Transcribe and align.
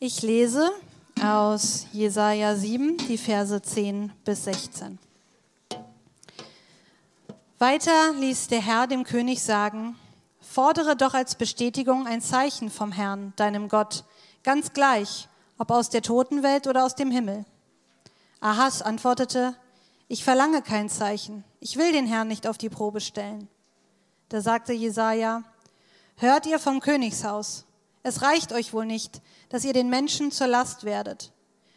Ich 0.00 0.22
lese 0.22 0.72
aus 1.22 1.86
Jesaja 1.92 2.56
7, 2.56 2.96
die 3.08 3.16
Verse 3.16 3.62
10 3.62 4.12
bis 4.24 4.44
16. 4.44 4.98
Weiter 7.58 8.12
ließ 8.14 8.48
der 8.48 8.60
Herr 8.60 8.88
dem 8.88 9.04
König 9.04 9.40
sagen: 9.40 9.96
Fordere 10.40 10.96
doch 10.96 11.14
als 11.14 11.36
Bestätigung 11.36 12.08
ein 12.08 12.20
Zeichen 12.20 12.70
vom 12.70 12.90
Herrn, 12.90 13.32
deinem 13.36 13.68
Gott, 13.68 14.04
ganz 14.42 14.72
gleich, 14.72 15.28
ob 15.58 15.70
aus 15.70 15.90
der 15.90 16.02
Totenwelt 16.02 16.66
oder 16.66 16.84
aus 16.84 16.96
dem 16.96 17.12
Himmel. 17.12 17.44
Ahas 18.40 18.82
antwortete: 18.82 19.54
Ich 20.08 20.24
verlange 20.24 20.60
kein 20.60 20.88
Zeichen. 20.88 21.44
Ich 21.60 21.76
will 21.76 21.92
den 21.92 22.08
Herrn 22.08 22.26
nicht 22.26 22.48
auf 22.48 22.58
die 22.58 22.68
Probe 22.68 23.00
stellen. 23.00 23.48
Da 24.28 24.40
sagte 24.40 24.72
Jesaja: 24.72 25.44
Hört 26.16 26.46
ihr 26.46 26.58
vom 26.58 26.80
Königshaus? 26.80 27.64
Es 28.04 28.20
reicht 28.20 28.52
euch 28.52 28.74
wohl 28.74 28.84
nicht, 28.84 29.22
dass 29.48 29.64
ihr 29.64 29.72
den 29.72 29.88
Menschen 29.88 30.30
zur 30.30 30.46
Last 30.46 30.84
werdet. 30.84 31.32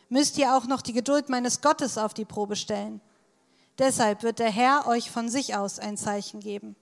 Müsst 0.10 0.38
ihr 0.38 0.56
auch 0.56 0.66
noch 0.68 0.82
die 0.82 0.92
Geduld 0.94 1.30
meines 1.30 1.62
Gottes 1.62 1.98
auf 1.98 2.14
die 2.14 2.26
Probe 2.26 2.58
stellen? 2.58 3.00
Deshalb 3.80 4.24
wird 4.24 4.40
der 4.40 4.52
Herr 4.52 4.88
euch 4.88 5.10
von 5.10 5.30
sich 5.30 5.56
aus 5.56 5.80
ein 5.80 5.96
Zeichen 5.96 6.42
geben. 6.42 6.76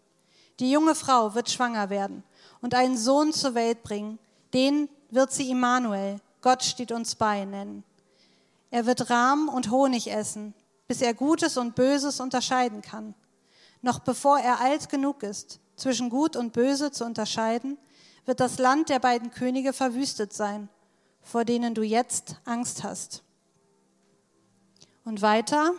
Die 0.60 0.72
junge 0.72 0.96
Frau 0.96 1.36
wird 1.36 1.52
schwanger 1.52 1.92
werden 1.92 2.24
und 2.62 2.74
einen 2.74 2.98
Sohn 2.98 3.34
zur 3.34 3.54
Welt 3.54 3.84
bringen. 3.84 4.18
Den 4.54 4.90
wird 5.12 5.32
sie 5.32 5.52
Immanuel, 5.52 6.20
Gott 6.42 6.64
steht 6.64 6.92
uns 6.92 7.14
bei, 7.14 7.46
nennen. 7.46 7.84
Er 8.72 8.88
wird 8.88 9.12
Rahm 9.12 9.48
und 9.48 9.70
Honig 9.70 10.12
essen, 10.12 10.56
bis 10.88 11.02
er 11.02 11.14
Gutes 11.14 11.58
und 11.58 11.76
Böses 11.76 12.20
unterscheiden 12.20 12.82
kann. 12.82 13.14
Noch 13.84 14.00
bevor 14.00 14.40
er 14.40 14.60
alt 14.60 14.90
genug 14.90 15.22
ist, 15.22 15.60
zwischen 15.76 16.10
Gut 16.10 16.36
und 16.36 16.52
Böse 16.52 16.92
zu 16.92 17.06
unterscheiden, 17.06 17.78
wird 18.26 18.40
das 18.40 18.58
Land 18.58 18.90
der 18.90 19.00
beiden 19.00 19.32
Könige 19.32 19.74
verwüstet 19.74 20.34
sein, 20.34 20.70
vor 21.22 21.46
denen 21.46 21.74
du 21.76 21.84
jetzt 21.84 22.38
Angst 22.46 22.84
hast. 22.84 23.24
Und 25.04 25.22
weiter 25.22 25.74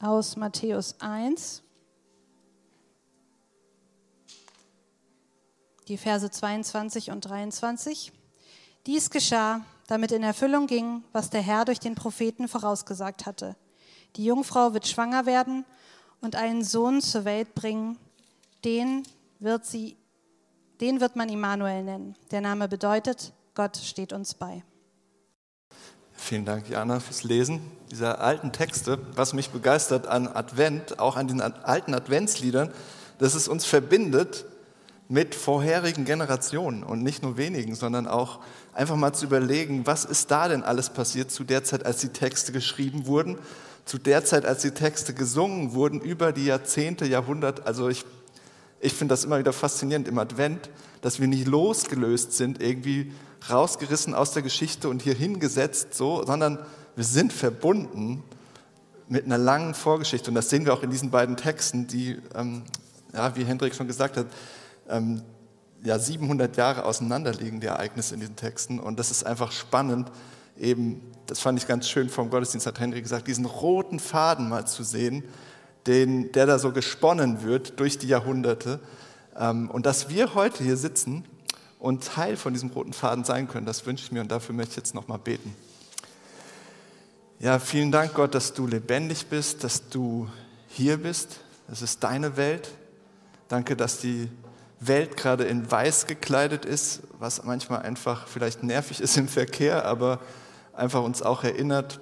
aus 0.00 0.36
Matthäus 0.36 0.96
1, 1.00 1.62
die 5.88 5.96
Verse 5.96 6.30
22 6.30 7.10
und 7.10 7.22
23. 7.22 8.12
Dies 8.86 9.10
geschah, 9.10 9.64
damit 9.88 10.12
in 10.12 10.22
Erfüllung 10.22 10.66
ging, 10.66 11.02
was 11.12 11.30
der 11.30 11.42
Herr 11.42 11.64
durch 11.64 11.80
den 11.80 11.94
Propheten 11.94 12.48
vorausgesagt 12.48 13.26
hatte. 13.26 13.56
Die 14.16 14.24
Jungfrau 14.24 14.74
wird 14.74 14.86
schwanger 14.86 15.26
werden 15.26 15.64
und 16.20 16.36
einen 16.36 16.62
Sohn 16.64 17.00
zur 17.00 17.24
Welt 17.24 17.54
bringen, 17.54 17.98
den 18.64 19.02
wird 19.40 19.66
sie 19.66 19.96
den 20.82 21.00
wird 21.00 21.14
man 21.14 21.28
Immanuel 21.28 21.84
nennen. 21.84 22.16
Der 22.32 22.40
Name 22.40 22.66
bedeutet, 22.66 23.32
Gott 23.54 23.76
steht 23.76 24.12
uns 24.12 24.34
bei. 24.34 24.64
Vielen 26.10 26.44
Dank, 26.44 26.68
Jana, 26.68 26.98
fürs 26.98 27.22
Lesen 27.22 27.60
dieser 27.90 28.20
alten 28.20 28.52
Texte. 28.52 28.98
Was 29.14 29.32
mich 29.32 29.50
begeistert 29.50 30.08
an 30.08 30.26
Advent, 30.26 30.98
auch 30.98 31.16
an 31.16 31.28
den 31.28 31.40
alten 31.40 31.94
Adventsliedern, 31.94 32.72
dass 33.18 33.34
es 33.34 33.46
uns 33.46 33.64
verbindet 33.64 34.44
mit 35.08 35.36
vorherigen 35.36 36.04
Generationen 36.04 36.82
und 36.82 37.02
nicht 37.02 37.22
nur 37.22 37.36
wenigen, 37.36 37.76
sondern 37.76 38.08
auch 38.08 38.40
einfach 38.72 38.96
mal 38.96 39.12
zu 39.12 39.26
überlegen, 39.26 39.86
was 39.86 40.04
ist 40.04 40.32
da 40.32 40.48
denn 40.48 40.64
alles 40.64 40.90
passiert 40.90 41.30
zu 41.30 41.44
der 41.44 41.62
Zeit, 41.62 41.86
als 41.86 41.98
die 41.98 42.08
Texte 42.08 42.50
geschrieben 42.50 43.06
wurden, 43.06 43.38
zu 43.84 43.98
der 43.98 44.24
Zeit, 44.24 44.46
als 44.46 44.62
die 44.62 44.70
Texte 44.72 45.14
gesungen 45.14 45.74
wurden, 45.74 46.00
über 46.00 46.32
die 46.32 46.46
Jahrzehnte, 46.46 47.04
Jahrhunderte. 47.04 47.66
Also 47.66 47.88
ich 47.88 48.04
ich 48.82 48.94
finde 48.94 49.12
das 49.12 49.24
immer 49.24 49.38
wieder 49.38 49.52
faszinierend 49.52 50.08
im 50.08 50.18
Advent, 50.18 50.68
dass 51.02 51.20
wir 51.20 51.28
nicht 51.28 51.46
losgelöst 51.46 52.32
sind, 52.32 52.60
irgendwie 52.60 53.12
rausgerissen 53.48 54.12
aus 54.12 54.32
der 54.32 54.42
Geschichte 54.42 54.88
und 54.88 55.02
hier 55.02 55.14
hingesetzt, 55.14 55.94
so, 55.94 56.26
sondern 56.26 56.58
wir 56.96 57.04
sind 57.04 57.32
verbunden 57.32 58.24
mit 59.08 59.24
einer 59.24 59.38
langen 59.38 59.74
Vorgeschichte. 59.74 60.30
Und 60.30 60.34
das 60.34 60.50
sehen 60.50 60.66
wir 60.66 60.74
auch 60.74 60.82
in 60.82 60.90
diesen 60.90 61.10
beiden 61.10 61.36
Texten, 61.36 61.86
die, 61.86 62.18
ähm, 62.34 62.64
ja, 63.14 63.36
wie 63.36 63.44
Hendrik 63.44 63.74
schon 63.74 63.86
gesagt 63.86 64.16
hat, 64.16 64.26
ähm, 64.88 65.22
ja, 65.84 65.98
700 65.98 66.56
Jahre 66.56 66.84
auseinanderliegen, 66.84 67.60
die 67.60 67.68
Ereignisse 67.68 68.14
in 68.14 68.20
diesen 68.20 68.36
Texten. 68.36 68.80
Und 68.80 68.98
das 68.98 69.12
ist 69.12 69.24
einfach 69.24 69.52
spannend, 69.52 70.10
eben, 70.58 71.02
das 71.26 71.38
fand 71.38 71.56
ich 71.56 71.68
ganz 71.68 71.88
schön 71.88 72.08
vom 72.08 72.30
Gottesdienst, 72.30 72.66
hat 72.66 72.80
Hendrik 72.80 73.04
gesagt, 73.04 73.28
diesen 73.28 73.44
roten 73.44 74.00
Faden 74.00 74.48
mal 74.48 74.66
zu 74.66 74.82
sehen, 74.82 75.22
den, 75.86 76.32
der 76.32 76.46
da 76.46 76.58
so 76.58 76.72
gesponnen 76.72 77.42
wird 77.42 77.80
durch 77.80 77.98
die 77.98 78.08
Jahrhunderte. 78.08 78.80
Ähm, 79.36 79.70
und 79.70 79.86
dass 79.86 80.08
wir 80.08 80.34
heute 80.34 80.62
hier 80.62 80.76
sitzen 80.76 81.24
und 81.78 82.04
Teil 82.04 82.36
von 82.36 82.52
diesem 82.52 82.70
roten 82.70 82.92
Faden 82.92 83.24
sein 83.24 83.48
können, 83.48 83.66
das 83.66 83.84
wünsche 83.86 84.04
ich 84.04 84.12
mir 84.12 84.20
und 84.20 84.30
dafür 84.30 84.54
möchte 84.54 84.72
ich 84.72 84.76
jetzt 84.76 84.94
nochmal 84.94 85.18
beten. 85.18 85.54
Ja, 87.40 87.58
vielen 87.58 87.90
Dank, 87.90 88.14
Gott, 88.14 88.34
dass 88.36 88.52
du 88.52 88.68
lebendig 88.68 89.26
bist, 89.26 89.64
dass 89.64 89.88
du 89.88 90.28
hier 90.68 90.96
bist. 90.98 91.40
Das 91.66 91.82
ist 91.82 92.04
deine 92.04 92.36
Welt. 92.36 92.70
Danke, 93.48 93.76
dass 93.76 93.98
die 93.98 94.28
Welt 94.78 95.16
gerade 95.16 95.44
in 95.44 95.68
weiß 95.70 96.06
gekleidet 96.06 96.64
ist, 96.64 97.00
was 97.18 97.42
manchmal 97.44 97.82
einfach 97.82 98.26
vielleicht 98.28 98.62
nervig 98.62 99.00
ist 99.00 99.16
im 99.16 99.28
Verkehr, 99.28 99.84
aber 99.86 100.20
einfach 100.72 101.02
uns 101.02 101.22
auch 101.22 101.44
erinnert, 101.44 102.00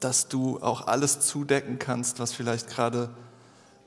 dass 0.00 0.28
du 0.28 0.60
auch 0.60 0.86
alles 0.86 1.20
zudecken 1.20 1.78
kannst, 1.78 2.18
was 2.18 2.32
vielleicht 2.32 2.68
gerade 2.68 3.10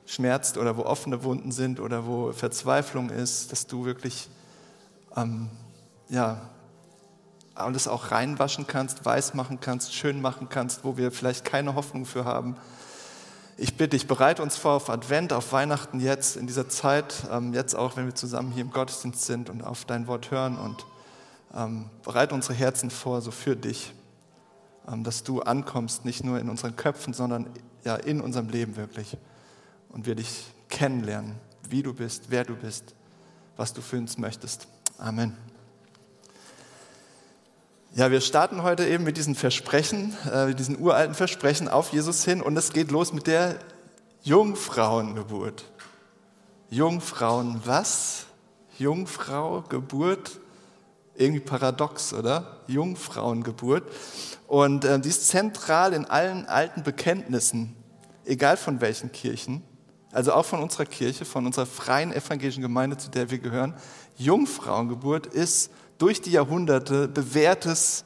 schmerzt 0.05 0.57
oder 0.57 0.77
wo 0.77 0.83
offene 0.83 1.23
Wunden 1.23 1.51
sind 1.51 1.79
oder 1.79 2.05
wo 2.05 2.31
Verzweiflung 2.31 3.09
ist, 3.09 3.51
dass 3.51 3.67
du 3.67 3.85
wirklich 3.85 4.29
ähm, 5.15 5.49
ja, 6.09 6.41
alles 7.55 7.87
auch 7.87 8.11
reinwaschen 8.11 8.67
kannst, 8.67 9.05
weiß 9.05 9.33
machen 9.33 9.59
kannst, 9.59 9.93
schön 9.93 10.21
machen 10.21 10.49
kannst, 10.49 10.83
wo 10.83 10.97
wir 10.97 11.11
vielleicht 11.11 11.45
keine 11.45 11.75
Hoffnung 11.75 12.05
für 12.05 12.25
haben. 12.25 12.57
Ich 13.57 13.77
bitte 13.77 13.89
dich, 13.91 14.07
bereite 14.07 14.41
uns 14.41 14.57
vor 14.57 14.73
auf 14.73 14.89
Advent, 14.89 15.31
auf 15.31 15.51
Weihnachten 15.51 15.99
jetzt, 15.99 16.37
in 16.37 16.47
dieser 16.47 16.69
Zeit, 16.69 17.13
ähm, 17.31 17.53
jetzt 17.53 17.75
auch, 17.75 17.95
wenn 17.95 18.05
wir 18.05 18.15
zusammen 18.15 18.51
hier 18.51 18.63
im 18.63 18.71
Gottesdienst 18.71 19.25
sind 19.25 19.49
und 19.49 19.63
auf 19.63 19.85
dein 19.85 20.07
Wort 20.07 20.31
hören 20.31 20.57
und 20.57 20.85
ähm, 21.55 21.85
bereite 22.03 22.33
unsere 22.33 22.55
Herzen 22.55 22.89
vor, 22.89 23.21
so 23.21 23.29
für 23.29 23.55
dich. 23.55 23.93
Ähm, 24.91 25.03
dass 25.03 25.23
du 25.23 25.41
ankommst, 25.41 26.05
nicht 26.05 26.23
nur 26.23 26.39
in 26.39 26.49
unseren 26.49 26.75
Köpfen, 26.75 27.13
sondern 27.13 27.47
ja 27.83 27.95
in 27.95 28.21
unserem 28.21 28.49
Leben 28.49 28.75
wirklich. 28.75 29.17
Und 29.89 30.05
wir 30.05 30.15
dich 30.15 30.45
kennenlernen, 30.69 31.35
wie 31.69 31.83
du 31.83 31.93
bist, 31.93 32.25
wer 32.29 32.43
du 32.43 32.55
bist, 32.55 32.95
was 33.55 33.73
du 33.73 33.81
für 33.81 33.97
uns 33.97 34.17
möchtest. 34.17 34.67
Amen. 34.97 35.37
Ja, 37.95 38.09
wir 38.09 38.21
starten 38.21 38.63
heute 38.63 38.87
eben 38.87 39.03
mit 39.03 39.17
diesen 39.17 39.35
Versprechen, 39.35 40.17
äh, 40.31 40.47
mit 40.47 40.59
diesen 40.59 40.79
uralten 40.79 41.13
Versprechen 41.13 41.67
auf 41.67 41.93
Jesus 41.93 42.25
hin 42.25 42.41
und 42.41 42.57
es 42.57 42.73
geht 42.73 42.89
los 42.89 43.13
mit 43.13 43.27
der 43.27 43.59
Jungfrauengeburt. 44.23 45.63
Jungfrauen, 46.71 47.61
was? 47.65 48.25
Jungfrau, 48.79 49.61
Geburt? 49.69 50.39
Irgendwie 51.15 51.41
paradox, 51.41 52.13
oder? 52.13 52.61
Jungfrauengeburt. 52.67 53.83
Und 54.47 54.85
äh, 54.85 54.99
die 54.99 55.09
ist 55.09 55.27
zentral 55.27 55.93
in 55.93 56.05
allen 56.05 56.45
alten 56.45 56.83
Bekenntnissen, 56.83 57.75
egal 58.25 58.57
von 58.57 58.81
welchen 58.81 59.11
Kirchen, 59.11 59.63
also 60.11 60.33
auch 60.33 60.45
von 60.45 60.61
unserer 60.61 60.85
Kirche, 60.85 61.25
von 61.25 61.45
unserer 61.45 61.65
freien 61.65 62.13
evangelischen 62.13 62.61
Gemeinde, 62.61 62.97
zu 62.97 63.09
der 63.09 63.31
wir 63.31 63.39
gehören. 63.39 63.73
Jungfrauengeburt 64.17 65.27
ist 65.27 65.71
durch 65.97 66.21
die 66.21 66.31
Jahrhunderte 66.31 67.07
bewährtes, 67.07 68.05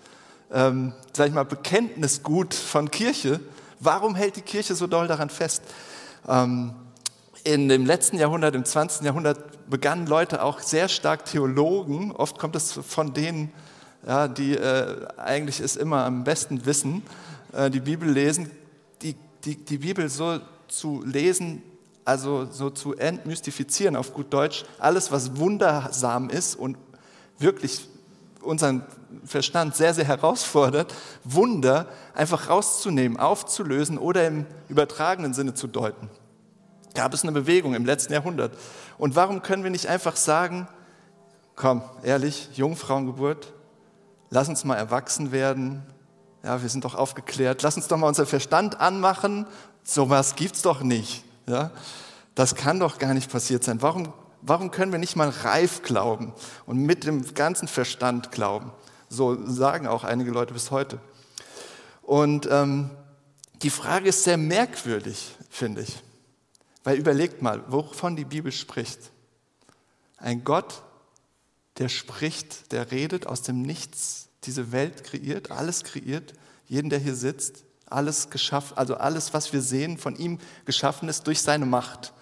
ähm, 0.51 0.94
sag 1.13 1.28
ich 1.28 1.34
mal, 1.34 1.44
Bekenntnisgut 1.44 2.53
von 2.53 2.89
Kirche. 2.91 3.39
Warum 3.79 4.16
hält 4.16 4.38
die 4.38 4.41
Kirche 4.41 4.75
so 4.75 4.88
doll 4.88 5.07
daran 5.07 5.29
fest? 5.29 5.63
Ähm, 6.28 6.74
in 7.44 7.70
dem 7.70 7.86
letzten 7.86 8.18
Jahrhundert, 8.18 8.56
im 8.56 8.66
20. 8.66 9.06
Jahrhundert, 9.06 9.70
begannen 9.70 10.08
Leute 10.08 10.44
auch 10.44 10.59
sehr 10.59 10.88
stark 10.88 11.25
Theologen, 11.25 12.12
oft 12.12 12.40
kommt 12.40 12.56
es 12.56 12.72
von 12.72 13.14
denen, 13.14 13.52
ja, 14.06 14.28
die 14.28 14.56
äh, 14.56 15.07
eigentlich 15.18 15.60
es 15.60 15.75
immer 15.75 16.06
am 16.06 16.24
besten 16.24 16.66
wissen, 16.66 17.04
äh, 17.54 17.69
die 17.69 17.81
Bibel 17.81 18.10
lesen, 18.10 18.50
die, 19.01 19.16
die, 19.44 19.57
die 19.57 19.80
Bibel 19.80 20.10
so 20.10 20.39
zu 20.68 21.04
lesen, 21.06 21.62
also 22.06 22.45
so 22.45 22.69
zu 22.69 22.95
entmystifizieren 22.95 23.95
auf 23.95 24.13
gut 24.13 24.34
Deutsch, 24.34 24.63
alles 24.80 25.12
was 25.12 25.38
wundersam 25.38 26.30
ist 26.30 26.56
und 26.56 26.78
wirklich 27.39 27.88
unseren 28.42 28.84
Verstand 29.25 29.75
sehr, 29.75 29.94
sehr 29.94 30.06
herausfordert, 30.06 30.94
Wunder 31.24 31.88
einfach 32.13 32.50
rauszunehmen, 32.50 33.19
aufzulösen 33.19 33.98
oder 33.98 34.25
im 34.25 34.45
übertragenen 34.69 35.34
Sinne 35.34 35.54
zu 35.54 35.68
deuten. 35.68 36.10
Gab 36.98 37.14
es 37.14 37.22
eine 37.22 37.32
Bewegung 37.32 37.76
im 37.76 37.86
letzten 37.86 38.12
Jahrhundert. 38.14 38.58
Und 38.98 39.16
warum 39.16 39.44
können 39.44 39.64
wir 39.64 39.70
nicht 39.70 39.86
einfach 39.86 40.16
sagen, 40.16 40.68
komm, 41.56 41.84
ehrlich, 42.02 42.50
Jungfrauengeburt, 42.56 43.54
lass 44.32 44.50
uns 44.50 44.64
mal 44.64 44.78
erwachsen 44.78 45.32
werden. 45.32 45.84
Ja, 46.42 46.60
wir 46.60 46.70
sind 46.70 46.86
doch 46.86 46.96
aufgeklärt. 46.96 47.62
Lass 47.62 47.78
uns 47.78 47.88
doch 47.88 47.98
mal 47.98 48.08
unser 48.08 48.26
Verstand 48.26 48.82
anmachen. 48.82 49.46
So 49.84 50.10
was 50.10 50.36
gibt's 50.36 50.64
doch 50.64 50.82
nicht. 50.82 51.24
Ja, 51.48 51.70
das 52.34 52.56
kann 52.56 52.80
doch 52.80 52.98
gar 52.98 53.14
nicht 53.14 53.32
passiert 53.32 53.64
sein. 53.64 53.80
Warum, 53.84 54.12
warum 54.42 54.72
können 54.72 54.92
wir 54.92 54.98
nicht 54.98 55.16
mal 55.16 55.30
reif 55.30 55.84
glauben 55.84 56.34
und 56.66 56.80
mit 56.80 57.04
dem 57.04 57.32
ganzen 57.36 57.68
Verstand 57.68 58.32
glauben? 58.32 58.72
So 59.08 59.38
sagen 59.48 59.86
auch 59.86 60.04
einige 60.04 60.32
Leute 60.32 60.52
bis 60.52 60.72
heute. 60.72 60.98
Und 62.02 62.50
ähm, 62.50 62.90
die 63.62 63.70
Frage 63.70 64.10
ist 64.10 64.24
sehr 64.24 64.38
merkwürdig, 64.38 65.36
finde 65.52 65.82
ich. 65.82 66.02
Weil 66.88 67.00
überlegt 67.00 67.42
mal, 67.42 67.66
wovon 67.68 68.16
die 68.16 68.24
Bibel 68.24 68.50
spricht. 68.50 69.12
Ein 70.16 70.45
Gott, 70.45 70.84
der 71.80 71.89
spricht, 71.89 72.72
der 72.72 72.92
redet 72.92 73.28
aus 73.28 73.42
dem 73.42 73.62
Nichts, 73.62 74.30
diese 74.45 74.72
Welt 74.72 75.04
kreiert, 75.04 75.51
alles 75.51 75.84
kreiert, 75.84 76.34
jeden, 76.66 76.89
der 76.89 77.00
hier 77.00 77.13
sitzt, 77.13 77.66
alles 77.88 78.30
geschaffen, 78.30 78.78
also 78.78 78.95
alles, 78.95 79.34
was 79.34 79.51
wir 79.51 79.62
sehen, 79.62 79.98
von 79.98 80.16
ihm 80.16 80.39
geschaffen 80.63 81.10
ist 81.10 81.28
durch 81.28 81.42
seine 81.42 81.66
Macht. 81.66 82.13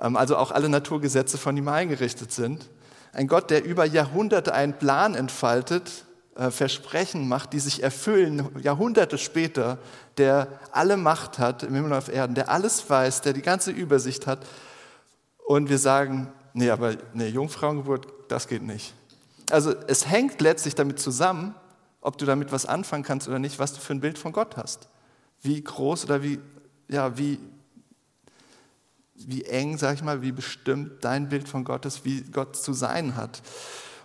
Ähm, 0.00 0.16
also 0.16 0.38
auch 0.38 0.50
alle 0.50 0.70
Naturgesetze 0.70 1.36
von 1.36 1.54
ihm 1.54 1.68
eingerichtet 1.68 2.32
sind. 2.32 2.70
Ein 3.12 3.28
Gott, 3.28 3.50
der 3.50 3.66
über 3.66 3.84
Jahrhunderte 3.84 4.54
einen 4.54 4.78
Plan 4.78 5.14
entfaltet, 5.14 6.06
Versprechen 6.36 7.28
macht, 7.28 7.52
die 7.52 7.60
sich 7.60 7.82
erfüllen, 7.82 8.48
Jahrhunderte 8.60 9.18
später, 9.18 9.78
der 10.16 10.48
alle 10.72 10.96
Macht 10.96 11.38
hat 11.38 11.62
im 11.62 11.74
Himmel 11.74 11.92
und 11.92 11.98
auf 11.98 12.08
Erden, 12.08 12.34
der 12.34 12.50
alles 12.50 12.88
weiß, 12.90 13.20
der 13.20 13.32
die 13.32 13.42
ganze 13.42 13.70
Übersicht 13.70 14.26
hat. 14.26 14.44
Und 15.46 15.68
wir 15.68 15.78
sagen, 15.78 16.32
nee, 16.52 16.70
aber 16.70 16.96
eine 17.12 17.28
Jungfrauengeburt, 17.28 18.08
das 18.28 18.48
geht 18.48 18.62
nicht. 18.62 18.94
Also 19.50 19.74
es 19.86 20.08
hängt 20.08 20.40
letztlich 20.40 20.74
damit 20.74 20.98
zusammen, 20.98 21.54
ob 22.00 22.18
du 22.18 22.26
damit 22.26 22.50
was 22.50 22.66
anfangen 22.66 23.04
kannst 23.04 23.28
oder 23.28 23.38
nicht, 23.38 23.58
was 23.58 23.72
du 23.72 23.80
für 23.80 23.94
ein 23.94 24.00
Bild 24.00 24.18
von 24.18 24.32
Gott 24.32 24.56
hast. 24.56 24.88
Wie 25.40 25.62
groß 25.62 26.04
oder 26.04 26.22
wie, 26.22 26.40
ja, 26.88 27.16
wie, 27.16 27.38
wie 29.14 29.44
eng, 29.44 29.78
sag 29.78 29.94
ich 29.94 30.02
mal, 30.02 30.22
wie 30.22 30.32
bestimmt 30.32 31.04
dein 31.04 31.28
Bild 31.28 31.48
von 31.48 31.64
Gott 31.64 31.86
ist, 31.86 32.04
wie 32.04 32.22
Gott 32.22 32.56
zu 32.56 32.72
sein 32.72 33.14
hat. 33.14 33.40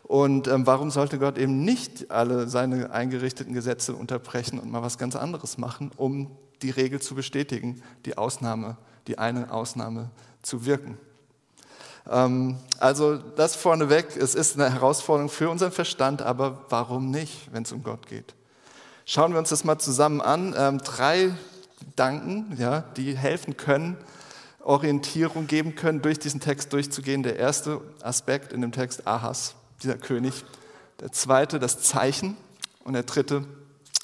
Und 0.10 0.48
ähm, 0.48 0.66
warum 0.66 0.90
sollte 0.90 1.20
Gott 1.20 1.38
eben 1.38 1.64
nicht 1.64 2.10
alle 2.10 2.50
seine 2.50 2.90
eingerichteten 2.90 3.54
Gesetze 3.54 3.94
unterbrechen 3.94 4.58
und 4.58 4.72
mal 4.72 4.82
was 4.82 4.98
ganz 4.98 5.16
anderes 5.16 5.60
machen, 5.60 5.92
um 5.98 6.32
die 6.64 6.72
Regel 6.72 7.00
zu 7.00 7.14
bestätigen, 7.14 7.84
die 8.08 8.18
Ausnahme, 8.18 8.78
die 9.06 9.20
eine 9.20 9.52
Ausnahme 9.54 10.10
zu 10.42 10.66
wirken? 10.66 10.98
Ähm, 12.10 12.58
also 12.80 13.18
das 13.18 13.56
vorneweg, 13.56 14.18
es 14.18 14.34
ist 14.34 14.60
eine 14.60 14.74
Herausforderung 14.74 15.30
für 15.30 15.48
unseren 15.48 15.72
Verstand, 15.72 16.24
aber 16.24 16.66
warum 16.70 17.12
nicht, 17.12 17.54
wenn 17.54 17.62
es 17.62 17.72
um 17.72 17.84
Gott 17.84 18.08
geht? 18.08 18.34
Schauen 19.06 19.34
wir 19.34 19.38
uns 19.38 19.50
das 19.50 19.64
mal 19.64 19.78
zusammen 19.78 20.22
an. 20.22 20.56
Ähm, 20.58 20.80
drei 20.80 21.36
Gedanken, 21.82 22.58
ja, 22.58 22.82
die 22.98 23.16
helfen 23.16 23.58
können, 23.58 23.96
Orientierung 24.62 25.46
geben 25.46 25.76
können, 25.76 26.02
durch 26.02 26.18
diesen 26.18 26.40
Text 26.40 26.74
durchzugehen. 26.74 27.22
Der 27.22 27.38
erste 27.38 27.82
Aspekt 28.02 28.54
in 28.54 28.62
dem 28.62 28.72
Text, 28.72 29.06
Ahas, 29.06 29.54
dieser 29.82 29.98
König. 29.98 30.46
Der 31.00 31.12
zweite, 31.12 31.60
das 31.60 31.82
Zeichen. 31.82 32.38
Und 32.84 32.94
der 32.94 33.04
dritte, 33.04 33.46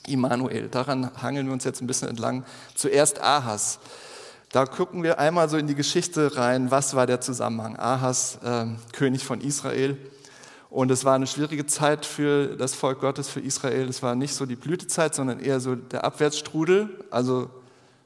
Immanuel. 0.07 0.69
Daran 0.69 1.11
hangeln 1.21 1.47
wir 1.47 1.53
uns 1.53 1.63
jetzt 1.63 1.81
ein 1.81 1.87
bisschen 1.87 2.07
entlang. 2.07 2.45
Zuerst 2.75 3.21
Ahas. 3.21 3.79
Da 4.51 4.65
gucken 4.65 5.03
wir 5.03 5.19
einmal 5.19 5.49
so 5.49 5.57
in 5.57 5.67
die 5.67 5.75
Geschichte 5.75 6.37
rein, 6.37 6.71
was 6.71 6.95
war 6.95 7.07
der 7.07 7.19
Zusammenhang. 7.19 7.77
Ahas, 7.77 8.39
äh, 8.43 8.67
König 8.93 9.25
von 9.25 9.41
Israel. 9.41 9.97
Und 10.69 10.91
es 10.91 11.05
war 11.05 11.15
eine 11.15 11.27
schwierige 11.27 11.65
Zeit 11.65 12.05
für 12.05 12.55
das 12.55 12.73
Volk 12.73 12.99
Gottes, 12.99 13.29
für 13.29 13.39
Israel. 13.39 13.87
Es 13.87 14.03
war 14.03 14.15
nicht 14.15 14.33
so 14.33 14.45
die 14.45 14.55
Blütezeit, 14.55 15.15
sondern 15.15 15.39
eher 15.39 15.59
so 15.59 15.75
der 15.75 16.03
Abwärtsstrudel. 16.03 16.89
Also 17.11 17.49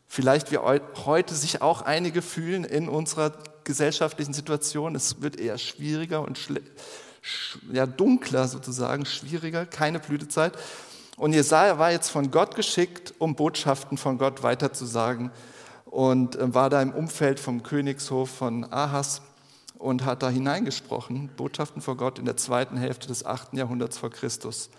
vielleicht 0.08 0.52
wie 0.52 0.58
heute 0.58 1.36
sich 1.36 1.62
auch 1.62 1.82
einige 1.82 2.22
fühlen 2.22 2.64
in 2.64 2.90
unserer 2.90 3.34
gesellschaftlichen 3.64 4.34
Situation. 4.34 4.96
Es 4.96 5.22
wird 5.22 5.40
eher 5.40 5.58
schwieriger 5.58 6.22
und 6.22 6.38
ja, 7.72 7.86
dunkler 7.86 8.48
sozusagen, 8.48 9.06
schwieriger, 9.06 9.66
keine 9.66 10.00
Blütezeit. 10.00 10.54
Und 11.18 11.34
Jesaja 11.34 11.78
war 11.78 11.92
jetzt 11.92 12.10
von 12.10 12.32
Gott 12.32 12.56
geschickt, 12.56 13.14
um 13.20 13.36
Botschaften 13.36 13.98
von 13.98 14.18
Gott 14.18 14.42
weiterzusagen 14.42 15.32
und 15.86 16.36
äh, 16.38 16.54
war 16.54 16.70
da 16.70 16.82
im 16.82 16.92
Umfeld 16.92 17.40
vom 17.40 17.64
Königshof 17.64 18.30
von 18.30 18.72
Ahas 18.72 19.22
und 19.78 20.06
hat 20.06 20.24
da 20.24 20.30
hineingesprochen, 20.30 21.30
Botschaften 21.36 21.82
vor 21.82 21.98
Gott 21.98 22.20
in 22.20 22.26
der 22.26 22.38
zweiten 22.38 22.78
Hälfte 22.78 23.08
des 23.08 23.26
8. 23.26 23.54
Jahrhunderts 23.54 23.98
vor 23.98 24.12
Christus. 24.12 24.70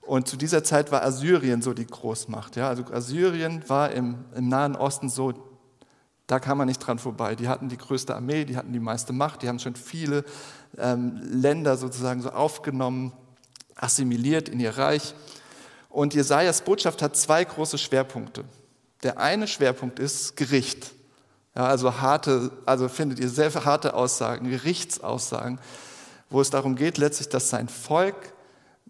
Und 0.00 0.28
zu 0.28 0.36
dieser 0.36 0.62
Zeit 0.62 0.92
war 0.92 1.02
Assyrien 1.02 1.62
so 1.62 1.74
die 1.74 1.86
Großmacht. 1.86 2.56
Ja? 2.56 2.68
Also 2.68 2.84
Assyrien 2.92 3.68
war 3.68 3.90
im, 3.90 4.24
im 4.36 4.48
Nahen 4.48 4.76
Osten 4.76 5.08
so, 5.08 5.34
da 6.26 6.40
kam 6.40 6.58
man 6.58 6.66
nicht 6.66 6.78
dran 6.78 6.98
vorbei. 6.98 7.34
Die 7.36 7.48
hatten 7.48 7.68
die 7.68 7.76
größte 7.76 8.14
Armee, 8.14 8.44
die 8.44 8.56
hatten 8.56 8.72
die 8.72 8.80
meiste 8.80 9.12
Macht, 9.12 9.42
die 9.42 9.48
haben 9.48 9.58
schon 9.58 9.76
viele 9.76 10.24
ähm, 10.78 11.20
Länder 11.22 11.76
sozusagen 11.76 12.20
so 12.22 12.30
aufgenommen, 12.30 13.12
assimiliert 13.76 14.48
in 14.48 14.58
ihr 14.58 14.76
Reich. 14.76 15.14
Und 15.88 16.14
Jesajas 16.14 16.62
Botschaft 16.62 17.00
hat 17.00 17.16
zwei 17.16 17.44
große 17.44 17.78
Schwerpunkte. 17.78 18.44
Der 19.02 19.18
eine 19.18 19.46
Schwerpunkt 19.46 19.98
ist 19.98 20.36
Gericht. 20.36 20.92
Ja, 21.54 21.66
also 21.66 22.00
harte, 22.00 22.50
also 22.66 22.88
findet 22.88 23.18
ihr 23.18 23.28
sehr 23.28 23.52
harte 23.64 23.94
Aussagen, 23.94 24.50
Gerichtsaussagen, 24.50 25.58
wo 26.28 26.40
es 26.40 26.50
darum 26.50 26.76
geht, 26.76 26.98
letztlich, 26.98 27.28
dass 27.28 27.48
sein 27.48 27.68
Volk 27.68 28.16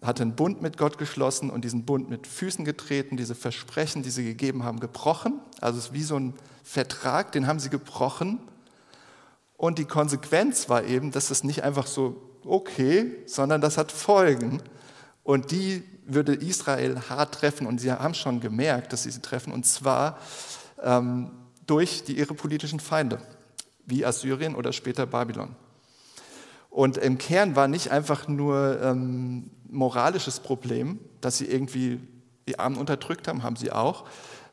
hatte 0.01 0.23
einen 0.23 0.35
Bund 0.35 0.61
mit 0.61 0.77
Gott 0.77 0.97
geschlossen 0.97 1.49
und 1.49 1.63
diesen 1.63 1.85
Bund 1.85 2.09
mit 2.09 2.27
Füßen 2.27 2.65
getreten, 2.65 3.17
diese 3.17 3.35
Versprechen, 3.35 4.03
die 4.03 4.11
sie 4.11 4.23
gegeben 4.23 4.63
haben, 4.63 4.79
gebrochen. 4.79 5.39
Also 5.59 5.79
es 5.79 5.85
ist 5.85 5.93
wie 5.93 6.03
so 6.03 6.17
ein 6.17 6.33
Vertrag, 6.63 7.31
den 7.31 7.47
haben 7.47 7.59
sie 7.59 7.69
gebrochen. 7.69 8.39
Und 9.55 9.79
die 9.79 9.85
Konsequenz 9.85 10.69
war 10.69 10.83
eben, 10.83 11.11
dass 11.11 11.31
es 11.31 11.43
nicht 11.43 11.63
einfach 11.63 11.87
so 11.87 12.21
okay, 12.45 13.15
sondern 13.25 13.59
das 13.59 13.77
hat 13.77 13.91
Folgen. 13.91 14.61
Und 15.23 15.51
die 15.51 15.83
würde 16.05 16.33
Israel 16.33 17.01
hart 17.09 17.33
treffen 17.33 17.67
und 17.67 17.79
sie 17.79 17.91
haben 17.91 18.13
schon 18.13 18.39
gemerkt, 18.39 18.93
dass 18.93 19.03
sie 19.03 19.11
sie 19.11 19.21
treffen, 19.21 19.51
und 19.51 19.65
zwar 19.65 20.19
ähm, 20.81 21.31
durch 21.65 22.03
die, 22.03 22.17
ihre 22.17 22.33
politischen 22.33 22.79
Feinde, 22.79 23.19
wie 23.85 24.05
Assyrien 24.05 24.55
oder 24.55 24.71
später 24.71 25.05
Babylon. 25.05 25.55
Und 26.77 26.97
im 26.97 27.17
Kern 27.17 27.55
war 27.55 27.67
nicht 27.67 27.89
einfach 27.89 28.27
nur 28.27 28.79
ähm, 28.83 29.49
moralisches 29.67 30.39
Problem, 30.39 30.99
dass 31.21 31.39
sie 31.39 31.47
irgendwie 31.47 31.99
die 32.47 32.59
Armen 32.59 32.77
unterdrückt 32.77 33.27
haben, 33.27 33.41
haben 33.41 33.55
sie 33.55 33.71
auch, 33.71 34.05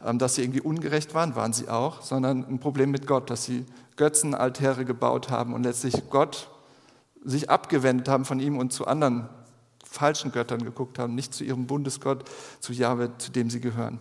ähm, 0.02 0.18
dass 0.18 0.36
sie 0.36 0.42
irgendwie 0.42 0.62
ungerecht 0.62 1.12
waren, 1.12 1.36
waren 1.36 1.52
sie 1.52 1.68
auch, 1.68 2.00
sondern 2.00 2.46
ein 2.46 2.60
Problem 2.60 2.90
mit 2.90 3.06
Gott, 3.06 3.28
dass 3.28 3.44
sie 3.44 3.66
Götzenaltäre 3.96 4.86
gebaut 4.86 5.28
haben 5.28 5.52
und 5.52 5.64
letztlich 5.64 6.08
Gott 6.08 6.48
sich 7.22 7.50
abgewendet 7.50 8.08
haben 8.08 8.24
von 8.24 8.40
ihm 8.40 8.56
und 8.56 8.72
zu 8.72 8.86
anderen 8.86 9.28
falschen 9.84 10.32
Göttern 10.32 10.64
geguckt 10.64 10.98
haben, 10.98 11.14
nicht 11.14 11.34
zu 11.34 11.44
ihrem 11.44 11.66
Bundesgott, 11.66 12.24
zu 12.58 12.72
Jahwe, 12.72 13.10
zu 13.18 13.32
dem 13.32 13.50
sie 13.50 13.60
gehören. 13.60 13.98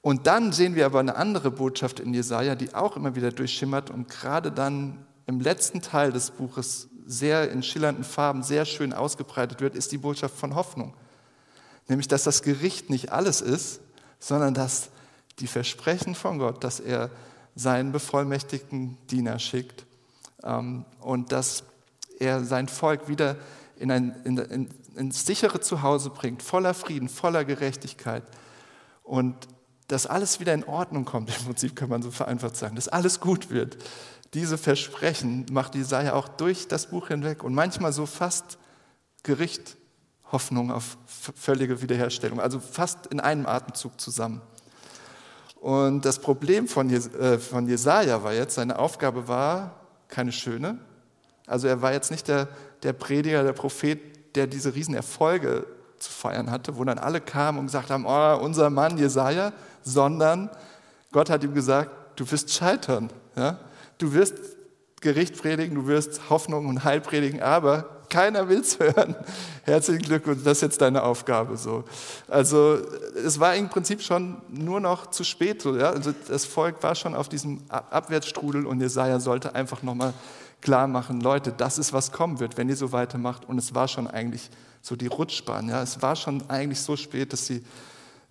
Und 0.00 0.26
dann 0.26 0.52
sehen 0.52 0.74
wir 0.74 0.86
aber 0.86 1.00
eine 1.00 1.16
andere 1.16 1.50
Botschaft 1.50 2.00
in 2.00 2.14
Jesaja, 2.14 2.54
die 2.54 2.74
auch 2.74 2.96
immer 2.96 3.14
wieder 3.14 3.30
durchschimmert 3.30 3.90
und 3.90 4.08
gerade 4.08 4.50
dann 4.50 5.04
im 5.26 5.38
letzten 5.38 5.80
Teil 5.80 6.12
des 6.12 6.30
Buches 6.30 6.88
sehr 7.10 7.50
in 7.50 7.62
schillernden 7.62 8.04
Farben 8.04 8.42
sehr 8.42 8.64
schön 8.64 8.92
ausgebreitet 8.92 9.60
wird, 9.60 9.74
ist 9.74 9.92
die 9.92 9.98
Botschaft 9.98 10.36
von 10.36 10.54
Hoffnung. 10.54 10.94
Nämlich, 11.88 12.08
dass 12.08 12.22
das 12.22 12.42
Gericht 12.42 12.88
nicht 12.88 13.10
alles 13.10 13.40
ist, 13.40 13.80
sondern 14.20 14.54
dass 14.54 14.90
die 15.40 15.48
Versprechen 15.48 16.14
von 16.14 16.38
Gott, 16.38 16.62
dass 16.62 16.78
er 16.78 17.10
seinen 17.56 17.90
bevollmächtigten 17.90 18.96
Diener 19.08 19.38
schickt 19.38 19.86
ähm, 20.44 20.84
und 21.00 21.32
dass 21.32 21.64
er 22.18 22.44
sein 22.44 22.68
Volk 22.68 23.08
wieder 23.08 23.36
in 23.76 23.90
ein, 23.90 24.14
in, 24.24 24.38
in, 24.38 24.68
ins 24.96 25.26
sichere 25.26 25.60
Zuhause 25.60 26.10
bringt, 26.10 26.42
voller 26.42 26.74
Frieden, 26.74 27.08
voller 27.08 27.44
Gerechtigkeit 27.44 28.22
und 29.02 29.34
dass 29.88 30.06
alles 30.06 30.38
wieder 30.38 30.54
in 30.54 30.62
Ordnung 30.64 31.04
kommt, 31.04 31.36
im 31.40 31.46
Prinzip 31.46 31.74
kann 31.74 31.88
man 31.88 32.02
so 32.02 32.10
vereinfacht 32.10 32.56
sagen, 32.56 32.76
dass 32.76 32.88
alles 32.88 33.18
gut 33.18 33.50
wird. 33.50 33.78
Diese 34.34 34.58
Versprechen 34.58 35.46
macht 35.50 35.74
Jesaja 35.74 36.12
auch 36.12 36.28
durch 36.28 36.68
das 36.68 36.86
Buch 36.86 37.08
hinweg 37.08 37.42
und 37.42 37.54
manchmal 37.54 37.92
so 37.92 38.06
fast 38.06 38.58
Gericht, 39.22 39.76
Hoffnung 40.30 40.70
auf 40.70 40.96
völlige 41.06 41.82
Wiederherstellung, 41.82 42.40
also 42.40 42.60
fast 42.60 43.08
in 43.08 43.18
einem 43.18 43.46
Atemzug 43.46 44.00
zusammen. 44.00 44.40
Und 45.56 46.04
das 46.04 46.20
Problem 46.20 46.68
von, 46.68 46.88
äh, 46.90 47.38
von 47.38 47.66
Jesaja 47.66 48.22
war 48.22 48.32
jetzt, 48.32 48.54
seine 48.54 48.78
Aufgabe 48.78 49.28
war 49.28 49.80
keine 50.08 50.32
schöne. 50.32 50.78
Also 51.46 51.66
er 51.66 51.82
war 51.82 51.92
jetzt 51.92 52.10
nicht 52.10 52.28
der, 52.28 52.48
der 52.82 52.92
Prediger, 52.92 53.42
der 53.42 53.52
Prophet, 53.52 54.36
der 54.36 54.46
diese 54.46 54.74
Riesenerfolge 54.74 55.66
zu 55.98 56.10
feiern 56.10 56.50
hatte, 56.50 56.78
wo 56.78 56.84
dann 56.84 56.98
alle 56.98 57.20
kamen 57.20 57.58
und 57.58 57.66
gesagt 57.66 57.90
haben, 57.90 58.06
oh, 58.06 58.38
unser 58.42 58.70
Mann 58.70 58.96
Jesaja, 58.96 59.52
sondern 59.82 60.48
Gott 61.12 61.28
hat 61.28 61.44
ihm 61.44 61.52
gesagt, 61.52 61.90
du 62.16 62.30
wirst 62.30 62.52
scheitern. 62.52 63.10
Ja? 63.36 63.58
Du 64.00 64.14
wirst 64.14 64.34
Gericht 65.02 65.36
predigen, 65.36 65.74
du 65.74 65.86
wirst 65.86 66.30
Hoffnung 66.30 66.66
und 66.66 66.84
Heil 66.84 67.02
predigen, 67.02 67.42
aber 67.42 68.00
keiner 68.08 68.48
will 68.48 68.60
es 68.60 68.78
hören. 68.80 69.14
Herzlichen 69.64 70.02
Glückwunsch, 70.02 70.42
das 70.42 70.58
ist 70.58 70.62
jetzt 70.62 70.80
deine 70.80 71.02
Aufgabe. 71.02 71.58
So. 71.58 71.84
Also 72.26 72.78
es 73.14 73.38
war 73.38 73.54
im 73.56 73.68
Prinzip 73.68 74.00
schon 74.00 74.40
nur 74.48 74.80
noch 74.80 75.10
zu 75.10 75.22
spät. 75.22 75.66
Ja? 75.66 75.90
also 75.90 76.12
das 76.28 76.46
Volk 76.46 76.82
war 76.82 76.94
schon 76.94 77.14
auf 77.14 77.28
diesem 77.28 77.60
Abwärtsstrudel 77.68 78.66
und 78.66 78.80
Jesaja 78.80 79.20
sollte 79.20 79.54
einfach 79.54 79.82
nochmal 79.82 80.14
klar 80.62 80.88
machen, 80.88 81.20
Leute, 81.20 81.52
das 81.52 81.78
ist, 81.78 81.92
was 81.92 82.10
kommen 82.10 82.40
wird, 82.40 82.56
wenn 82.56 82.70
ihr 82.70 82.76
so 82.76 82.92
weitermacht. 82.92 83.46
Und 83.46 83.58
es 83.58 83.74
war 83.74 83.86
schon 83.86 84.06
eigentlich 84.06 84.48
so 84.80 84.96
die 84.96 85.08
Rutschbahn. 85.08 85.68
Ja? 85.68 85.82
Es 85.82 86.00
war 86.00 86.16
schon 86.16 86.48
eigentlich 86.48 86.80
so 86.80 86.96
spät, 86.96 87.34
dass 87.34 87.46
sie, 87.46 87.62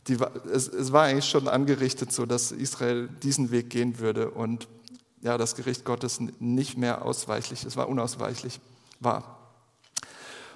die, 0.07 0.17
es, 0.51 0.67
es 0.67 0.91
war 0.91 1.03
eigentlich 1.03 1.29
schon 1.29 1.47
angerichtet, 1.47 2.11
so 2.11 2.25
dass 2.25 2.51
Israel 2.51 3.07
diesen 3.21 3.51
Weg 3.51 3.69
gehen 3.69 3.99
würde 3.99 4.31
und 4.31 4.67
ja, 5.21 5.37
das 5.37 5.55
Gericht 5.55 5.85
Gottes 5.85 6.19
nicht 6.39 6.77
mehr 6.77 7.05
ausweichlich, 7.05 7.63
es 7.65 7.75
war 7.75 7.89
unausweichlich 7.89 8.59
war. 8.99 9.39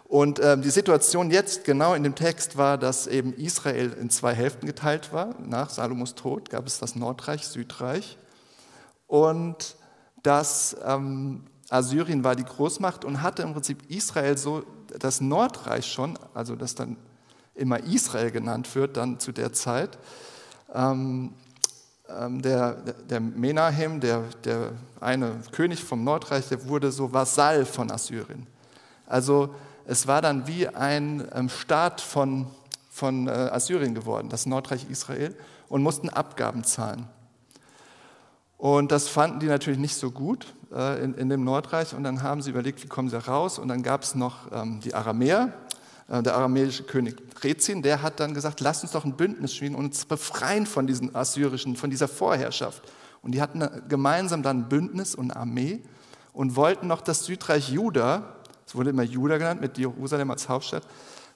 Und 0.06 0.40
ähm, 0.44 0.62
die 0.62 0.70
Situation 0.70 1.32
jetzt 1.32 1.64
genau 1.64 1.96
in 1.96 2.04
dem 2.04 2.14
Text 2.14 2.56
war, 2.56 2.78
dass 2.78 3.08
eben 3.08 3.34
Israel 3.34 3.94
in 3.94 4.12
zwei 4.12 4.36
Hälften 4.36 4.68
geteilt 4.68 5.12
war. 5.12 5.34
Nach 5.40 5.72
Salomos 5.72 6.14
Tod 6.14 6.52
gab 6.52 6.68
es 6.68 6.78
das 6.78 6.96
Nordreich, 6.96 7.48
Südreich. 7.48 8.18
Und 9.08 9.76
dass 10.22 10.78
ähm, 10.86 11.46
Assyrien 11.70 12.24
war 12.24 12.36
die 12.36 12.44
Großmacht 12.44 13.06
und 13.06 13.24
hatte 13.24 13.42
im 13.42 13.54
Prinzip 13.54 13.90
Israel 13.90 14.38
so, 14.38 14.64
das 15.00 15.20
Nordreich 15.20 15.92
schon, 15.92 16.20
also 16.36 16.56
das 16.56 16.76
dann 16.76 16.98
immer 17.56 17.80
Israel 17.80 18.30
genannt 18.30 18.76
wird, 18.76 18.98
dann 18.98 19.20
zu 19.20 19.32
der 19.32 19.54
Zeit. 19.54 19.98
Ähm, 20.74 21.34
der, 22.08 22.74
der 23.10 23.20
Menahem, 23.20 24.00
der, 24.00 24.24
der 24.44 24.72
eine 25.00 25.42
König 25.52 25.84
vom 25.84 26.04
Nordreich, 26.04 26.48
der 26.50 26.68
wurde 26.68 26.92
so 26.92 27.12
Vasall 27.12 27.66
von 27.66 27.92
Assyrien. 27.92 28.46
Also 29.06 29.56
es 29.86 30.08
war 30.08 30.22
dann 30.22 30.48
wie 30.48 30.68
ein 30.68 31.28
ähm, 31.34 31.50
Staat 31.50 32.02
von, 32.02 32.48
von 32.90 33.28
äh, 33.28 33.32
Assyrien 33.32 33.94
geworden, 33.96 34.30
das 34.30 34.46
Nordreich 34.46 34.90
Israel, 34.90 35.36
und 35.70 35.82
mussten 35.82 36.10
Abgaben 36.10 36.64
zahlen. 36.64 37.08
Und 38.58 38.92
das 38.92 39.10
fanden 39.10 39.40
die 39.40 39.48
natürlich 39.48 39.80
nicht 39.80 39.96
so 39.96 40.10
gut 40.10 40.54
äh, 40.74 41.04
in, 41.04 41.16
in, 41.16 41.30
dem 41.30 41.44
Nordreich. 41.44 41.94
Und 41.94 42.04
dann 42.04 42.24
haben 42.24 42.42
sie 42.42 42.50
überlegt, 42.50 42.82
wie 42.84 42.88
kommen 42.88 43.10
sie 43.10 43.18
raus. 43.18 43.60
Und 43.60 43.68
dann 43.68 43.84
gab 43.84 44.04
es 44.04 44.16
noch 44.16 44.52
ähm, 44.54 44.80
die 44.80 44.94
Aramäer. 44.94 45.52
Äh, 46.08 46.24
der 46.24 46.36
aramäische 46.36 46.84
König 46.84 47.22
Rezin, 47.44 47.82
der 47.82 48.02
hat 48.02 48.20
dann 48.20 48.34
gesagt, 48.34 48.60
lasst 48.60 48.84
uns 48.84 48.92
doch 48.92 49.06
ein 49.06 49.16
Bündnis 49.16 49.56
schmieden 49.56 49.76
und 49.76 49.86
uns 49.86 50.06
befreien 50.06 50.66
von 50.66 50.88
diesen 50.88 51.16
assyrischen, 51.16 51.76
von 51.76 51.90
dieser 51.90 52.08
Vorherrschaft. 52.08 52.84
Und 53.22 53.34
die 53.34 53.42
hatten 53.42 53.84
gemeinsam 53.88 54.44
dann 54.44 54.62
ein 54.62 54.70
Bündnis 54.70 55.16
und 55.16 55.32
eine 55.32 55.40
Armee 55.40 55.82
und 56.34 56.56
wollten 56.56 56.88
noch 56.88 57.02
das 57.02 57.26
Südreich 57.26 57.70
Juda, 57.70 58.36
es 58.66 58.76
wurde 58.76 58.90
immer 58.90 59.04
Juda 59.04 59.38
genannt, 59.38 59.62
mit 59.62 59.78
Jerusalem 59.78 60.32
als 60.32 60.50
Hauptstadt, 60.50 60.84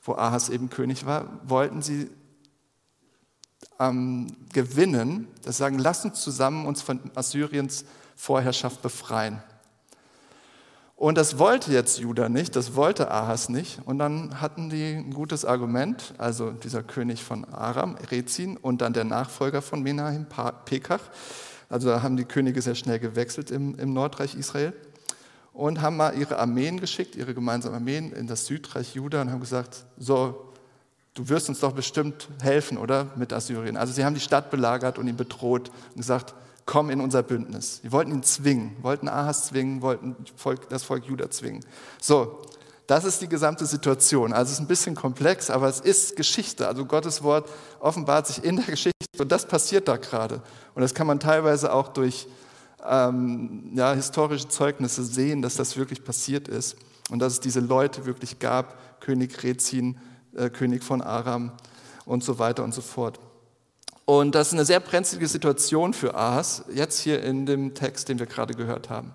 wo 0.03 0.13
Ahas 0.13 0.49
eben 0.49 0.69
König 0.69 1.05
war, 1.05 1.39
wollten 1.43 1.81
sie 1.81 2.09
ähm, 3.79 4.27
gewinnen, 4.53 5.27
das 5.43 5.57
sagen, 5.57 5.77
lasst 5.79 6.05
uns 6.05 6.21
zusammen 6.21 6.65
uns 6.65 6.81
von 6.81 6.99
Assyriens 7.15 7.85
Vorherrschaft 8.15 8.81
befreien. 8.81 9.41
Und 10.97 11.15
das 11.15 11.37
wollte 11.37 11.71
jetzt 11.71 11.99
Juda 11.99 12.27
nicht, 12.27 12.55
das 12.55 12.73
wollte 12.73 13.11
Ahas 13.11 13.49
nicht. 13.49 13.79
Und 13.85 13.99
dann 13.99 14.41
hatten 14.41 14.71
die 14.71 14.95
ein 14.95 15.13
gutes 15.13 15.45
Argument, 15.45 16.15
also 16.17 16.49
dieser 16.49 16.81
König 16.81 17.23
von 17.23 17.45
Aram, 17.45 17.95
Rezin, 18.09 18.57
und 18.57 18.81
dann 18.81 18.93
der 18.93 19.03
Nachfolger 19.03 19.61
von 19.61 19.83
Menahem, 19.83 20.25
Pekach. 20.65 21.01
Also 21.69 21.89
da 21.89 22.01
haben 22.01 22.17
die 22.17 22.25
Könige 22.25 22.63
sehr 22.63 22.73
schnell 22.73 22.97
gewechselt 22.97 23.51
im, 23.51 23.77
im 23.77 23.93
Nordreich 23.93 24.33
Israel 24.33 24.73
und 25.53 25.81
haben 25.81 25.97
mal 25.97 26.17
ihre 26.17 26.39
Armeen 26.39 26.79
geschickt, 26.79 27.15
ihre 27.15 27.35
gemeinsamen 27.35 27.75
Armeen 27.75 28.11
in 28.11 28.25
das 28.25 28.47
Südreich 28.47 28.95
Juda 28.95 29.21
und 29.21 29.31
haben 29.31 29.39
gesagt, 29.39 29.85
so, 29.99 30.51
du 31.13 31.29
wirst 31.29 31.47
uns 31.47 31.59
doch 31.59 31.73
bestimmt 31.73 32.27
helfen, 32.41 32.79
oder? 32.79 33.11
Mit 33.15 33.33
Assyrien. 33.33 33.77
Also 33.77 33.93
sie 33.93 34.03
haben 34.03 34.15
die 34.15 34.19
Stadt 34.19 34.49
belagert 34.49 34.97
und 34.97 35.07
ihn 35.07 35.15
bedroht 35.15 35.69
und 35.89 35.97
gesagt, 35.97 36.33
komm 36.67 36.91
in 36.91 37.01
unser 37.01 37.23
Bündnis. 37.23 37.79
Sie 37.81 37.91
wollten 37.91 38.11
ihn 38.11 38.21
zwingen, 38.21 38.75
wollten 38.81 39.07
Ahas 39.07 39.47
zwingen, 39.47 39.81
wollten 39.81 40.15
das 40.69 40.83
Volk 40.83 41.05
Juda 41.05 41.31
zwingen. 41.31 41.65
So, 41.99 42.41
das 42.85 43.05
ist 43.05 43.21
die 43.21 43.29
gesamte 43.29 43.65
Situation. 43.65 44.33
Also 44.33 44.49
es 44.49 44.53
ist 44.53 44.59
ein 44.59 44.67
bisschen 44.67 44.93
komplex, 44.93 45.49
aber 45.49 45.67
es 45.67 45.79
ist 45.79 46.15
Geschichte. 46.15 46.67
Also 46.67 46.85
Gottes 46.85 47.23
Wort 47.23 47.49
offenbart 47.79 48.27
sich 48.27 48.43
in 48.43 48.57
der 48.57 48.65
Geschichte 48.65 48.93
und 49.17 49.31
das 49.31 49.47
passiert 49.47 49.87
da 49.87 49.97
gerade. 49.97 50.41
Und 50.75 50.81
das 50.81 50.93
kann 50.93 51.07
man 51.07 51.19
teilweise 51.19 51.73
auch 51.73 51.87
durch 51.87 52.27
ähm, 52.85 53.71
ja, 53.73 53.93
historische 53.93 54.47
Zeugnisse 54.49 55.03
sehen, 55.03 55.41
dass 55.41 55.55
das 55.55 55.77
wirklich 55.77 56.03
passiert 56.03 56.47
ist 56.47 56.75
und 57.09 57.19
dass 57.19 57.33
es 57.33 57.39
diese 57.39 57.61
Leute 57.61 58.05
wirklich 58.05 58.39
gab, 58.39 59.01
König 59.01 59.41
Rezin, 59.43 59.97
äh, 60.35 60.49
König 60.49 60.83
von 60.83 61.01
Aram 61.01 61.53
und 62.05 62.23
so 62.23 62.39
weiter 62.39 62.63
und 62.63 62.73
so 62.73 62.81
fort. 62.81 63.19
Und 64.09 64.35
das 64.35 64.47
ist 64.47 64.53
eine 64.53 64.63
sehr 64.63 64.79
brenzlige 64.79 65.27
Situation 65.27 65.93
für 65.93 66.15
Ahas, 66.15 66.63
jetzt 66.73 67.01
hier 67.01 67.21
in 67.21 67.45
dem 67.45 67.73
Text, 67.73 68.07
den 68.07 68.19
wir 68.19 68.25
gerade 68.25 68.53
gehört 68.53 68.89
haben. 68.89 69.11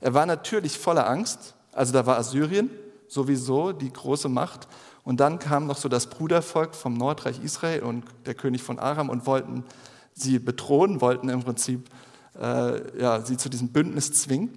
Er 0.00 0.14
war 0.14 0.24
natürlich 0.24 0.78
voller 0.78 1.10
Angst, 1.10 1.56
also 1.72 1.92
da 1.92 2.06
war 2.06 2.16
Assyrien 2.16 2.70
sowieso 3.08 3.72
die 3.72 3.92
große 3.92 4.28
Macht. 4.28 4.68
Und 5.02 5.18
dann 5.18 5.40
kam 5.40 5.66
noch 5.66 5.76
so 5.76 5.88
das 5.88 6.06
Brudervolk 6.06 6.76
vom 6.76 6.94
Nordreich 6.94 7.42
Israel 7.42 7.82
und 7.82 8.04
der 8.24 8.34
König 8.34 8.62
von 8.62 8.78
Aram 8.78 9.08
und 9.08 9.26
wollten 9.26 9.64
sie 10.14 10.38
bedrohen, 10.38 11.00
wollten 11.00 11.28
im 11.28 11.42
Prinzip 11.42 11.88
äh, 12.40 13.00
ja, 13.00 13.22
sie 13.22 13.36
zu 13.36 13.48
diesem 13.48 13.70
Bündnis 13.70 14.12
zwingen. 14.12 14.56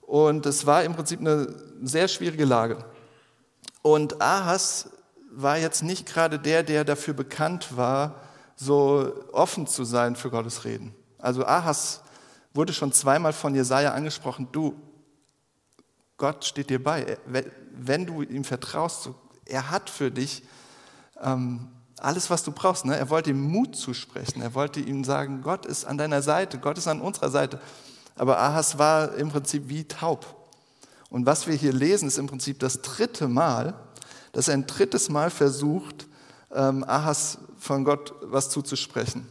Und 0.00 0.46
es 0.46 0.64
war 0.64 0.84
im 0.84 0.94
Prinzip 0.94 1.20
eine 1.20 1.54
sehr 1.82 2.08
schwierige 2.08 2.46
Lage. 2.46 2.78
Und 3.82 4.22
Ahas 4.22 4.88
war 5.30 5.58
jetzt 5.58 5.82
nicht 5.82 6.06
gerade 6.06 6.38
der, 6.38 6.62
der 6.62 6.84
dafür 6.84 7.12
bekannt 7.12 7.76
war, 7.76 8.22
so 8.56 9.12
offen 9.32 9.66
zu 9.66 9.84
sein 9.84 10.16
für 10.16 10.30
Gottes 10.30 10.64
Reden. 10.64 10.94
Also 11.18 11.44
Ahas 11.44 12.02
wurde 12.54 12.72
schon 12.72 12.92
zweimal 12.92 13.32
von 13.32 13.54
Jesaja 13.54 13.92
angesprochen: 13.92 14.48
Du, 14.50 14.74
Gott 16.16 16.44
steht 16.44 16.70
dir 16.70 16.82
bei. 16.82 17.18
Wenn 17.72 18.06
du 18.06 18.22
ihm 18.22 18.44
vertraust, 18.44 19.10
er 19.44 19.70
hat 19.70 19.90
für 19.90 20.10
dich 20.10 20.42
ähm, 21.20 21.68
alles, 21.98 22.30
was 22.30 22.42
du 22.42 22.52
brauchst. 22.52 22.84
Ne? 22.84 22.96
Er 22.96 23.10
wollte 23.10 23.30
ihm 23.30 23.40
Mut 23.40 23.76
zusprechen. 23.76 24.42
Er 24.42 24.54
wollte 24.54 24.80
ihm 24.80 25.04
sagen, 25.04 25.42
Gott 25.42 25.66
ist 25.66 25.84
an 25.84 25.98
deiner 25.98 26.22
Seite, 26.22 26.58
Gott 26.58 26.78
ist 26.78 26.88
an 26.88 27.00
unserer 27.00 27.30
Seite. 27.30 27.60
Aber 28.16 28.38
Ahas 28.38 28.78
war 28.78 29.14
im 29.14 29.30
Prinzip 29.30 29.68
wie 29.68 29.84
taub. 29.84 30.26
Und 31.10 31.26
was 31.26 31.46
wir 31.46 31.54
hier 31.54 31.72
lesen, 31.72 32.08
ist 32.08 32.18
im 32.18 32.26
Prinzip 32.26 32.58
das 32.58 32.82
dritte 32.82 33.28
Mal, 33.28 33.74
dass 34.32 34.48
er 34.48 34.54
ein 34.54 34.66
drittes 34.66 35.08
Mal 35.08 35.30
versucht, 35.30 36.06
ähm, 36.52 36.84
Ahas 36.84 37.38
von 37.66 37.84
Gott 37.84 38.14
was 38.22 38.48
zuzusprechen. 38.48 39.26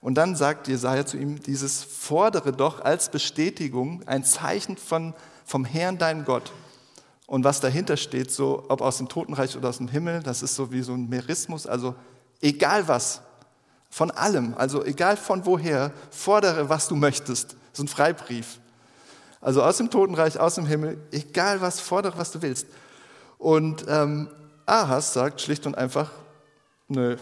Und 0.00 0.14
dann 0.14 0.34
sagt 0.34 0.68
Jesaja 0.68 1.04
zu 1.04 1.16
ihm: 1.16 1.42
Dieses 1.42 1.82
fordere 1.84 2.52
doch 2.52 2.80
als 2.80 3.10
Bestätigung 3.10 4.02
ein 4.06 4.24
Zeichen 4.24 4.76
von, 4.76 5.14
vom 5.44 5.64
Herrn, 5.64 5.98
dein 5.98 6.24
Gott. 6.24 6.52
Und 7.26 7.44
was 7.44 7.60
dahinter 7.60 7.96
steht, 7.96 8.30
so 8.30 8.64
ob 8.68 8.80
aus 8.80 8.98
dem 8.98 9.08
Totenreich 9.08 9.56
oder 9.56 9.68
aus 9.68 9.78
dem 9.78 9.88
Himmel, 9.88 10.22
das 10.22 10.42
ist 10.42 10.54
so 10.54 10.72
wie 10.72 10.82
so 10.82 10.92
ein 10.92 11.08
Merismus, 11.08 11.66
also 11.66 11.94
egal 12.40 12.88
was, 12.88 13.22
von 13.88 14.10
allem, 14.10 14.54
also 14.56 14.84
egal 14.84 15.16
von 15.16 15.46
woher, 15.46 15.92
fordere, 16.10 16.68
was 16.68 16.88
du 16.88 16.96
möchtest. 16.96 17.56
So 17.72 17.82
ein 17.82 17.88
Freibrief. 17.88 18.58
Also 19.40 19.62
aus 19.62 19.76
dem 19.76 19.90
Totenreich, 19.90 20.38
aus 20.38 20.54
dem 20.54 20.66
Himmel, 20.66 20.98
egal 21.10 21.60
was, 21.60 21.80
fordere, 21.80 22.16
was 22.18 22.30
du 22.32 22.42
willst. 22.42 22.66
Und 23.38 23.84
ähm, 23.88 24.28
Ahas 24.66 25.12
sagt 25.12 25.40
schlicht 25.40 25.66
und 25.66 25.76
einfach, 25.76 26.10
nö. 26.88 27.16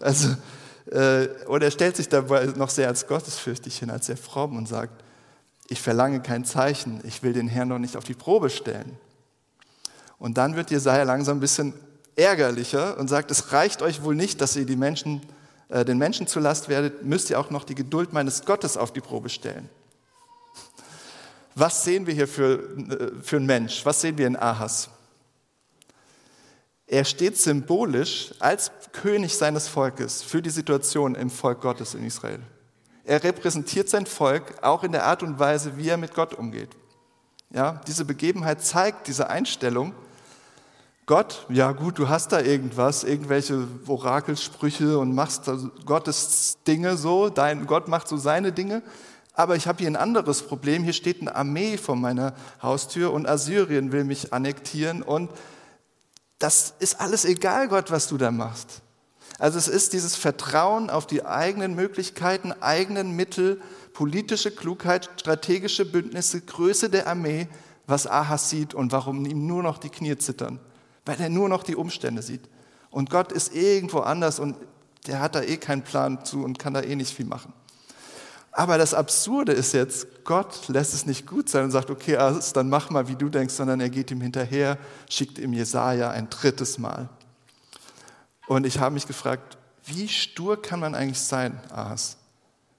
Also, 0.00 0.36
äh, 0.90 1.28
oder 1.46 1.66
er 1.66 1.70
stellt 1.70 1.96
sich 1.96 2.08
dabei 2.08 2.46
noch 2.56 2.70
sehr 2.70 2.88
als 2.88 3.06
gottesfürchtig 3.06 3.78
hin, 3.78 3.90
als 3.90 4.06
sehr 4.06 4.16
fromm 4.16 4.56
und 4.56 4.66
sagt, 4.66 5.02
ich 5.68 5.80
verlange 5.80 6.20
kein 6.20 6.44
Zeichen, 6.44 7.00
ich 7.04 7.22
will 7.22 7.32
den 7.32 7.48
Herrn 7.48 7.68
noch 7.68 7.78
nicht 7.78 7.96
auf 7.96 8.04
die 8.04 8.14
Probe 8.14 8.50
stellen. 8.50 8.98
Und 10.18 10.38
dann 10.38 10.56
wird 10.56 10.70
Jesaja 10.70 11.04
langsam 11.04 11.38
ein 11.38 11.40
bisschen 11.40 11.74
ärgerlicher 12.16 12.98
und 12.98 13.08
sagt, 13.08 13.30
es 13.30 13.52
reicht 13.52 13.82
euch 13.82 14.02
wohl 14.02 14.14
nicht, 14.14 14.40
dass 14.40 14.56
ihr 14.56 14.66
die 14.66 14.76
Menschen, 14.76 15.22
äh, 15.68 15.84
den 15.84 15.98
Menschen 15.98 16.26
zu 16.26 16.38
Last 16.40 16.68
werdet, 16.68 17.04
müsst 17.04 17.30
ihr 17.30 17.40
auch 17.40 17.50
noch 17.50 17.64
die 17.64 17.74
Geduld 17.74 18.12
meines 18.12 18.44
Gottes 18.44 18.76
auf 18.76 18.92
die 18.92 19.00
Probe 19.00 19.28
stellen. 19.28 19.68
Was 21.54 21.84
sehen 21.84 22.06
wir 22.06 22.14
hier 22.14 22.28
für, 22.28 22.54
äh, 22.54 23.22
für 23.22 23.36
einen 23.36 23.46
Mensch? 23.46 23.84
Was 23.84 24.00
sehen 24.00 24.18
wir 24.18 24.26
in 24.26 24.36
Ahas? 24.36 24.90
Er 26.94 27.04
steht 27.04 27.36
symbolisch 27.36 28.32
als 28.38 28.70
König 28.92 29.36
seines 29.36 29.66
Volkes 29.66 30.22
für 30.22 30.40
die 30.40 30.50
Situation 30.50 31.16
im 31.16 31.28
Volk 31.28 31.60
Gottes 31.60 31.94
in 31.94 32.06
Israel. 32.06 32.38
Er 33.02 33.24
repräsentiert 33.24 33.88
sein 33.88 34.06
Volk 34.06 34.62
auch 34.62 34.84
in 34.84 34.92
der 34.92 35.04
Art 35.04 35.24
und 35.24 35.40
Weise, 35.40 35.76
wie 35.76 35.88
er 35.88 35.96
mit 35.96 36.14
Gott 36.14 36.34
umgeht. 36.34 36.68
Ja, 37.50 37.80
diese 37.88 38.04
Begebenheit 38.04 38.62
zeigt 38.62 39.08
diese 39.08 39.28
Einstellung. 39.28 39.92
Gott, 41.04 41.46
ja 41.48 41.72
gut, 41.72 41.98
du 41.98 42.08
hast 42.08 42.30
da 42.30 42.40
irgendwas, 42.40 43.02
irgendwelche 43.02 43.66
Orakelsprüche 43.88 44.96
und 44.96 45.16
machst 45.16 45.50
Gottes 45.86 46.58
Dinge 46.64 46.96
so, 46.96 47.28
dein 47.28 47.66
Gott 47.66 47.88
macht 47.88 48.06
so 48.06 48.16
seine 48.16 48.52
Dinge, 48.52 48.84
aber 49.32 49.56
ich 49.56 49.66
habe 49.66 49.78
hier 49.78 49.88
ein 49.88 49.96
anderes 49.96 50.42
Problem. 50.42 50.84
Hier 50.84 50.92
steht 50.92 51.20
eine 51.22 51.34
Armee 51.34 51.76
vor 51.76 51.96
meiner 51.96 52.34
Haustür 52.62 53.12
und 53.12 53.28
Assyrien 53.28 53.90
will 53.90 54.04
mich 54.04 54.32
annektieren 54.32 55.02
und 55.02 55.28
das 56.44 56.74
ist 56.78 57.00
alles 57.00 57.24
egal, 57.24 57.68
Gott, 57.68 57.90
was 57.90 58.06
du 58.06 58.18
da 58.18 58.30
machst. 58.30 58.82
Also 59.38 59.56
es 59.56 59.66
ist 59.66 59.94
dieses 59.94 60.14
Vertrauen 60.14 60.90
auf 60.90 61.06
die 61.06 61.24
eigenen 61.24 61.74
Möglichkeiten, 61.74 62.52
eigenen 62.52 63.16
Mittel, 63.16 63.62
politische 63.94 64.50
Klugheit, 64.50 65.08
strategische 65.16 65.86
Bündnisse, 65.86 66.42
Größe 66.42 66.90
der 66.90 67.06
Armee, 67.06 67.48
was 67.86 68.06
Ahas 68.06 68.50
sieht 68.50 68.74
und 68.74 68.92
warum 68.92 69.24
ihm 69.24 69.46
nur 69.46 69.62
noch 69.62 69.78
die 69.78 69.88
Knie 69.88 70.18
zittern, 70.18 70.60
weil 71.06 71.18
er 71.18 71.30
nur 71.30 71.48
noch 71.48 71.62
die 71.62 71.76
Umstände 71.76 72.20
sieht. 72.20 72.42
Und 72.90 73.08
Gott 73.08 73.32
ist 73.32 73.54
irgendwo 73.54 74.00
anders 74.00 74.38
und 74.38 74.54
der 75.06 75.20
hat 75.20 75.36
da 75.36 75.40
eh 75.40 75.56
keinen 75.56 75.82
Plan 75.82 76.26
zu 76.26 76.44
und 76.44 76.58
kann 76.58 76.74
da 76.74 76.82
eh 76.82 76.94
nicht 76.94 77.14
viel 77.14 77.24
machen. 77.24 77.54
Aber 78.56 78.78
das 78.78 78.94
Absurde 78.94 79.50
ist 79.50 79.72
jetzt, 79.72 80.24
Gott 80.24 80.68
lässt 80.68 80.94
es 80.94 81.06
nicht 81.06 81.26
gut 81.26 81.48
sein 81.48 81.64
und 81.64 81.70
sagt, 81.72 81.90
okay, 81.90 82.16
also 82.16 82.52
dann 82.52 82.68
mach 82.68 82.88
mal, 82.88 83.08
wie 83.08 83.16
du 83.16 83.28
denkst, 83.28 83.52
sondern 83.52 83.80
er 83.80 83.90
geht 83.90 84.12
ihm 84.12 84.20
hinterher, 84.20 84.78
schickt 85.10 85.38
ihm 85.38 85.52
Jesaja 85.52 86.10
ein 86.10 86.30
drittes 86.30 86.78
Mal. 86.78 87.08
Und 88.46 88.64
ich 88.64 88.78
habe 88.78 88.94
mich 88.94 89.08
gefragt, 89.08 89.58
wie 89.86 90.06
stur 90.06 90.62
kann 90.62 90.78
man 90.78 90.94
eigentlich 90.94 91.18
sein, 91.18 91.60
Ahas? 91.72 92.16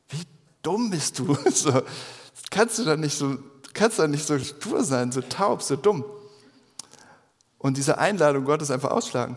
Wie 0.07 0.23
dumm 0.61 0.89
bist 0.89 1.19
du? 1.19 1.37
So, 1.51 1.83
kannst 2.51 2.79
du 2.79 2.85
da 2.85 2.95
nicht 2.95 3.17
so, 3.17 3.37
kannst 3.73 3.99
da 3.99 4.07
nicht 4.07 4.25
so 4.25 4.39
stur 4.39 4.81
sein, 4.85 5.11
so 5.11 5.19
taub, 5.19 5.61
so 5.61 5.75
dumm? 5.75 6.05
Und 7.57 7.75
diese 7.75 7.97
Einladung 7.97 8.45
Gottes 8.45 8.71
einfach 8.71 8.91
ausschlagen. 8.91 9.35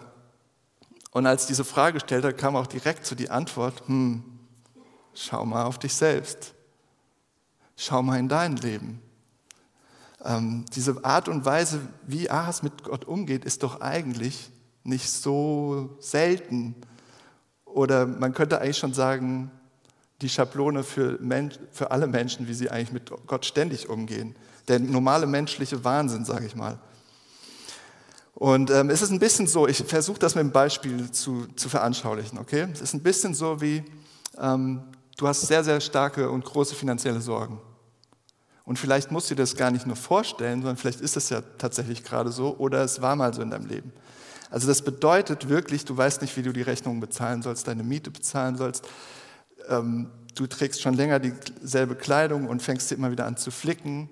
Und 1.10 1.26
als 1.26 1.46
diese 1.46 1.64
Frage 1.64 1.94
gestellt 1.94 2.24
hat, 2.24 2.38
kam 2.38 2.54
auch 2.54 2.68
direkt 2.68 3.06
so 3.06 3.16
die 3.16 3.28
Antwort, 3.28 3.82
hm, 3.86 4.37
schau 5.18 5.44
mal 5.44 5.64
auf 5.64 5.78
dich 5.78 5.94
selbst. 5.94 6.54
Schau 7.76 8.02
mal 8.02 8.18
in 8.18 8.28
dein 8.28 8.56
Leben. 8.56 9.00
Ähm, 10.24 10.64
diese 10.74 11.04
Art 11.04 11.28
und 11.28 11.44
Weise, 11.44 11.80
wie 12.06 12.30
Ahas 12.30 12.62
mit 12.62 12.82
Gott 12.84 13.04
umgeht, 13.04 13.44
ist 13.44 13.62
doch 13.62 13.80
eigentlich 13.80 14.50
nicht 14.84 15.10
so 15.10 15.96
selten. 16.00 16.74
Oder 17.64 18.06
man 18.06 18.32
könnte 18.32 18.60
eigentlich 18.60 18.78
schon 18.78 18.94
sagen, 18.94 19.50
die 20.20 20.28
Schablone 20.28 20.82
für, 20.82 21.18
Mensch, 21.20 21.58
für 21.70 21.90
alle 21.92 22.08
Menschen, 22.08 22.48
wie 22.48 22.54
sie 22.54 22.70
eigentlich 22.70 22.92
mit 22.92 23.10
Gott 23.26 23.46
ständig 23.46 23.88
umgehen. 23.88 24.34
Der 24.66 24.80
normale 24.80 25.26
menschliche 25.26 25.84
Wahnsinn, 25.84 26.24
sage 26.24 26.46
ich 26.46 26.56
mal. 26.56 26.78
Und 28.34 28.70
ähm, 28.70 28.90
es 28.90 29.02
ist 29.02 29.10
ein 29.10 29.18
bisschen 29.18 29.46
so, 29.46 29.66
ich 29.66 29.78
versuche 29.78 30.18
das 30.18 30.34
mit 30.34 30.42
einem 30.42 30.52
Beispiel 30.52 31.10
zu, 31.10 31.46
zu 31.56 31.68
veranschaulichen, 31.68 32.38
okay? 32.38 32.68
Es 32.72 32.80
ist 32.80 32.94
ein 32.94 33.02
bisschen 33.02 33.34
so 33.34 33.60
wie, 33.60 33.84
ähm, 34.38 34.82
du 35.18 35.28
hast 35.28 35.42
sehr, 35.42 35.62
sehr 35.62 35.80
starke 35.82 36.30
und 36.30 36.44
große 36.44 36.74
finanzielle 36.74 37.20
Sorgen. 37.20 37.60
Und 38.64 38.78
vielleicht 38.78 39.10
musst 39.10 39.30
du 39.30 39.34
dir 39.34 39.42
das 39.42 39.56
gar 39.56 39.70
nicht 39.70 39.86
nur 39.86 39.96
vorstellen, 39.96 40.60
sondern 40.62 40.76
vielleicht 40.76 41.00
ist 41.00 41.16
es 41.16 41.28
ja 41.28 41.42
tatsächlich 41.58 42.04
gerade 42.04 42.30
so 42.30 42.56
oder 42.56 42.82
es 42.82 43.02
war 43.02 43.16
mal 43.16 43.34
so 43.34 43.42
in 43.42 43.50
deinem 43.50 43.66
Leben. 43.66 43.92
Also 44.50 44.66
das 44.66 44.82
bedeutet 44.82 45.48
wirklich, 45.48 45.84
du 45.84 45.96
weißt 45.96 46.22
nicht, 46.22 46.36
wie 46.36 46.42
du 46.42 46.52
die 46.52 46.62
Rechnungen 46.62 47.00
bezahlen 47.00 47.42
sollst, 47.42 47.66
deine 47.66 47.82
Miete 47.82 48.10
bezahlen 48.10 48.56
sollst. 48.56 48.86
Ähm, 49.68 50.10
du 50.34 50.46
trägst 50.46 50.80
schon 50.80 50.94
länger 50.94 51.18
dieselbe 51.18 51.96
Kleidung 51.96 52.46
und 52.46 52.62
fängst 52.62 52.90
dir 52.90 52.94
immer 52.94 53.10
wieder 53.10 53.26
an 53.26 53.36
zu 53.36 53.50
flicken. 53.50 54.08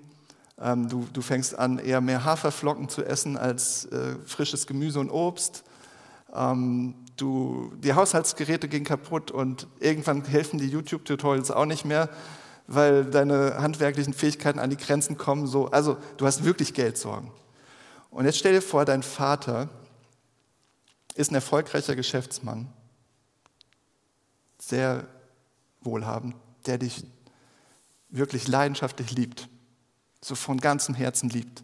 Ähm, 0.59 0.89
du, 0.89 1.07
du, 1.13 1.21
fängst 1.21 1.57
an, 1.57 1.79
eher 1.79 2.01
mehr 2.01 2.25
Haferflocken 2.25 2.89
zu 2.89 3.03
essen 3.03 3.37
als 3.37 3.85
äh, 3.85 4.15
frisches 4.25 4.67
Gemüse 4.67 4.99
und 4.99 5.09
Obst. 5.09 5.63
Ähm, 6.33 6.95
du, 7.17 7.71
die 7.77 7.93
Haushaltsgeräte 7.93 8.67
gehen 8.67 8.83
kaputt 8.83 9.31
und 9.31 9.67
irgendwann 9.79 10.23
helfen 10.23 10.59
die 10.59 10.67
YouTube-Tutorials 10.67 11.51
auch 11.51 11.65
nicht 11.65 11.85
mehr, 11.85 12.09
weil 12.67 13.05
deine 13.05 13.57
handwerklichen 13.59 14.13
Fähigkeiten 14.13 14.59
an 14.59 14.69
die 14.69 14.77
Grenzen 14.77 15.17
kommen. 15.17 15.47
So. 15.47 15.67
Also 15.67 15.97
du 16.17 16.25
hast 16.25 16.43
wirklich 16.43 16.73
Geldsorgen. 16.73 17.31
Und 18.11 18.25
jetzt 18.25 18.37
stell 18.37 18.53
dir 18.53 18.61
vor, 18.61 18.85
dein 18.85 19.03
Vater 19.03 19.69
ist 21.15 21.31
ein 21.31 21.35
erfolgreicher 21.35 21.95
Geschäftsmann, 21.95 22.71
sehr 24.59 25.07
wohlhabend, 25.81 26.35
der 26.65 26.77
dich 26.77 27.05
wirklich 28.09 28.47
leidenschaftlich 28.47 29.11
liebt, 29.11 29.49
so 30.21 30.35
von 30.35 30.59
ganzem 30.59 30.95
Herzen 30.95 31.29
liebt. 31.29 31.63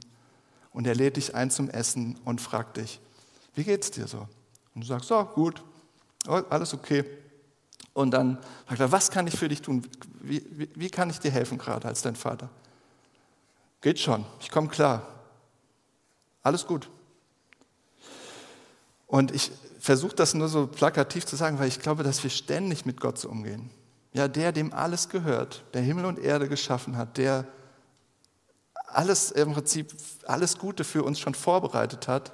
Und 0.72 0.88
er 0.88 0.96
lädt 0.96 1.18
dich 1.18 1.36
ein 1.36 1.52
zum 1.52 1.70
Essen 1.70 2.20
und 2.26 2.42
fragt 2.42 2.78
dich, 2.78 3.00
wie 3.56 3.64
geht's 3.64 3.92
dir 3.92 4.08
so? 4.08 4.28
Und 4.76 4.82
du 4.82 4.88
sagst, 4.88 5.08
so, 5.08 5.24
gut, 5.24 5.64
oh, 6.28 6.42
alles 6.50 6.74
okay. 6.74 7.06
Und 7.94 8.12
dann 8.12 8.40
sagt 8.68 8.80
er, 8.80 8.92
was 8.92 9.12
kann 9.12 9.28
ich 9.28 9.38
für 9.38 9.48
dich 9.48 9.62
tun? 9.62 9.88
Wie, 10.22 10.44
wie, 10.50 10.70
wie 10.74 10.90
kann 10.90 11.10
ich 11.10 11.20
dir 11.20 11.32
helfen 11.32 11.58
gerade 11.58 11.88
als 11.88 12.02
dein 12.02 12.16
Vater? 12.16 12.50
Geht 13.82 14.00
schon, 14.00 14.26
ich 14.40 14.50
komme 14.50 14.68
klar. 14.68 15.08
Alles 16.42 16.66
gut. 16.66 16.90
Und 19.08 19.32
ich 19.32 19.52
versuche 19.80 20.16
das 20.16 20.34
nur 20.34 20.48
so 20.48 20.66
plakativ 20.66 21.26
zu 21.26 21.36
sagen, 21.36 21.60
weil 21.60 21.68
ich 21.68 21.80
glaube, 21.80 22.04
dass 22.04 22.24
wir 22.24 22.30
ständig 22.30 22.86
mit 22.86 23.00
Gott 23.00 23.20
so 23.20 23.30
umgehen. 23.30 23.70
Ja, 24.14 24.28
der, 24.28 24.52
dem 24.52 24.74
alles 24.74 25.10
gehört, 25.10 25.64
der 25.74 25.82
Himmel 25.82 26.06
und 26.06 26.20
Erde 26.20 26.48
geschaffen 26.48 26.98
hat, 26.98 27.18
der 27.18 27.46
alles 28.88 29.32
im 29.32 29.54
Prinzip, 29.54 29.94
alles 30.26 30.58
Gute 30.58 30.84
für 30.84 31.04
uns 31.04 31.20
schon 31.20 31.34
vorbereitet 31.36 32.08
hat 32.08 32.32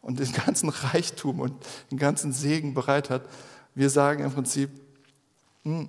und 0.00 0.18
den 0.18 0.32
ganzen 0.32 0.68
Reichtum 0.68 1.40
und 1.40 1.54
den 1.90 1.98
ganzen 1.98 2.32
Segen 2.32 2.74
bereit 2.74 3.10
hat. 3.10 3.22
Wir 3.74 3.90
sagen 3.90 4.24
im 4.24 4.32
Prinzip, 4.32 4.70
hm, 5.62 5.88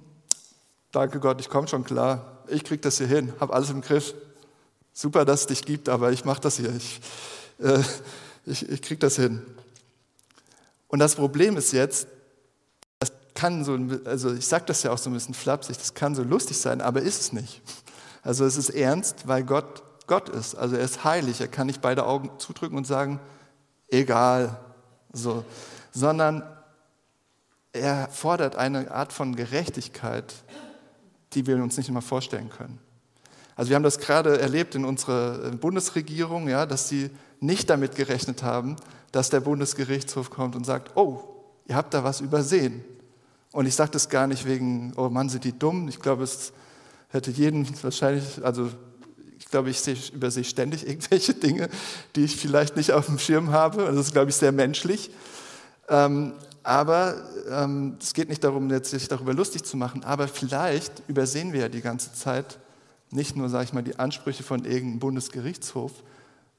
danke 0.92 1.20
Gott, 1.20 1.40
ich 1.40 1.50
komme 1.50 1.68
schon 1.68 1.84
klar, 1.84 2.44
ich 2.48 2.64
kriege 2.64 2.82
das 2.82 2.98
hier 2.98 3.08
hin, 3.08 3.34
habe 3.40 3.54
alles 3.54 3.70
im 3.70 3.82
Griff. 3.82 4.14
Super, 4.94 5.24
dass 5.24 5.42
es 5.42 5.48
dich 5.48 5.64
gibt, 5.64 5.88
aber 5.88 6.12
ich 6.12 6.26
mache 6.26 6.42
das 6.42 6.58
hier, 6.58 6.76
ich, 6.76 7.00
äh, 7.60 7.80
ich, 8.46 8.68
ich 8.68 8.82
kriege 8.82 9.00
das 9.00 9.16
hin. 9.16 9.42
Und 10.90 11.00
das 11.00 11.16
Problem 11.16 11.56
ist 11.56 11.72
jetzt, 11.72 12.08
das 13.00 13.14
kann 13.34 13.64
so, 13.64 13.80
also 14.04 14.34
ich 14.34 14.46
sage 14.46 14.66
das 14.68 14.84
ja 14.84 14.92
auch 14.92 14.98
so 14.98 15.10
ein 15.10 15.14
bisschen 15.14 15.34
flapsig, 15.34 15.78
das 15.78 15.94
kann 15.94 16.14
so 16.14 16.24
lustig 16.24 16.58
sein, 16.58 16.82
aber 16.82 17.02
ist 17.02 17.22
es 17.22 17.34
nicht. 17.34 17.62
Also 18.22 18.46
es 18.46 18.58
ist 18.58 18.70
ernst, 18.70 19.28
weil 19.28 19.44
Gott 19.44 19.82
Gott 20.12 20.28
ist. 20.28 20.56
Also 20.56 20.76
er 20.76 20.84
ist 20.84 21.06
heilig, 21.06 21.40
er 21.40 21.48
kann 21.48 21.68
nicht 21.68 21.80
beide 21.80 22.06
Augen 22.06 22.32
zudrücken 22.38 22.78
und 22.78 22.86
sagen, 22.86 23.22
egal, 23.92 24.58
so, 25.14 25.46
sondern 25.92 26.44
er 27.74 28.08
fordert 28.10 28.56
eine 28.56 28.92
Art 28.92 29.14
von 29.14 29.36
Gerechtigkeit, 29.36 30.34
die 31.34 31.46
wir 31.46 31.56
uns 31.58 31.78
nicht 31.78 31.90
immer 31.90 32.02
vorstellen 32.02 32.50
können. 32.50 32.80
Also 33.56 33.70
wir 33.70 33.76
haben 33.76 33.84
das 33.84 34.00
gerade 34.00 34.40
erlebt 34.40 34.76
in 34.76 34.86
unserer 34.86 35.52
Bundesregierung, 35.52 36.50
ja, 36.50 36.66
dass 36.66 36.90
sie 36.90 37.12
nicht 37.40 37.70
damit 37.70 37.96
gerechnet 37.96 38.44
haben, 38.44 38.76
dass 39.12 39.30
der 39.30 39.42
Bundesgerichtshof 39.42 40.30
kommt 40.30 40.56
und 40.56 40.66
sagt, 40.66 40.96
oh, 40.96 41.22
ihr 41.68 41.76
habt 41.76 41.94
da 41.94 42.04
was 42.04 42.22
übersehen. 42.22 42.84
Und 43.52 43.66
ich 43.66 43.76
sage 43.76 43.92
das 43.92 44.10
gar 44.10 44.28
nicht 44.28 44.46
wegen, 44.46 44.94
oh 44.96 45.10
Mann, 45.10 45.30
sind 45.30 45.44
die 45.44 45.58
dumm. 45.58 45.90
Ich 45.90 46.00
glaube, 46.00 46.24
es 46.24 46.54
hätte 47.10 47.32
jeden 47.32 47.68
wahrscheinlich, 47.84 48.44
also 48.44 48.70
ich 49.42 49.48
glaube, 49.50 49.72
ich 49.72 50.14
übersehe 50.14 50.44
ständig 50.44 50.88
irgendwelche 50.88 51.34
Dinge, 51.34 51.68
die 52.16 52.24
ich 52.24 52.38
vielleicht 52.38 52.78
nicht 52.78 52.92
auf 52.92 53.08
dem 53.08 53.18
Schirm 53.18 53.52
habe. 53.52 53.86
das 53.86 54.08
ist, 54.08 54.14
glaube 54.14 54.30
ich, 54.30 54.36
sehr 54.36 54.52
menschlich. 54.52 55.10
Ähm, 55.90 56.34
aber 56.62 57.16
ähm, 57.50 57.98
es 58.00 58.14
geht 58.14 58.30
nicht 58.30 58.44
darum, 58.44 58.70
jetzt 58.70 58.92
sich 58.92 59.08
darüber 59.08 59.34
lustig 59.34 59.64
zu 59.64 59.78
machen. 59.78 60.04
Aber 60.04 60.28
vielleicht 60.28 61.02
übersehen 61.08 61.54
wir 61.54 61.62
ja 61.62 61.70
die 61.70 61.82
ganze 61.82 62.14
Zeit 62.14 62.60
nicht 63.10 63.36
nur, 63.36 63.50
sage 63.50 63.64
ich 63.64 63.74
mal, 63.74 63.82
die 63.82 63.98
Ansprüche 63.98 64.44
von 64.44 64.64
irgendeinem 64.64 65.00
Bundesgerichtshof, 65.00 65.92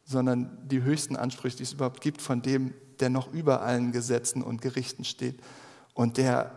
sondern 0.05 0.51
die 0.67 0.83
höchsten 0.83 1.15
Ansprüche, 1.15 1.59
die 1.59 1.63
es 1.63 1.73
überhaupt 1.75 2.01
gibt, 2.01 2.21
von 2.21 2.43
dem, 2.43 2.75
der 2.99 3.11
noch 3.11 3.33
über 3.33 3.63
allen 3.63 3.93
Gesetzen 3.93 4.43
und 4.43 4.61
Gerichten 4.61 5.05
steht 5.05 5.39
und 5.95 6.17
der 6.17 6.51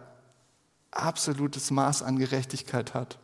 absolutes 0.90 1.70
Maß 1.70 2.02
an 2.02 2.18
Gerechtigkeit 2.18 2.96
hat. 2.96 3.20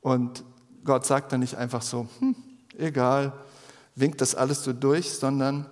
Und 0.00 0.44
Gott 0.84 1.06
sagt 1.06 1.32
dann 1.32 1.40
nicht 1.40 1.56
einfach 1.56 1.82
so, 1.82 2.08
hm, 2.18 2.34
egal, 2.76 3.32
winkt 3.94 4.20
das 4.20 4.34
alles 4.34 4.64
so 4.64 4.72
durch, 4.72 5.12
sondern 5.12 5.70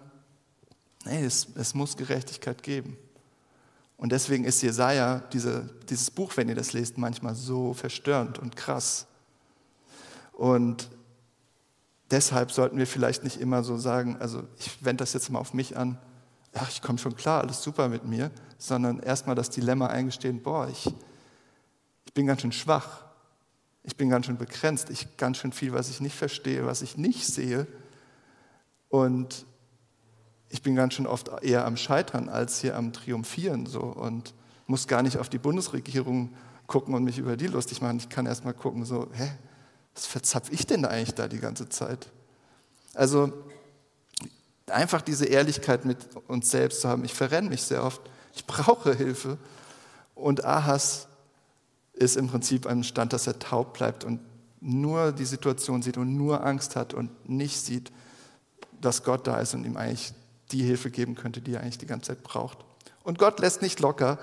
nee, 1.05 1.25
es, 1.25 1.49
es 1.55 1.75
muss 1.75 1.97
Gerechtigkeit 1.97 2.63
geben. 2.63 2.97
Und 3.97 4.13
deswegen 4.13 4.45
ist 4.45 4.63
Jesaja, 4.63 5.21
diese, 5.33 5.69
dieses 5.89 6.11
Buch, 6.11 6.37
wenn 6.37 6.49
ihr 6.49 6.55
das 6.55 6.73
lest, 6.73 6.97
manchmal 6.97 7.35
so 7.35 7.75
verstörend 7.75 8.39
und 8.39 8.57
krass. 8.57 9.07
Und 10.33 10.89
deshalb 12.11 12.51
sollten 12.51 12.79
wir 12.79 12.87
vielleicht 12.87 13.25
nicht 13.25 13.39
immer 13.39 13.63
so 13.63 13.77
sagen, 13.77 14.17
also 14.19 14.43
ich 14.59 14.83
wende 14.83 15.03
das 15.03 15.13
jetzt 15.13 15.29
mal 15.31 15.39
auf 15.39 15.53
mich 15.53 15.77
an, 15.77 15.99
ach, 16.55 16.71
ich 16.71 16.81
komme 16.81 16.99
schon 16.99 17.15
klar, 17.15 17.43
alles 17.43 17.63
super 17.63 17.89
mit 17.89 18.05
mir, 18.05 18.31
sondern 18.59 19.01
erstmal 19.01 19.37
das 19.37 19.51
Dilemma 19.51 19.89
eingestehen, 19.89 20.43
boah, 20.43 20.69
ich, 20.69 20.87
ich 22.07 22.15
bin 22.15 22.27
ganz 22.27 22.41
schön 22.41 22.53
schwach, 22.53 23.05
ich 23.83 23.97
bin 23.97 24.11
ganz 24.11 24.27
schön 24.27 24.37
begrenzt, 24.37 24.91
ich 24.91 25.17
ganz 25.17 25.39
schön 25.39 25.53
viel, 25.53 25.73
was 25.73 25.89
ich 25.91 26.01
nicht 26.01 26.17
verstehe, 26.17 26.67
was 26.67 26.83
ich 26.83 26.97
nicht 26.97 27.27
sehe 27.27 27.67
und 28.89 29.47
ich 30.49 30.63
bin 30.63 30.75
ganz 30.75 30.95
schön 30.95 31.07
oft 31.07 31.31
eher 31.43 31.65
am 31.65 31.77
Scheitern 31.77 32.29
als 32.29 32.61
hier 32.61 32.77
am 32.77 32.93
Triumphieren 32.93 33.67
so 33.67 33.81
und 33.81 34.35
muss 34.67 34.87
gar 34.87 35.03
nicht 35.03 35.17
auf 35.19 35.29
die 35.29 35.39
Bundesregierung 35.39 36.35
gucken 36.67 36.95
und 36.95 37.05
mich 37.05 37.19
über 37.19 37.37
die 37.37 37.49
lustig 37.49 37.81
machen. 37.81 37.99
Ich 37.99 38.09
kann 38.09 38.27
erstmal 38.27 38.55
gucken, 38.55 38.85
so, 38.85 39.09
hä, 39.13 39.31
was 39.95 40.07
verzapf 40.07 40.51
ich 40.51 40.67
denn 40.67 40.85
eigentlich 40.85 41.15
da 41.15 41.29
die 41.29 41.41
ganze 41.41 41.69
Zeit? 41.69 42.11
Also 42.95 43.33
einfach 44.67 45.03
diese 45.03 45.27
Ehrlichkeit 45.27 45.85
mit 45.85 45.99
uns 46.29 46.51
selbst 46.51 46.81
zu 46.81 46.89
haben. 46.89 47.05
Ich 47.05 47.15
verrenne 47.15 47.49
mich 47.49 47.63
sehr 47.63 47.85
oft. 47.85 48.01
ich 48.35 48.47
brauche 48.47 48.95
Hilfe. 48.95 49.39
Und 50.15 50.45
Ahas 50.45 51.09
ist 52.01 52.17
im 52.17 52.29
Prinzip 52.29 52.67
ein 52.67 52.83
Stand, 52.83 53.13
dass 53.13 53.27
er 53.27 53.39
taub 53.39 53.75
bleibt 53.75 54.05
und 54.05 54.21
nur 54.61 55.13
die 55.13 55.25
Situation 55.25 55.83
sieht 55.83 55.99
und 55.99 56.17
nur 56.17 56.45
Angst 56.45 56.75
hat 56.75 56.95
und 56.95 57.29
nicht 57.29 57.61
sieht, 57.61 57.93
dass 58.81 59.05
Gott 59.05 59.27
da 59.27 59.39
ist 59.39 59.55
und 59.55 59.65
ihm 59.65 59.77
eigentlich 59.77 60.13
die 60.51 60.63
Hilfe 60.63 60.91
geben 60.91 61.15
könnte, 61.15 61.41
die 61.41 61.55
er 61.55 61.61
eigentlich 61.61 61.79
die 61.79 61.87
ganze 61.87 62.09
Zeit 62.09 62.23
braucht. 62.23 62.59
Und 63.05 63.19
Gott 63.19 63.39
lässt 63.41 63.63
nicht 63.63 63.81
locker 63.81 64.19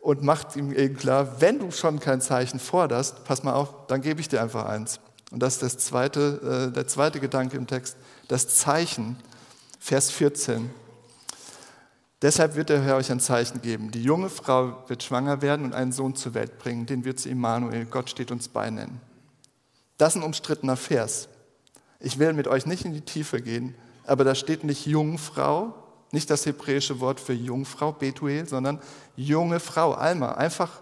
und 0.00 0.22
macht 0.22 0.56
ihm 0.56 0.72
eben 0.72 0.96
klar, 0.96 1.40
wenn 1.40 1.60
du 1.60 1.70
schon 1.70 2.00
kein 2.00 2.20
Zeichen 2.20 2.58
forderst, 2.58 3.24
pass 3.24 3.42
mal 3.42 3.54
auf, 3.54 3.86
dann 3.86 4.02
gebe 4.02 4.20
ich 4.20 4.28
dir 4.28 4.42
einfach 4.42 4.66
eins. 4.66 5.00
Und 5.30 5.40
das 5.40 5.54
ist 5.54 5.62
das 5.62 5.78
zweite, 5.78 6.68
äh, 6.70 6.72
der 6.72 6.86
zweite 6.86 7.20
Gedanke 7.20 7.56
im 7.56 7.66
Text, 7.66 7.96
das 8.28 8.48
Zeichen, 8.48 9.16
Vers 9.78 10.10
14. 10.10 10.70
Deshalb 12.24 12.56
wird 12.56 12.70
der 12.70 12.80
Herr 12.80 12.96
euch 12.96 13.12
ein 13.12 13.20
Zeichen 13.20 13.60
geben. 13.60 13.90
Die 13.90 14.02
junge 14.02 14.30
Frau 14.30 14.82
wird 14.88 15.02
schwanger 15.02 15.42
werden 15.42 15.66
und 15.66 15.74
einen 15.74 15.92
Sohn 15.92 16.16
zur 16.16 16.32
Welt 16.32 16.58
bringen, 16.58 16.86
den 16.86 17.04
wird 17.04 17.20
sie 17.20 17.28
Immanuel, 17.28 17.84
Gott 17.84 18.08
steht 18.08 18.30
uns 18.30 18.48
bei 18.48 18.70
nennen. 18.70 18.98
Das 19.98 20.14
ist 20.14 20.22
ein 20.22 20.24
umstrittener 20.24 20.78
Vers. 20.78 21.28
Ich 22.00 22.18
will 22.18 22.32
mit 22.32 22.48
euch 22.48 22.64
nicht 22.64 22.86
in 22.86 22.94
die 22.94 23.02
Tiefe 23.02 23.42
gehen, 23.42 23.74
aber 24.06 24.24
da 24.24 24.34
steht 24.34 24.64
nicht 24.64 24.86
Jungfrau, 24.86 25.74
nicht 26.12 26.30
das 26.30 26.46
hebräische 26.46 26.98
Wort 26.98 27.20
für 27.20 27.34
Jungfrau, 27.34 27.92
Betuel, 27.92 28.48
sondern 28.48 28.80
junge 29.16 29.60
Frau, 29.60 29.92
Alma, 29.92 30.32
einfach 30.32 30.80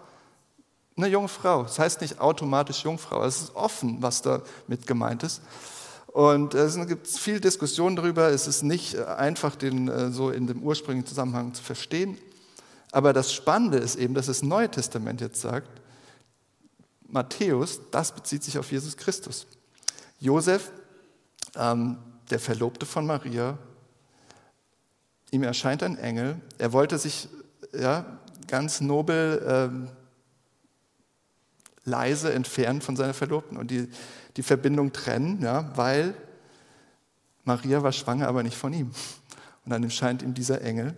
eine 0.95 1.07
junge 1.07 1.27
Frau. 1.27 1.63
Das 1.63 1.77
heißt 1.77 1.99
nicht 1.99 2.21
automatisch 2.21 2.85
Jungfrau, 2.85 3.21
es 3.25 3.41
ist 3.41 3.55
offen, 3.57 3.97
was 3.99 4.21
damit 4.21 4.87
gemeint 4.87 5.23
ist. 5.23 5.41
Und 6.13 6.53
es 6.53 6.75
gibt 6.87 7.07
viel 7.07 7.39
Diskussion 7.39 7.95
darüber. 7.95 8.29
Es 8.29 8.47
ist 8.47 8.61
nicht 8.61 8.93
äh, 8.93 9.03
einfach, 9.03 9.55
den 9.55 9.87
äh, 9.87 10.11
so 10.11 10.29
in 10.29 10.45
dem 10.45 10.61
ursprünglichen 10.61 11.07
Zusammenhang 11.07 11.55
zu 11.55 11.63
verstehen. 11.63 12.19
Aber 12.91 13.13
das 13.13 13.33
Spannende 13.33 13.79
ist 13.79 13.95
eben, 13.95 14.13
dass 14.13 14.27
das 14.27 14.43
Neue 14.43 14.69
Testament 14.69 15.21
jetzt 15.21 15.41
sagt, 15.41 15.81
Matthäus, 17.07 17.79
das 17.89 18.13
bezieht 18.13 18.43
sich 18.43 18.59
auf 18.59 18.71
Jesus 18.71 18.95
Christus. 18.95 19.47
Josef, 20.19 20.71
ähm, 21.55 21.97
der 22.29 22.39
Verlobte 22.39 22.85
von 22.85 23.07
Maria, 23.07 23.57
ihm 25.31 25.41
erscheint 25.41 25.81
ein 25.81 25.97
Engel. 25.97 26.39
Er 26.59 26.73
wollte 26.73 26.99
sich 26.99 27.27
ja, 27.75 28.05
ganz 28.47 28.81
nobel 28.81 29.43
ähm, 29.47 29.89
leise 31.85 32.31
entfernen 32.33 32.81
von 32.81 32.95
seiner 32.95 33.15
Verlobten 33.15 33.57
und 33.57 33.71
die 33.71 33.89
die 34.37 34.43
Verbindung 34.43 34.93
trennen, 34.93 35.41
ja, 35.41 35.71
weil 35.75 36.13
Maria 37.43 37.83
war 37.83 37.91
schwanger, 37.91 38.27
aber 38.27 38.43
nicht 38.43 38.57
von 38.57 38.73
ihm. 38.73 38.91
Und 39.65 39.71
dann 39.71 39.83
erscheint 39.83 40.21
ihm 40.21 40.33
dieser 40.33 40.61
Engel 40.61 40.95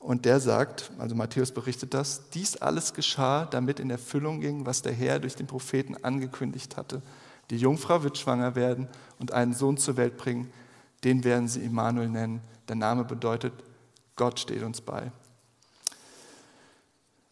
und 0.00 0.24
der 0.24 0.40
sagt, 0.40 0.90
also 0.98 1.14
Matthäus 1.14 1.52
berichtet 1.52 1.92
das, 1.92 2.30
dies 2.30 2.56
alles 2.56 2.94
geschah, 2.94 3.44
damit 3.44 3.78
in 3.78 3.90
Erfüllung 3.90 4.40
ging, 4.40 4.64
was 4.64 4.80
der 4.80 4.94
Herr 4.94 5.18
durch 5.18 5.36
den 5.36 5.46
Propheten 5.46 5.94
angekündigt 6.02 6.76
hatte. 6.78 7.02
Die 7.50 7.58
Jungfrau 7.58 8.02
wird 8.02 8.16
schwanger 8.16 8.54
werden 8.54 8.88
und 9.18 9.32
einen 9.32 9.52
Sohn 9.52 9.76
zur 9.76 9.98
Welt 9.98 10.16
bringen, 10.16 10.50
den 11.04 11.22
werden 11.22 11.48
sie 11.48 11.60
Immanuel 11.60 12.08
nennen. 12.08 12.40
Der 12.68 12.76
Name 12.76 13.04
bedeutet, 13.04 13.52
Gott 14.16 14.40
steht 14.40 14.62
uns 14.62 14.80
bei. 14.80 15.12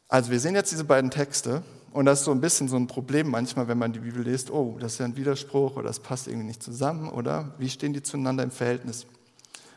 Also 0.08 0.30
wir 0.30 0.40
sehen 0.40 0.54
jetzt 0.54 0.72
diese 0.72 0.84
beiden 0.84 1.10
Texte 1.10 1.62
und 1.92 2.04
das 2.06 2.20
ist 2.20 2.24
so 2.26 2.32
ein 2.32 2.40
bisschen 2.40 2.68
so 2.68 2.76
ein 2.76 2.86
Problem 2.86 3.30
manchmal, 3.30 3.68
wenn 3.68 3.78
man 3.78 3.92
die 3.92 4.00
Bibel 4.00 4.22
liest, 4.22 4.50
oh, 4.50 4.76
das 4.78 4.94
ist 4.94 4.98
ja 4.98 5.06
ein 5.06 5.16
Widerspruch 5.16 5.76
oder 5.76 5.88
das 5.88 6.00
passt 6.00 6.28
irgendwie 6.28 6.46
nicht 6.46 6.62
zusammen 6.62 7.08
oder 7.08 7.54
wie 7.58 7.68
stehen 7.68 7.92
die 7.92 8.02
zueinander 8.02 8.44
im 8.44 8.50
Verhältnis? 8.50 9.06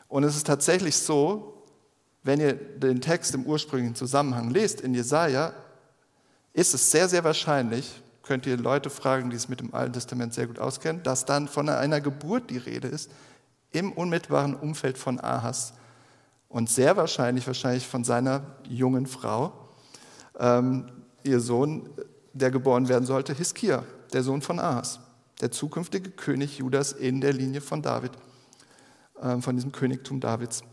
Und 0.08 0.24
es 0.24 0.36
ist 0.36 0.46
tatsächlich 0.46 0.98
so, 0.98 1.64
wenn 2.24 2.40
ihr 2.40 2.54
den 2.54 3.02
Text 3.02 3.34
im 3.34 3.46
ursprünglichen 3.46 3.96
Zusammenhang 3.96 4.50
lest, 4.50 4.82
in 4.82 4.94
Jesaja, 4.94 5.54
ist 6.54 6.74
es 6.74 6.92
sehr, 6.92 7.08
sehr 7.08 7.24
wahrscheinlich, 7.24 8.02
könnt 8.24 8.46
ihr 8.46 8.58
Leute 8.58 8.90
fragen, 8.90 9.30
die 9.30 9.36
es 9.36 9.50
mit 9.50 9.62
dem 9.62 9.74
Alten 9.74 9.94
Testament 9.94 10.34
sehr 10.34 10.48
gut 10.48 10.60
auskennen, 10.60 11.02
dass 11.04 11.26
dann 11.26 11.48
von 11.48 11.70
einer 11.70 12.02
Geburt 12.02 12.50
die 12.50 12.58
Rede 12.58 12.88
ist, 12.88 13.10
im 13.72 13.94
unmittelbaren 13.94 14.54
Umfeld 14.54 14.98
von 14.98 15.20
Ahas 15.20 15.74
und 16.50 16.70
sehr 16.70 16.98
wahrscheinlich, 16.98 17.48
wahrscheinlich 17.48 17.88
von 17.88 18.04
seiner 18.04 18.44
jungen 18.68 19.08
Frau, 19.08 19.54
ähm, 20.38 20.86
ihr 21.24 21.40
Sohn 21.40 21.90
der 22.34 22.52
geboren 22.52 22.88
werden 22.88 23.06
sollte, 23.06 23.34
Hiskia, 23.34 23.84
der 24.14 24.24
Sohn 24.24 24.42
von 24.42 24.60
Ahas, 24.60 25.00
der 25.42 25.52
zukünftige 25.52 26.12
König 26.12 26.60
Judas 26.60 26.92
in 26.92 27.22
der 27.22 27.34
Linie 27.34 27.62
von 27.62 27.82
David, 27.82 28.12
ähm, 29.22 29.42
von 29.42 29.56
diesem 29.56 29.72
Königtum 29.72 30.20
Davids. 30.20 30.64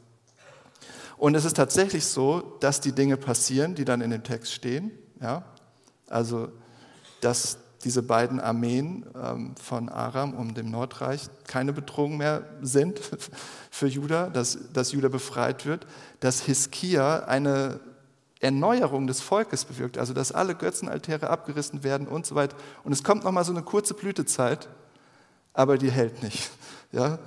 Und 1.17 1.35
es 1.35 1.45
ist 1.45 1.57
tatsächlich 1.57 2.05
so, 2.07 2.57
dass 2.61 2.81
die 2.81 2.93
Dinge 2.93 3.17
passieren, 3.17 3.75
die 3.75 3.85
dann 3.85 4.01
in 4.01 4.11
dem 4.11 4.23
Text 4.23 4.53
stehen. 4.53 4.93
Ja? 5.21 5.45
Also, 6.09 6.49
dass 7.21 7.59
diese 7.85 8.03
beiden 8.03 8.41
Armeen 8.41 9.05
ähm, 9.21 9.55
von 9.57 9.89
Aram 9.89 10.35
und 10.35 10.57
dem 10.57 10.71
Nordreich 10.71 11.29
keine 11.47 11.73
Bedrohung 11.73 12.17
mehr 12.17 12.45
sind 12.61 13.01
für 13.71 13.87
Juda, 13.87 14.31
dass, 14.31 14.59
dass 14.73 14.93
Juda 14.93 15.09
befreit 15.09 15.67
wird, 15.67 15.87
dass 16.21 16.43
Hiskia 16.43 17.25
eine 17.25 17.81
Erneuerung 18.41 19.07
des 19.07 19.21
Volkes 19.21 19.65
bewirkt, 19.65 19.99
also 19.99 20.15
dass 20.15 20.33
alle 20.33 20.55
Götzenaltäre 20.55 21.29
abgerissen 21.31 21.83
werden 21.83 22.07
und 22.07 22.27
so 22.27 22.35
weiter. 22.35 22.57
Und 22.85 22.93
es 22.93 23.03
kommt 23.03 23.25
nochmal 23.25 23.45
so 23.45 23.53
eine 23.53 23.63
kurze 23.63 23.95
Blütezeit, 23.95 24.69
aber 25.53 25.79
die 25.79 25.91
hält 25.91 26.23
nicht. 26.23 26.51
Ja? 26.91 27.19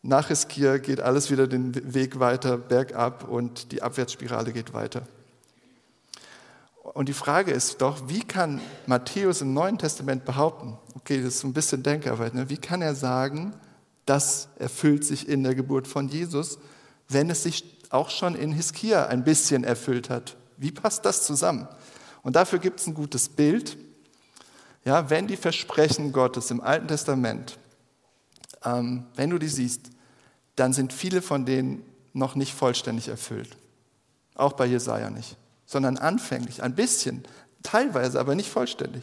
Nach 0.00 0.28
Hiskia 0.28 0.78
geht 0.78 1.00
alles 1.02 1.30
wieder 1.30 1.46
den 1.46 1.92
Weg 1.92 2.18
weiter 2.18 2.56
bergab 2.56 3.28
und 3.28 3.72
die 3.72 3.82
Abwärtsspirale 3.82 4.54
geht 4.54 4.72
weiter. 4.72 5.02
Und 6.94 7.10
die 7.10 7.12
Frage 7.12 7.50
ist 7.50 7.82
doch, 7.82 8.08
wie 8.08 8.22
kann 8.22 8.62
Matthäus 8.86 9.42
im 9.42 9.52
Neuen 9.52 9.76
Testament 9.76 10.24
behaupten, 10.24 10.78
okay, 10.94 11.18
das 11.18 11.34
ist 11.34 11.40
so 11.40 11.48
ein 11.48 11.52
bisschen 11.52 11.82
Denkarbeit, 11.82 12.32
ne? 12.32 12.48
wie 12.48 12.56
kann 12.56 12.80
er 12.80 12.94
sagen, 12.94 13.52
das 14.06 14.48
erfüllt 14.58 15.04
sich 15.04 15.28
in 15.28 15.42
der 15.42 15.54
Geburt 15.54 15.88
von 15.88 16.08
Jesus, 16.08 16.58
wenn 17.08 17.28
es 17.28 17.42
sich 17.42 17.75
auch 17.90 18.10
schon 18.10 18.34
in 18.34 18.52
Hiskia 18.52 19.06
ein 19.06 19.24
bisschen 19.24 19.64
erfüllt 19.64 20.10
hat. 20.10 20.36
Wie 20.56 20.70
passt 20.70 21.04
das 21.04 21.24
zusammen? 21.24 21.68
Und 22.22 22.36
dafür 22.36 22.58
gibt 22.58 22.80
es 22.80 22.86
ein 22.86 22.94
gutes 22.94 23.28
Bild. 23.28 23.76
Ja, 24.84 25.10
wenn 25.10 25.26
die 25.26 25.36
Versprechen 25.36 26.12
Gottes 26.12 26.50
im 26.50 26.60
Alten 26.60 26.88
Testament, 26.88 27.58
ähm, 28.64 29.06
wenn 29.14 29.30
du 29.30 29.38
die 29.38 29.48
siehst, 29.48 29.90
dann 30.56 30.72
sind 30.72 30.92
viele 30.92 31.22
von 31.22 31.44
denen 31.44 31.82
noch 32.12 32.34
nicht 32.34 32.54
vollständig 32.54 33.08
erfüllt. 33.08 33.56
Auch 34.34 34.54
bei 34.54 34.66
Jesaja 34.66 35.10
nicht, 35.10 35.36
sondern 35.66 35.98
anfänglich, 35.98 36.62
ein 36.62 36.74
bisschen, 36.74 37.24
teilweise, 37.62 38.18
aber 38.18 38.34
nicht 38.34 38.50
vollständig. 38.50 39.02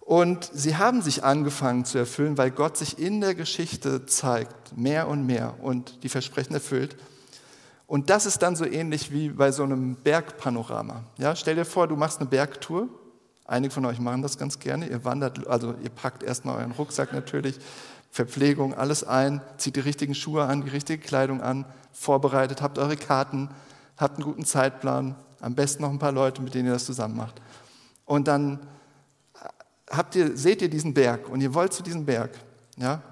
Und 0.00 0.50
sie 0.52 0.76
haben 0.76 1.02
sich 1.02 1.24
angefangen 1.24 1.84
zu 1.84 1.98
erfüllen, 1.98 2.36
weil 2.36 2.50
Gott 2.50 2.76
sich 2.76 2.98
in 2.98 3.20
der 3.20 3.34
Geschichte 3.34 4.06
zeigt, 4.06 4.76
mehr 4.76 5.08
und 5.08 5.24
mehr 5.24 5.54
und 5.62 6.02
die 6.02 6.08
Versprechen 6.08 6.52
erfüllt. 6.52 6.96
Und 7.90 8.08
das 8.08 8.24
ist 8.24 8.40
dann 8.42 8.54
so 8.54 8.64
ähnlich 8.64 9.10
wie 9.10 9.30
bei 9.30 9.50
so 9.50 9.64
einem 9.64 9.96
Bergpanorama. 9.96 11.02
Ja, 11.18 11.34
stell 11.34 11.56
dir 11.56 11.64
vor, 11.64 11.88
du 11.88 11.96
machst 11.96 12.20
eine 12.20 12.30
Bergtour. 12.30 12.86
Einige 13.44 13.74
von 13.74 13.84
euch 13.84 13.98
machen 13.98 14.22
das 14.22 14.38
ganz 14.38 14.60
gerne. 14.60 14.88
Ihr 14.88 15.04
wandert, 15.04 15.48
also 15.48 15.74
ihr 15.82 15.90
packt 15.90 16.22
erstmal 16.22 16.58
euren 16.58 16.70
Rucksack 16.70 17.12
natürlich, 17.12 17.58
Verpflegung, 18.12 18.74
alles 18.74 19.02
ein, 19.02 19.40
zieht 19.56 19.74
die 19.74 19.80
richtigen 19.80 20.14
Schuhe 20.14 20.44
an, 20.44 20.62
die 20.62 20.70
richtige 20.70 21.02
Kleidung 21.02 21.40
an, 21.40 21.64
vorbereitet, 21.90 22.62
habt 22.62 22.78
eure 22.78 22.96
Karten, 22.96 23.48
habt 23.96 24.18
einen 24.18 24.24
guten 24.24 24.44
Zeitplan, 24.44 25.16
am 25.40 25.56
besten 25.56 25.82
noch 25.82 25.90
ein 25.90 25.98
paar 25.98 26.12
Leute, 26.12 26.42
mit 26.42 26.54
denen 26.54 26.66
ihr 26.66 26.74
das 26.74 26.86
zusammen 26.86 27.16
macht. 27.16 27.42
Und 28.04 28.28
dann 28.28 28.60
habt 29.90 30.14
ihr, 30.14 30.36
seht 30.36 30.62
ihr 30.62 30.70
diesen 30.70 30.94
Berg 30.94 31.28
und 31.28 31.40
ihr 31.40 31.54
wollt 31.54 31.72
zu 31.72 31.82
diesem 31.82 32.06
Berg. 32.06 32.30
Ja? 32.76 33.02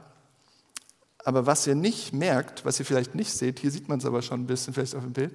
Aber 1.28 1.44
was 1.44 1.66
ihr 1.66 1.74
nicht 1.74 2.14
merkt, 2.14 2.64
was 2.64 2.80
ihr 2.80 2.86
vielleicht 2.86 3.14
nicht 3.14 3.30
seht, 3.30 3.58
hier 3.58 3.70
sieht 3.70 3.86
man 3.86 3.98
es 3.98 4.06
aber 4.06 4.22
schon 4.22 4.40
ein 4.40 4.46
bisschen 4.46 4.72
vielleicht 4.72 4.94
auf 4.94 5.02
dem 5.02 5.12
Bild, 5.12 5.34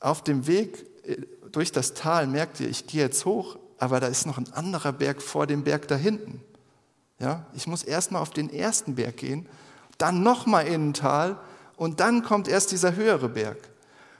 auf 0.00 0.22
dem 0.22 0.46
Weg 0.46 0.84
äh, 1.06 1.22
durch 1.50 1.72
das 1.72 1.94
Tal 1.94 2.26
merkt 2.26 2.60
ihr, 2.60 2.68
ich 2.68 2.86
gehe 2.86 3.00
jetzt 3.00 3.24
hoch, 3.24 3.58
aber 3.78 3.98
da 3.98 4.08
ist 4.08 4.26
noch 4.26 4.36
ein 4.36 4.52
anderer 4.52 4.92
Berg 4.92 5.22
vor 5.22 5.46
dem 5.46 5.64
Berg 5.64 5.88
da 5.88 5.96
hinten. 5.96 6.42
Ja, 7.18 7.46
ich 7.54 7.66
muss 7.66 7.84
erstmal 7.84 8.20
auf 8.20 8.28
den 8.28 8.52
ersten 8.52 8.96
Berg 8.96 9.16
gehen, 9.16 9.48
dann 9.96 10.22
nochmal 10.22 10.66
in 10.66 10.90
ein 10.90 10.92
Tal 10.92 11.40
und 11.76 11.98
dann 11.98 12.22
kommt 12.22 12.48
erst 12.48 12.72
dieser 12.72 12.96
höhere 12.96 13.30
Berg. 13.30 13.56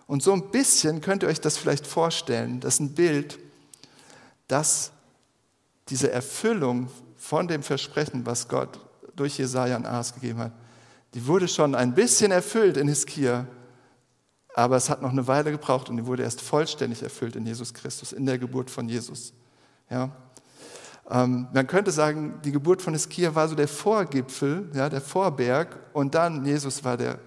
Und 0.07 0.23
so 0.23 0.33
ein 0.33 0.51
bisschen 0.53 1.03
könnt 1.03 1.23
ihr 1.23 1.29
euch 1.29 1.43
das 1.43 1.59
vielleicht 1.59 1.87
vorstellen, 1.87 2.61
das 2.61 2.77
ist 2.77 2.81
ein 2.81 2.95
Bild, 2.95 3.39
dass 4.49 4.91
diese 5.91 6.11
Erfüllung 6.11 6.89
von 7.19 7.47
dem 7.47 7.63
Versprechen, 7.63 8.25
was 8.25 8.49
Gott 8.49 8.81
durch 9.17 9.39
Jesaja 9.39 9.77
und 9.77 9.87
Ahas 9.87 10.15
gegeben 10.15 10.39
hat, 10.39 10.53
die 11.15 11.27
wurde 11.27 11.49
schon 11.49 11.75
ein 11.75 11.95
bisschen 11.95 12.31
erfüllt 12.31 12.77
in 12.77 12.89
Hiskia, 12.89 13.47
aber 14.55 14.77
es 14.77 14.89
hat 14.89 15.03
noch 15.03 15.11
eine 15.11 15.27
Weile 15.27 15.51
gebraucht 15.51 15.89
und 15.89 15.97
die 15.97 16.07
wurde 16.07 16.23
erst 16.23 16.41
vollständig 16.41 17.03
erfüllt 17.03 17.37
in 17.37 17.47
Jesus 17.47 17.75
Christus, 17.75 18.13
in 18.13 18.27
der 18.27 18.39
Geburt 18.39 18.71
von 18.71 18.89
Jesus. 18.89 19.33
Ja? 19.91 20.11
Ähm, 21.11 21.47
man 21.53 21.67
könnte 21.67 21.91
sagen, 21.91 22.41
die 22.45 22.53
Geburt 22.53 22.83
von 22.83 22.93
Hiskia 22.93 23.35
war 23.35 23.49
so 23.49 23.55
der 23.55 23.69
Vorgipfel, 23.69 24.71
ja, 24.75 24.89
der 24.89 25.01
Vorberg 25.01 25.79
und 25.93 26.15
dann 26.15 26.45
Jesus 26.45 26.83
war 26.85 26.97
der, 26.97 27.19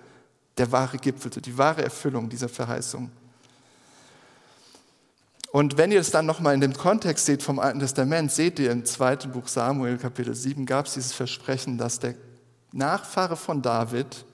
der 0.58 0.72
wahre 0.72 0.98
Gipfel, 0.98 1.32
die 1.32 1.58
wahre 1.58 1.84
Erfüllung 1.84 2.30
dieser 2.30 2.50
Verheißung. 2.50 3.10
Und 5.52 5.78
wenn 5.78 5.92
ihr 5.92 6.00
es 6.00 6.12
dann 6.12 6.26
nochmal 6.26 6.54
in 6.54 6.62
dem 6.62 6.74
Kontext 6.74 7.26
seht 7.26 7.42
vom 7.42 7.58
Alten 7.58 7.80
Testament, 7.80 8.32
seht 8.32 8.60
ihr 8.60 8.72
im 8.72 8.86
zweiten 8.86 9.32
Buch 9.32 9.48
Samuel, 9.48 9.98
Kapitel 9.98 10.36
7, 10.36 10.66
gab 10.66 10.86
es 10.86 10.94
dieses 10.94 11.14
Versprechen, 11.14 11.78
dass 11.78 12.00
der 12.00 12.16
Nachfahre 12.72 13.36
von 13.36 13.62
David 13.62 14.26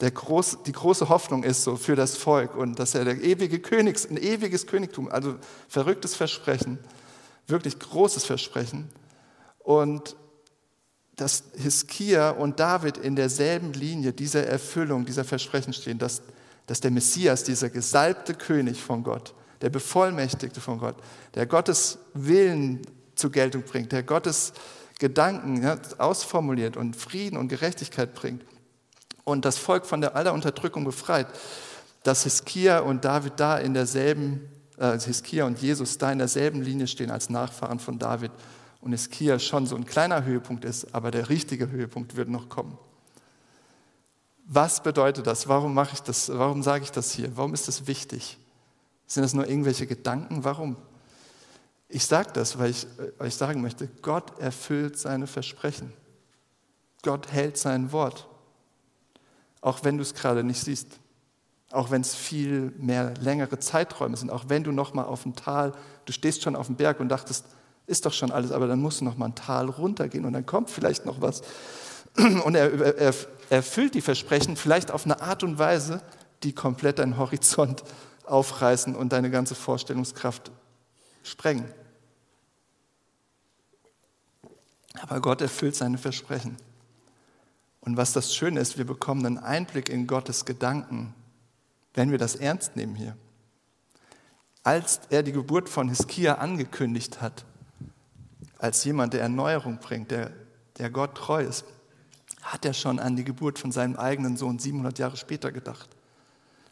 der 0.00 0.10
groß, 0.12 0.58
die 0.64 0.72
große 0.72 1.08
Hoffnung 1.08 1.42
ist 1.42 1.64
so 1.64 1.76
für 1.76 1.96
das 1.96 2.16
Volk 2.16 2.54
und 2.54 2.78
dass 2.78 2.94
er 2.94 3.04
der 3.04 3.20
ewige 3.20 3.58
König, 3.58 3.98
ein 4.08 4.16
ewiges 4.16 4.66
Königtum, 4.66 5.10
also 5.10 5.34
verrücktes 5.68 6.14
Versprechen, 6.14 6.78
wirklich 7.48 7.78
großes 7.78 8.24
Versprechen. 8.24 8.88
Und 9.58 10.16
dass 11.16 11.42
Hiskia 11.56 12.30
und 12.30 12.60
David 12.60 12.96
in 12.96 13.16
derselben 13.16 13.72
Linie 13.72 14.12
dieser 14.12 14.46
Erfüllung, 14.46 15.04
dieser 15.04 15.24
Versprechen 15.24 15.72
stehen, 15.72 15.98
dass, 15.98 16.22
dass 16.66 16.80
der 16.80 16.92
Messias, 16.92 17.42
dieser 17.42 17.68
gesalbte 17.68 18.34
König 18.34 18.80
von 18.80 19.02
Gott, 19.02 19.34
der 19.60 19.70
Bevollmächtigte 19.70 20.60
von 20.60 20.78
Gott, 20.78 20.96
der 21.34 21.46
Gottes 21.46 21.98
Willen 22.14 22.82
zur 23.14 23.30
Geltung 23.30 23.62
bringt, 23.62 23.92
der 23.92 24.02
Gottes 24.02 24.52
Gedanken 24.98 25.62
ja, 25.62 25.78
ausformuliert 25.98 26.76
und 26.76 26.96
Frieden 26.96 27.36
und 27.36 27.48
Gerechtigkeit 27.48 28.14
bringt 28.14 28.44
und 29.24 29.44
das 29.44 29.58
Volk 29.58 29.86
von 29.86 30.00
der 30.00 30.16
aller 30.16 30.32
Unterdrückung 30.32 30.84
befreit, 30.84 31.26
dass 32.02 32.24
Hiskia 32.24 32.80
und 32.80 33.04
David 33.04 33.34
da 33.36 33.58
in 33.58 33.74
derselben, 33.74 34.48
äh, 34.78 34.98
Hiskia 34.98 35.44
und 35.44 35.60
Jesus 35.60 35.98
da 35.98 36.10
in 36.10 36.18
derselben 36.18 36.62
Linie 36.62 36.86
stehen 36.86 37.10
als 37.10 37.30
Nachfahren 37.30 37.78
von 37.78 37.98
David 37.98 38.32
und 38.80 38.92
Hiskia 38.92 39.38
schon 39.38 39.66
so 39.66 39.76
ein 39.76 39.86
kleiner 39.86 40.24
Höhepunkt 40.24 40.64
ist, 40.64 40.94
aber 40.94 41.10
der 41.10 41.28
richtige 41.28 41.70
Höhepunkt 41.70 42.16
wird 42.16 42.28
noch 42.28 42.48
kommen. 42.48 42.78
Was 44.46 44.82
bedeutet 44.82 45.26
das? 45.26 45.46
Warum 45.46 45.74
mache 45.74 45.92
ich 45.92 46.00
das? 46.00 46.30
Warum 46.30 46.62
sage 46.62 46.84
ich 46.84 46.90
das 46.90 47.12
hier? 47.12 47.36
Warum 47.36 47.52
ist 47.52 47.68
das 47.68 47.86
wichtig? 47.86 48.38
Sind 49.08 49.22
das 49.22 49.34
nur 49.34 49.48
irgendwelche 49.48 49.86
Gedanken? 49.86 50.44
Warum? 50.44 50.76
Ich 51.88 52.04
sage 52.04 52.30
das, 52.34 52.58
weil 52.58 52.70
ich 52.70 52.86
äh, 52.98 53.22
euch 53.22 53.34
sagen 53.34 53.62
möchte, 53.62 53.88
Gott 54.02 54.38
erfüllt 54.38 54.98
seine 54.98 55.26
Versprechen. 55.26 55.92
Gott 57.02 57.32
hält 57.32 57.56
sein 57.56 57.90
Wort. 57.90 58.28
Auch 59.62 59.82
wenn 59.82 59.96
du 59.96 60.02
es 60.02 60.14
gerade 60.14 60.44
nicht 60.44 60.60
siehst. 60.60 61.00
Auch 61.70 61.90
wenn 61.90 62.02
es 62.02 62.14
viel 62.14 62.72
mehr 62.78 63.14
längere 63.20 63.58
Zeiträume 63.58 64.16
sind. 64.16 64.30
Auch 64.30 64.44
wenn 64.48 64.62
du 64.62 64.72
noch 64.72 64.92
mal 64.92 65.04
auf 65.04 65.22
dem 65.22 65.34
Tal, 65.34 65.72
du 66.04 66.12
stehst 66.12 66.42
schon 66.42 66.54
auf 66.54 66.66
dem 66.66 66.76
Berg 66.76 67.00
und 67.00 67.08
dachtest, 67.08 67.46
ist 67.86 68.04
doch 68.04 68.12
schon 68.12 68.30
alles, 68.30 68.52
aber 68.52 68.66
dann 68.66 68.80
musst 68.80 69.00
du 69.00 69.06
noch 69.06 69.16
mal 69.16 69.26
ein 69.26 69.34
Tal 69.34 69.66
runtergehen 69.70 70.26
und 70.26 70.34
dann 70.34 70.44
kommt 70.44 70.68
vielleicht 70.68 71.06
noch 71.06 71.22
was. 71.22 71.42
Und 72.44 72.54
er, 72.54 72.98
er 72.98 73.14
erfüllt 73.48 73.94
die 73.94 74.00
Versprechen 74.00 74.56
vielleicht 74.56 74.90
auf 74.90 75.04
eine 75.04 75.20
Art 75.20 75.44
und 75.44 75.58
Weise, 75.58 76.02
die 76.42 76.52
komplett 76.52 76.98
deinen 76.98 77.16
Horizont 77.16 77.84
aufreißen 78.30 78.94
und 78.94 79.12
deine 79.12 79.30
ganze 79.30 79.54
Vorstellungskraft 79.54 80.50
sprengen. 81.22 81.72
Aber 85.00 85.20
Gott 85.20 85.40
erfüllt 85.40 85.76
seine 85.76 85.98
Versprechen. 85.98 86.56
Und 87.80 87.96
was 87.96 88.12
das 88.12 88.34
Schöne 88.34 88.60
ist, 88.60 88.78
wir 88.78 88.84
bekommen 88.84 89.24
einen 89.24 89.38
Einblick 89.38 89.88
in 89.88 90.06
Gottes 90.06 90.44
Gedanken, 90.44 91.14
wenn 91.94 92.10
wir 92.10 92.18
das 92.18 92.36
ernst 92.36 92.76
nehmen 92.76 92.94
hier. 92.94 93.16
Als 94.62 95.00
er 95.10 95.22
die 95.22 95.32
Geburt 95.32 95.68
von 95.68 95.88
Hiskia 95.88 96.34
angekündigt 96.34 97.20
hat, 97.20 97.44
als 98.58 98.84
jemand, 98.84 99.14
der 99.14 99.22
Erneuerung 99.22 99.78
bringt, 99.78 100.10
der, 100.10 100.32
der 100.78 100.90
Gott 100.90 101.14
treu 101.14 101.42
ist, 101.42 101.64
hat 102.42 102.64
er 102.64 102.74
schon 102.74 102.98
an 102.98 103.16
die 103.16 103.24
Geburt 103.24 103.58
von 103.58 103.72
seinem 103.72 103.96
eigenen 103.96 104.36
Sohn 104.36 104.58
700 104.58 104.98
Jahre 104.98 105.16
später 105.16 105.52
gedacht. 105.52 105.88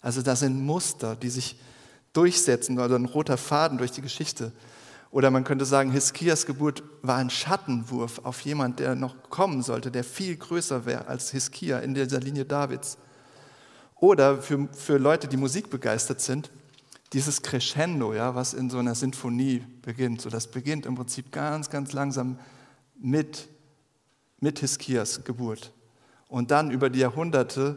Also 0.06 0.22
das 0.22 0.38
sind 0.38 0.64
Muster, 0.64 1.16
die 1.16 1.30
sich 1.30 1.58
durchsetzen 2.12 2.78
oder 2.78 2.94
ein 2.94 3.06
roter 3.06 3.36
Faden 3.36 3.76
durch 3.76 3.90
die 3.90 4.02
Geschichte. 4.02 4.52
Oder 5.10 5.32
man 5.32 5.42
könnte 5.42 5.64
sagen, 5.64 5.90
Hiskias 5.90 6.46
Geburt 6.46 6.84
war 7.02 7.16
ein 7.16 7.28
Schattenwurf 7.28 8.20
auf 8.22 8.42
jemand, 8.42 8.78
der 8.78 8.94
noch 8.94 9.16
kommen 9.30 9.62
sollte, 9.64 9.90
der 9.90 10.04
viel 10.04 10.36
größer 10.36 10.86
wäre 10.86 11.08
als 11.08 11.32
Hiskia 11.32 11.80
in 11.80 11.94
dieser 11.94 12.20
Linie 12.20 12.44
Davids. 12.44 12.98
Oder 13.96 14.40
für, 14.40 14.68
für 14.72 14.96
Leute, 14.98 15.26
die 15.26 15.36
musikbegeistert 15.36 16.20
sind, 16.20 16.52
dieses 17.12 17.42
Crescendo, 17.42 18.14
ja, 18.14 18.36
was 18.36 18.54
in 18.54 18.70
so 18.70 18.78
einer 18.78 18.94
Sinfonie 18.94 19.64
beginnt. 19.82 20.20
So, 20.20 20.30
das 20.30 20.46
beginnt 20.46 20.86
im 20.86 20.94
Prinzip 20.94 21.32
ganz, 21.32 21.68
ganz 21.68 21.92
langsam 21.92 22.38
mit, 22.96 23.48
mit 24.38 24.60
Hiskias 24.60 25.24
Geburt. 25.24 25.72
Und 26.28 26.52
dann 26.52 26.70
über 26.70 26.90
die 26.90 27.00
Jahrhunderte 27.00 27.74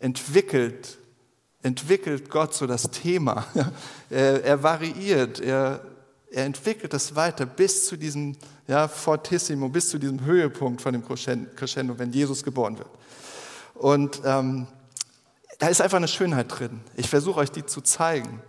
entwickelt 0.00 1.00
entwickelt 1.66 2.30
Gott 2.30 2.54
so 2.54 2.66
das 2.66 2.90
Thema. 2.90 3.44
Er, 4.08 4.44
er 4.44 4.62
variiert, 4.62 5.40
er, 5.40 5.80
er 6.30 6.44
entwickelt 6.44 6.94
es 6.94 7.16
weiter 7.16 7.44
bis 7.44 7.86
zu 7.86 7.96
diesem 7.96 8.36
ja, 8.68 8.86
Fortissimo, 8.86 9.68
bis 9.68 9.90
zu 9.90 9.98
diesem 9.98 10.24
Höhepunkt 10.24 10.80
von 10.80 10.92
dem 10.92 11.02
Crescendo, 11.04 11.98
wenn 11.98 12.12
Jesus 12.12 12.44
geboren 12.44 12.78
wird. 12.78 12.88
Und 13.74 14.22
ähm, 14.24 14.68
da 15.58 15.66
ist 15.66 15.80
einfach 15.80 15.96
eine 15.96 16.06
Schönheit 16.06 16.46
drin. 16.56 16.82
Ich 16.94 17.08
versuche 17.08 17.40
euch 17.40 17.50
die 17.50 17.66
zu 17.66 17.80
zeigen. 17.80 18.40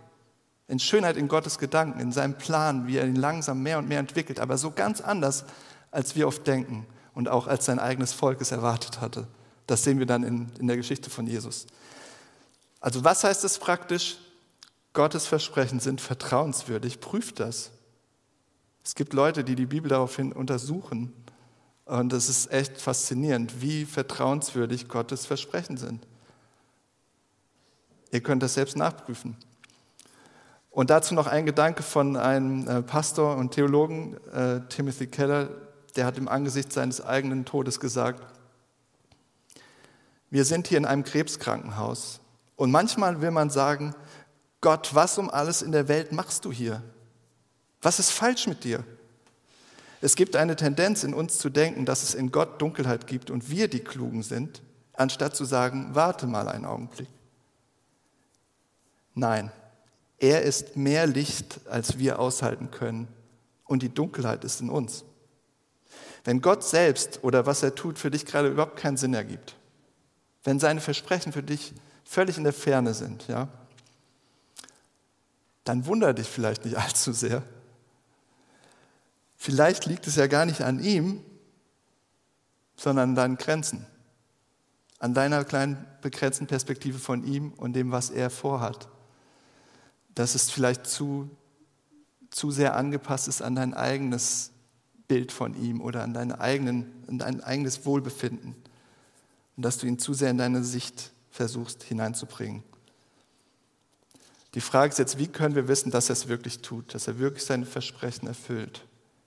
In 0.68 0.78
Schönheit 0.78 1.16
in 1.16 1.26
Gottes 1.26 1.58
Gedanken, 1.58 1.98
in 1.98 2.12
seinem 2.12 2.38
Plan, 2.38 2.86
wie 2.86 2.98
er 2.98 3.06
ihn 3.08 3.16
langsam 3.16 3.60
mehr 3.60 3.78
und 3.78 3.88
mehr 3.88 3.98
entwickelt, 3.98 4.38
aber 4.38 4.58
so 4.58 4.70
ganz 4.70 5.00
anders, 5.00 5.44
als 5.90 6.14
wir 6.14 6.28
oft 6.28 6.46
denken 6.46 6.86
und 7.14 7.28
auch 7.28 7.48
als 7.48 7.64
sein 7.64 7.80
eigenes 7.80 8.12
Volk 8.12 8.40
es 8.40 8.52
erwartet 8.52 9.00
hatte. 9.00 9.26
Das 9.66 9.82
sehen 9.82 9.98
wir 9.98 10.06
dann 10.06 10.22
in, 10.22 10.52
in 10.60 10.68
der 10.68 10.76
Geschichte 10.76 11.10
von 11.10 11.26
Jesus. 11.26 11.66
Also 12.80 13.04
was 13.04 13.24
heißt 13.24 13.44
es 13.44 13.58
praktisch? 13.58 14.18
Gottes 14.92 15.26
Versprechen 15.26 15.80
sind 15.80 16.00
vertrauenswürdig. 16.00 17.00
Prüft 17.00 17.40
das. 17.40 17.70
Es 18.84 18.94
gibt 18.94 19.12
Leute, 19.12 19.44
die 19.44 19.54
die 19.54 19.66
Bibel 19.66 19.88
daraufhin 19.88 20.32
untersuchen. 20.32 21.12
Und 21.84 22.12
es 22.12 22.28
ist 22.28 22.52
echt 22.52 22.80
faszinierend, 22.80 23.60
wie 23.62 23.84
vertrauenswürdig 23.84 24.88
Gottes 24.88 25.26
Versprechen 25.26 25.76
sind. 25.76 26.06
Ihr 28.10 28.22
könnt 28.22 28.42
das 28.42 28.54
selbst 28.54 28.76
nachprüfen. 28.76 29.36
Und 30.70 30.90
dazu 30.90 31.14
noch 31.14 31.26
ein 31.26 31.46
Gedanke 31.46 31.82
von 31.82 32.16
einem 32.16 32.68
äh, 32.68 32.82
Pastor 32.82 33.36
und 33.36 33.52
Theologen, 33.52 34.16
äh, 34.32 34.60
Timothy 34.68 35.06
Keller, 35.06 35.48
der 35.96 36.06
hat 36.06 36.18
im 36.18 36.28
Angesicht 36.28 36.72
seines 36.72 37.00
eigenen 37.00 37.44
Todes 37.44 37.80
gesagt, 37.80 38.22
wir 40.30 40.44
sind 40.44 40.68
hier 40.68 40.78
in 40.78 40.84
einem 40.84 41.04
Krebskrankenhaus 41.04 42.20
und 42.58 42.72
manchmal 42.72 43.22
will 43.22 43.30
man 43.30 43.50
sagen, 43.50 43.94
Gott, 44.60 44.92
was 44.92 45.16
um 45.16 45.30
alles 45.30 45.62
in 45.62 45.70
der 45.70 45.86
Welt 45.86 46.10
machst 46.10 46.44
du 46.44 46.52
hier? 46.52 46.82
Was 47.80 48.00
ist 48.00 48.10
falsch 48.10 48.48
mit 48.48 48.64
dir? 48.64 48.82
Es 50.00 50.16
gibt 50.16 50.34
eine 50.34 50.56
Tendenz 50.56 51.04
in 51.04 51.14
uns 51.14 51.38
zu 51.38 51.50
denken, 51.50 51.84
dass 51.84 52.02
es 52.02 52.14
in 52.14 52.32
Gott 52.32 52.60
Dunkelheit 52.60 53.06
gibt 53.06 53.30
und 53.30 53.48
wir 53.48 53.68
die 53.68 53.78
Klugen 53.78 54.24
sind, 54.24 54.60
anstatt 54.94 55.36
zu 55.36 55.44
sagen, 55.44 55.90
warte 55.92 56.26
mal 56.26 56.48
einen 56.48 56.64
Augenblick. 56.64 57.06
Nein, 59.14 59.52
er 60.18 60.42
ist 60.42 60.76
mehr 60.76 61.06
Licht, 61.06 61.60
als 61.70 61.98
wir 61.98 62.18
aushalten 62.18 62.72
können 62.72 63.06
und 63.66 63.84
die 63.84 63.94
Dunkelheit 63.94 64.42
ist 64.42 64.60
in 64.60 64.68
uns. 64.68 65.04
Wenn 66.24 66.40
Gott 66.40 66.64
selbst 66.64 67.20
oder 67.22 67.46
was 67.46 67.62
er 67.62 67.76
tut 67.76 68.00
für 68.00 68.10
dich 68.10 68.26
gerade 68.26 68.48
überhaupt 68.48 68.76
keinen 68.76 68.96
Sinn 68.96 69.14
ergibt, 69.14 69.54
wenn 70.42 70.58
seine 70.58 70.80
Versprechen 70.80 71.32
für 71.32 71.44
dich 71.44 71.72
völlig 72.08 72.38
in 72.38 72.44
der 72.44 72.54
Ferne 72.54 72.94
sind, 72.94 73.28
ja, 73.28 73.48
dann 75.64 75.84
wundere 75.84 76.14
dich 76.14 76.26
vielleicht 76.26 76.64
nicht 76.64 76.76
allzu 76.78 77.12
sehr. 77.12 77.42
Vielleicht 79.36 79.84
liegt 79.84 80.06
es 80.06 80.16
ja 80.16 80.26
gar 80.26 80.46
nicht 80.46 80.62
an 80.62 80.82
ihm, 80.82 81.22
sondern 82.76 83.10
an 83.10 83.14
deinen 83.14 83.36
Grenzen, 83.36 83.86
an 84.98 85.12
deiner 85.12 85.44
kleinen 85.44 85.84
begrenzten 86.00 86.46
Perspektive 86.46 86.98
von 86.98 87.24
ihm 87.24 87.52
und 87.52 87.74
dem, 87.74 87.92
was 87.92 88.08
er 88.08 88.30
vorhat. 88.30 88.88
Dass 90.14 90.34
es 90.34 90.50
vielleicht 90.50 90.86
zu, 90.86 91.30
zu 92.30 92.50
sehr 92.50 92.74
angepasst 92.74 93.28
ist 93.28 93.42
an 93.42 93.54
dein 93.54 93.74
eigenes 93.74 94.50
Bild 95.08 95.30
von 95.30 95.54
ihm 95.62 95.82
oder 95.82 96.02
an, 96.02 96.14
deine 96.14 96.40
eigenen, 96.40 97.04
an 97.06 97.18
dein 97.18 97.42
eigenes 97.42 97.84
Wohlbefinden 97.84 98.56
und 99.56 99.62
dass 99.62 99.76
du 99.76 99.86
ihn 99.86 99.98
zu 99.98 100.14
sehr 100.14 100.30
in 100.30 100.38
deine 100.38 100.64
Sicht 100.64 101.12
versuchst 101.38 101.84
hineinzubringen. 101.84 102.64
Die 104.54 104.60
Frage 104.60 104.90
ist 104.90 104.98
jetzt, 104.98 105.18
wie 105.18 105.28
können 105.28 105.54
wir 105.54 105.68
wissen, 105.68 105.92
dass 105.92 106.08
er 106.10 106.14
es 106.14 106.26
wirklich 106.26 106.62
tut, 106.62 106.92
dass 106.94 107.06
er 107.06 107.20
wirklich 107.20 107.44
seine 107.44 107.64
Versprechen 107.64 108.26
erfüllt? 108.26 108.84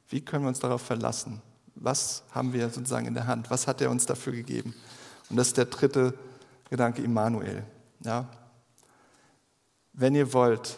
Wie 0.09 0.19
können 0.19 0.43
wir 0.43 0.49
uns 0.49 0.59
darauf 0.59 0.81
verlassen? 0.81 1.41
Was 1.75 2.23
haben 2.31 2.51
wir 2.51 2.69
sozusagen 2.69 3.07
in 3.07 3.13
der 3.13 3.27
Hand? 3.27 3.49
Was 3.49 3.65
hat 3.65 3.79
er 3.79 3.89
uns 3.89 4.05
dafür 4.05 4.33
gegeben? 4.33 4.75
Und 5.29 5.37
das 5.37 5.47
ist 5.47 5.57
der 5.57 5.65
dritte 5.65 6.13
Gedanke, 6.69 7.01
Immanuel. 7.01 7.63
Ja? 8.01 8.27
Wenn 9.93 10.13
ihr 10.13 10.33
wollt, 10.33 10.77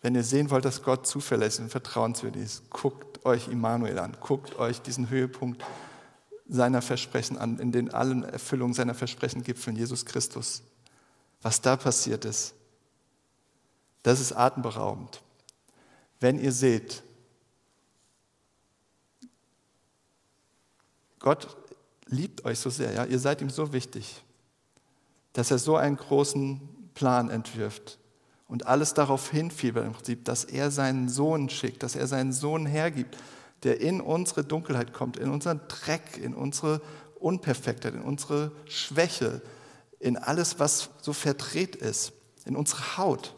wenn 0.00 0.14
ihr 0.14 0.22
sehen 0.22 0.48
wollt, 0.50 0.64
dass 0.64 0.84
Gott 0.84 1.08
zuverlässig 1.08 1.64
und 1.64 1.70
vertrauenswürdig 1.70 2.42
ist, 2.42 2.70
guckt 2.70 3.24
euch 3.24 3.48
Immanuel 3.48 3.98
an, 3.98 4.16
guckt 4.20 4.60
euch 4.60 4.80
diesen 4.80 5.10
Höhepunkt 5.10 5.64
seiner 6.50 6.82
Versprechen 6.82 7.38
an, 7.38 7.58
in 7.58 7.72
den 7.72 7.94
allen 7.94 8.24
Erfüllungen 8.24 8.74
seiner 8.74 8.94
Versprechen 8.94 9.42
gipfeln, 9.42 9.76
Jesus 9.76 10.04
Christus. 10.04 10.62
was 11.42 11.62
da 11.62 11.76
passiert 11.76 12.26
ist, 12.26 12.54
das 14.02 14.20
ist 14.20 14.32
atemberaubend. 14.32 15.22
Wenn 16.18 16.38
ihr 16.38 16.52
seht, 16.52 17.02
Gott 21.18 21.56
liebt 22.06 22.44
euch 22.44 22.58
so 22.58 22.68
sehr, 22.68 22.92
ja, 22.92 23.04
ihr 23.04 23.18
seid 23.18 23.40
ihm 23.40 23.50
so 23.50 23.72
wichtig, 23.72 24.22
dass 25.32 25.50
er 25.50 25.58
so 25.58 25.76
einen 25.76 25.96
großen 25.96 26.60
Plan 26.94 27.30
entwirft 27.30 27.98
und 28.48 28.66
alles 28.66 28.92
darauf 28.94 29.30
hinfiebert 29.30 29.86
im 29.86 29.92
Prinzip, 29.92 30.24
dass 30.24 30.44
er 30.44 30.70
seinen 30.70 31.08
Sohn 31.08 31.48
schickt, 31.48 31.82
dass 31.82 31.94
er 31.94 32.06
seinen 32.06 32.32
Sohn 32.32 32.66
hergibt, 32.66 33.16
der 33.62 33.80
in 33.80 34.00
unsere 34.00 34.44
Dunkelheit 34.44 34.92
kommt, 34.92 35.16
in 35.16 35.30
unseren 35.30 35.60
Dreck, 35.68 36.16
in 36.16 36.34
unsere 36.34 36.80
Unperfektheit, 37.18 37.94
in 37.94 38.02
unsere 38.02 38.52
Schwäche, 38.66 39.42
in 39.98 40.16
alles, 40.16 40.58
was 40.58 40.90
so 41.02 41.12
verdreht 41.12 41.76
ist, 41.76 42.12
in 42.46 42.56
unsere 42.56 42.96
Haut. 42.96 43.34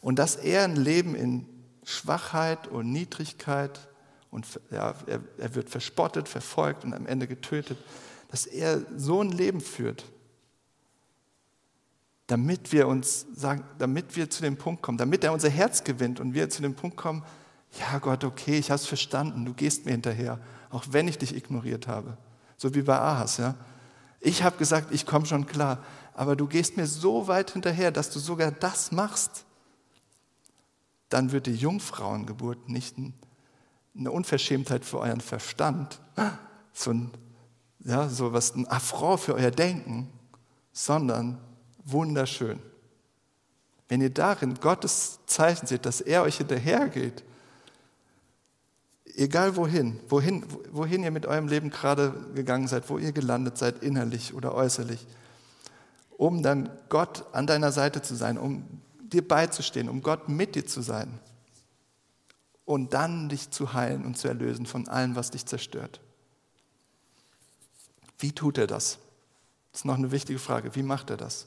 Und 0.00 0.18
dass 0.18 0.36
er 0.36 0.64
ein 0.64 0.76
Leben 0.76 1.14
in 1.14 1.46
Schwachheit 1.84 2.66
und 2.68 2.90
Niedrigkeit 2.90 3.88
und 4.30 4.46
ja, 4.70 4.94
er, 5.06 5.20
er 5.38 5.54
wird 5.54 5.68
verspottet, 5.68 6.28
verfolgt 6.28 6.84
und 6.84 6.94
am 6.94 7.06
Ende 7.06 7.26
getötet, 7.26 7.78
dass 8.28 8.46
er 8.46 8.82
so 8.96 9.22
ein 9.22 9.30
Leben 9.30 9.60
führt, 9.60 10.04
damit 12.28 12.70
wir 12.70 12.86
uns 12.86 13.26
sagen, 13.34 13.64
damit 13.78 14.14
wir 14.16 14.30
zu 14.30 14.42
dem 14.42 14.56
Punkt 14.56 14.82
kommen, 14.82 14.98
damit 14.98 15.24
er 15.24 15.32
unser 15.32 15.50
Herz 15.50 15.82
gewinnt 15.82 16.20
und 16.20 16.32
wir 16.32 16.48
zu 16.48 16.62
dem 16.62 16.74
Punkt 16.74 16.96
kommen, 16.96 17.24
ja 17.78 17.98
Gott, 17.98 18.24
okay, 18.24 18.58
ich 18.58 18.70
habe 18.70 18.80
es 18.80 18.86
verstanden, 18.86 19.44
du 19.44 19.54
gehst 19.54 19.84
mir 19.84 19.92
hinterher, 19.92 20.40
auch 20.70 20.84
wenn 20.90 21.08
ich 21.08 21.18
dich 21.18 21.34
ignoriert 21.34 21.86
habe. 21.86 22.16
So 22.56 22.74
wie 22.74 22.82
bei 22.82 22.98
Ahas, 22.98 23.36
ja. 23.36 23.54
Ich 24.20 24.42
habe 24.42 24.58
gesagt, 24.58 24.92
ich 24.92 25.06
komme 25.06 25.24
schon 25.24 25.46
klar, 25.46 25.82
aber 26.14 26.36
du 26.36 26.46
gehst 26.46 26.76
mir 26.76 26.86
so 26.86 27.28
weit 27.28 27.52
hinterher, 27.52 27.90
dass 27.90 28.10
du 28.10 28.18
sogar 28.18 28.50
das 28.50 28.92
machst. 28.92 29.44
Dann 31.08 31.32
wird 31.32 31.46
die 31.46 31.54
Jungfrauengeburt 31.54 32.68
nicht 32.68 32.96
eine 33.96 34.10
Unverschämtheit 34.10 34.84
für 34.84 34.98
euren 34.98 35.20
Verstand, 35.20 36.00
so 36.72 36.90
ein, 36.90 37.10
ja, 37.80 38.08
so 38.08 38.32
was, 38.32 38.54
ein 38.54 38.66
Affront 38.68 39.20
für 39.20 39.34
euer 39.34 39.50
Denken, 39.50 40.12
sondern 40.72 41.38
wunderschön. 41.84 42.60
Wenn 43.88 44.00
ihr 44.00 44.10
darin 44.10 44.54
Gottes 44.54 45.18
Zeichen 45.26 45.66
seht, 45.66 45.84
dass 45.86 46.00
er 46.00 46.22
euch 46.22 46.36
hinterhergeht, 46.36 47.24
egal 49.20 49.54
wohin, 49.56 50.00
wohin, 50.08 50.44
wohin 50.72 51.02
ihr 51.04 51.10
mit 51.10 51.26
eurem 51.26 51.46
Leben 51.46 51.68
gerade 51.68 52.14
gegangen 52.34 52.68
seid, 52.68 52.88
wo 52.88 52.96
ihr 52.96 53.12
gelandet 53.12 53.58
seid, 53.58 53.82
innerlich 53.82 54.32
oder 54.32 54.54
äußerlich, 54.54 55.06
um 56.16 56.42
dann 56.42 56.70
Gott 56.88 57.26
an 57.32 57.46
deiner 57.46 57.70
Seite 57.70 58.00
zu 58.00 58.14
sein, 58.14 58.38
um 58.38 58.66
dir 59.02 59.26
beizustehen, 59.26 59.90
um 59.90 60.02
Gott 60.02 60.28
mit 60.28 60.54
dir 60.54 60.66
zu 60.66 60.80
sein 60.80 61.20
und 62.64 62.94
dann 62.94 63.28
dich 63.28 63.50
zu 63.50 63.74
heilen 63.74 64.06
und 64.06 64.16
zu 64.16 64.26
erlösen 64.26 64.64
von 64.64 64.88
allem, 64.88 65.16
was 65.16 65.30
dich 65.30 65.44
zerstört. 65.44 66.00
Wie 68.18 68.32
tut 68.32 68.56
er 68.56 68.66
das? 68.66 68.98
Das 69.72 69.80
ist 69.80 69.84
noch 69.84 69.98
eine 69.98 70.12
wichtige 70.12 70.38
Frage. 70.38 70.74
Wie 70.74 70.82
macht 70.82 71.10
er 71.10 71.16
das? 71.18 71.46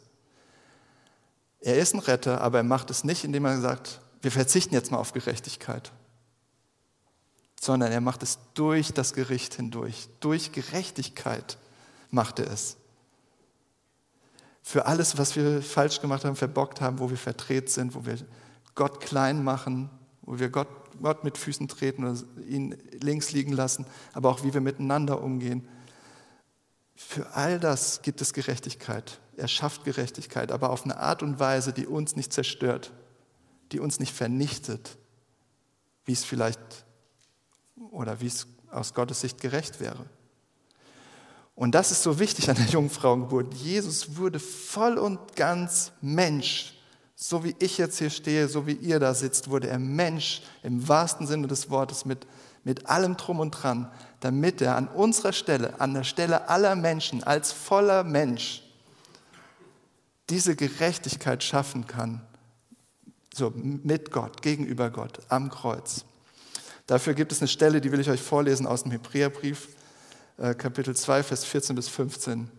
Er 1.60 1.78
ist 1.78 1.96
ein 1.96 2.00
Retter, 2.00 2.42
aber 2.42 2.60
er 2.60 2.64
macht 2.64 2.92
es 2.92 3.04
nicht, 3.04 3.24
indem 3.24 3.46
er 3.46 3.60
sagt, 3.62 4.00
wir 4.22 4.32
verzichten 4.32 4.76
jetzt 4.76 4.92
mal 4.92 4.98
auf 4.98 5.14
Gerechtigkeit 5.14 5.92
sondern 7.64 7.94
er 7.94 8.02
macht 8.02 8.24
es 8.24 8.40
durch 8.56 8.92
das 8.92 9.14
Gericht 9.14 9.54
hindurch. 9.54 10.10
Durch 10.20 10.52
Gerechtigkeit 10.52 11.58
macht 12.12 12.40
er 12.40 12.52
es. 12.52 12.76
Für 14.62 14.86
alles, 14.86 15.18
was 15.18 15.38
wir 15.38 15.62
falsch 15.62 16.02
gemacht 16.02 16.26
haben, 16.26 16.36
verbockt 16.36 16.82
haben, 16.82 17.00
wo 17.00 17.10
wir 17.10 17.18
verdreht 17.18 17.70
sind, 17.70 17.96
wo 17.96 18.06
wir 18.06 18.18
Gott 18.76 19.00
klein 19.00 19.46
machen, 19.46 19.90
wo 20.24 20.40
wir 20.40 20.50
Gott, 20.50 20.68
Gott 21.02 21.24
mit 21.24 21.38
Füßen 21.38 21.70
treten 21.70 22.04
oder 22.04 22.20
ihn 22.46 22.78
links 23.00 23.32
liegen 23.32 23.54
lassen, 23.54 23.86
aber 24.12 24.30
auch 24.30 24.44
wie 24.44 24.54
wir 24.54 24.62
miteinander 24.62 25.22
umgehen. 25.22 25.66
Für 26.98 27.32
all 27.34 27.62
das 27.62 28.02
gibt 28.02 28.20
es 28.20 28.34
Gerechtigkeit. 28.34 29.22
Er 29.38 29.48
schafft 29.48 29.86
Gerechtigkeit, 29.86 30.52
aber 30.52 30.70
auf 30.70 30.84
eine 30.84 30.98
Art 30.98 31.24
und 31.24 31.40
Weise, 31.40 31.72
die 31.72 31.88
uns 31.88 32.18
nicht 32.18 32.34
zerstört, 32.34 32.92
die 33.72 33.80
uns 33.80 34.02
nicht 34.02 34.14
vernichtet, 34.14 34.98
wie 36.04 36.12
es 36.12 36.26
vielleicht 36.26 36.86
oder 37.92 38.20
wie 38.22 38.28
es 38.28 38.48
aus 38.72 38.94
Gottes 38.94 39.22
Sicht 39.22 39.42
gerecht 39.42 39.80
wäre. 39.80 40.06
Und 41.56 41.76
das 41.76 41.92
ist 41.92 42.04
so 42.04 42.20
wichtig 42.20 42.50
an 42.50 42.56
der 42.56 42.66
Jungfrauengeburt. 42.66 43.54
Jesus 43.54 44.18
wurde 44.18 44.40
voll 44.40 44.98
und 44.98 45.36
ganz 45.36 45.92
Mensch. 46.02 46.74
So 47.16 47.44
wie 47.44 47.56
ich 47.60 47.78
jetzt 47.78 48.00
hier 48.00 48.10
stehe, 48.10 48.48
so 48.48 48.66
wie 48.66 48.74
ihr 48.74 49.00
da 49.00 49.14
sitzt, 49.14 49.50
wurde 49.50 49.70
er 49.70 49.80
Mensch 49.80 50.42
im 50.64 50.88
wahrsten 50.88 51.28
Sinne 51.28 51.48
des 51.48 51.70
Wortes 51.70 52.06
mit, 52.06 52.26
mit 52.64 52.88
allem 52.88 53.18
Drum 53.18 53.40
und 53.40 53.52
Dran, 53.52 53.92
damit 54.20 54.62
er 54.62 54.76
an 54.76 54.88
unserer 54.88 55.32
Stelle, 55.32 55.80
an 55.80 55.94
der 55.94 56.04
Stelle 56.04 56.50
aller 56.50 56.76
Menschen, 56.76 57.24
als 57.24 57.52
voller 57.52 58.04
Mensch, 58.04 58.64
diese 60.30 60.56
Gerechtigkeit 60.56 61.44
schaffen 61.44 61.86
kann, 61.86 62.22
so 63.34 63.54
mit 63.56 64.12
Gott, 64.12 64.42
gegenüber 64.42 64.90
Gott, 64.90 65.20
am 65.30 65.50
Kreuz. 65.50 66.06
Dafür 66.88 67.14
gibt 67.14 67.32
es 67.32 67.40
eine 67.40 67.48
Stelle, 67.48 67.80
die 67.80 67.92
will 67.92 68.00
ich 68.00 68.10
euch 68.10 68.22
vorlesen 68.22 68.68
aus 68.68 68.84
dem 68.84 68.92
Hebräerbrief, 68.92 69.70
äh, 70.38 70.54
Kapitel 70.54 70.96
2, 70.96 71.24
Vers 71.24 71.46
14 71.46 71.76
bis 71.76 71.88
15. 71.88 72.52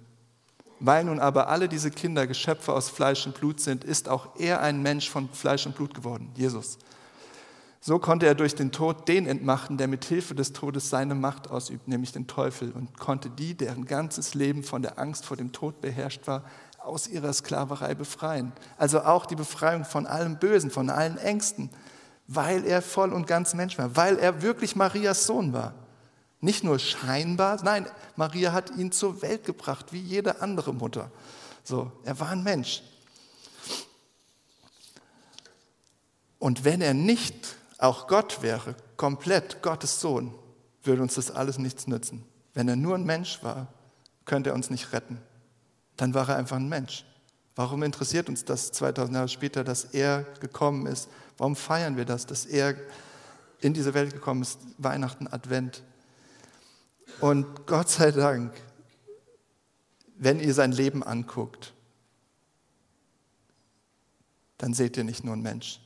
Weil 0.80 1.04
nun 1.04 1.20
aber 1.20 1.48
alle 1.48 1.68
diese 1.68 1.90
Kinder 1.90 2.26
Geschöpfe 2.26 2.72
aus 2.72 2.88
Fleisch 2.88 3.26
und 3.26 3.38
Blut 3.38 3.60
sind, 3.60 3.84
ist 3.84 4.08
auch 4.08 4.38
er 4.38 4.60
ein 4.60 4.82
Mensch 4.82 5.10
von 5.10 5.28
Fleisch 5.28 5.66
und 5.66 5.76
Blut 5.76 5.94
geworden, 5.94 6.30
Jesus. 6.36 6.78
So 7.80 7.98
konnte 7.98 8.24
er 8.24 8.34
durch 8.34 8.54
den 8.54 8.72
Tod 8.72 9.08
den 9.08 9.26
entmachten, 9.26 9.76
der 9.76 9.88
mit 9.88 10.06
Hilfe 10.06 10.34
des 10.34 10.54
Todes 10.54 10.88
seine 10.88 11.14
Macht 11.14 11.50
ausübt, 11.50 11.86
nämlich 11.86 12.12
den 12.12 12.26
Teufel, 12.26 12.72
und 12.72 12.98
konnte 12.98 13.28
die, 13.28 13.54
deren 13.54 13.84
ganzes 13.84 14.32
Leben 14.32 14.62
von 14.62 14.80
der 14.80 14.98
Angst 14.98 15.26
vor 15.26 15.36
dem 15.36 15.52
Tod 15.52 15.82
beherrscht 15.82 16.26
war, 16.26 16.44
aus 16.78 17.08
ihrer 17.08 17.32
Sklaverei 17.34 17.94
befreien. 17.94 18.52
Also 18.78 19.02
auch 19.02 19.26
die 19.26 19.36
Befreiung 19.36 19.84
von 19.84 20.06
allem 20.06 20.38
Bösen, 20.38 20.70
von 20.70 20.88
allen 20.88 21.18
Ängsten, 21.18 21.68
weil 22.26 22.64
er 22.64 22.82
voll 22.82 23.12
und 23.12 23.26
ganz 23.26 23.54
Mensch 23.54 23.78
war, 23.78 23.96
weil 23.96 24.18
er 24.18 24.42
wirklich 24.42 24.76
Marias 24.76 25.26
Sohn 25.26 25.52
war. 25.52 25.74
Nicht 26.40 26.64
nur 26.64 26.78
scheinbar, 26.78 27.62
nein, 27.62 27.86
Maria 28.16 28.52
hat 28.52 28.70
ihn 28.76 28.92
zur 28.92 29.22
Welt 29.22 29.44
gebracht, 29.44 29.92
wie 29.92 30.00
jede 30.00 30.42
andere 30.42 30.74
Mutter. 30.74 31.10
So, 31.62 31.90
er 32.04 32.18
war 32.20 32.30
ein 32.30 32.42
Mensch. 32.42 32.82
Und 36.38 36.64
wenn 36.64 36.82
er 36.82 36.92
nicht 36.92 37.56
auch 37.78 38.06
Gott 38.06 38.42
wäre, 38.42 38.74
komplett 38.96 39.62
Gottes 39.62 40.00
Sohn, 40.00 40.34
würde 40.82 41.00
uns 41.00 41.14
das 41.14 41.30
alles 41.30 41.58
nichts 41.58 41.86
nützen. 41.86 42.22
Wenn 42.52 42.68
er 42.68 42.76
nur 42.76 42.94
ein 42.94 43.04
Mensch 43.04 43.42
war, 43.42 43.68
könnte 44.26 44.50
er 44.50 44.54
uns 44.54 44.68
nicht 44.68 44.92
retten. 44.92 45.18
Dann 45.96 46.12
war 46.12 46.28
er 46.28 46.36
einfach 46.36 46.56
ein 46.56 46.68
Mensch. 46.68 47.04
Warum 47.56 47.82
interessiert 47.82 48.28
uns 48.28 48.44
das 48.44 48.72
2000 48.72 49.14
Jahre 49.14 49.28
später, 49.28 49.64
dass 49.64 49.84
er 49.84 50.24
gekommen 50.40 50.86
ist 50.86 51.08
Warum 51.36 51.56
feiern 51.56 51.96
wir 51.96 52.04
das, 52.04 52.26
dass 52.26 52.46
er 52.46 52.76
in 53.60 53.74
diese 53.74 53.94
Welt 53.94 54.12
gekommen 54.12 54.42
ist, 54.42 54.58
Weihnachten, 54.78 55.26
Advent? 55.26 55.82
Und 57.20 57.66
Gott 57.66 57.88
sei 57.88 58.10
Dank, 58.10 58.54
wenn 60.16 60.40
ihr 60.40 60.54
sein 60.54 60.72
Leben 60.72 61.02
anguckt, 61.02 61.72
dann 64.58 64.74
seht 64.74 64.96
ihr 64.96 65.04
nicht 65.04 65.24
nur 65.24 65.34
einen 65.34 65.42
Mensch. 65.42 65.80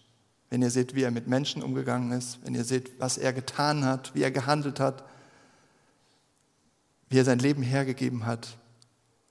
Wenn 0.51 0.63
ihr 0.63 0.71
seht, 0.71 0.95
wie 0.95 1.03
er 1.03 1.11
mit 1.11 1.27
Menschen 1.27 1.63
umgegangen 1.63 2.13
ist, 2.13 2.39
wenn 2.45 2.55
ihr 2.55 2.65
seht, 2.65 2.99
was 3.01 3.19
er 3.19 3.33
getan 3.33 3.85
hat, 3.85 4.15
wie 4.15 4.23
er 4.23 4.31
gehandelt 4.31 4.81
hat, 4.81 5.05
wie 7.09 7.19
er 7.19 7.25
sein 7.25 7.39
Leben 7.39 7.63
hergegeben 7.63 8.27
hat 8.27 8.59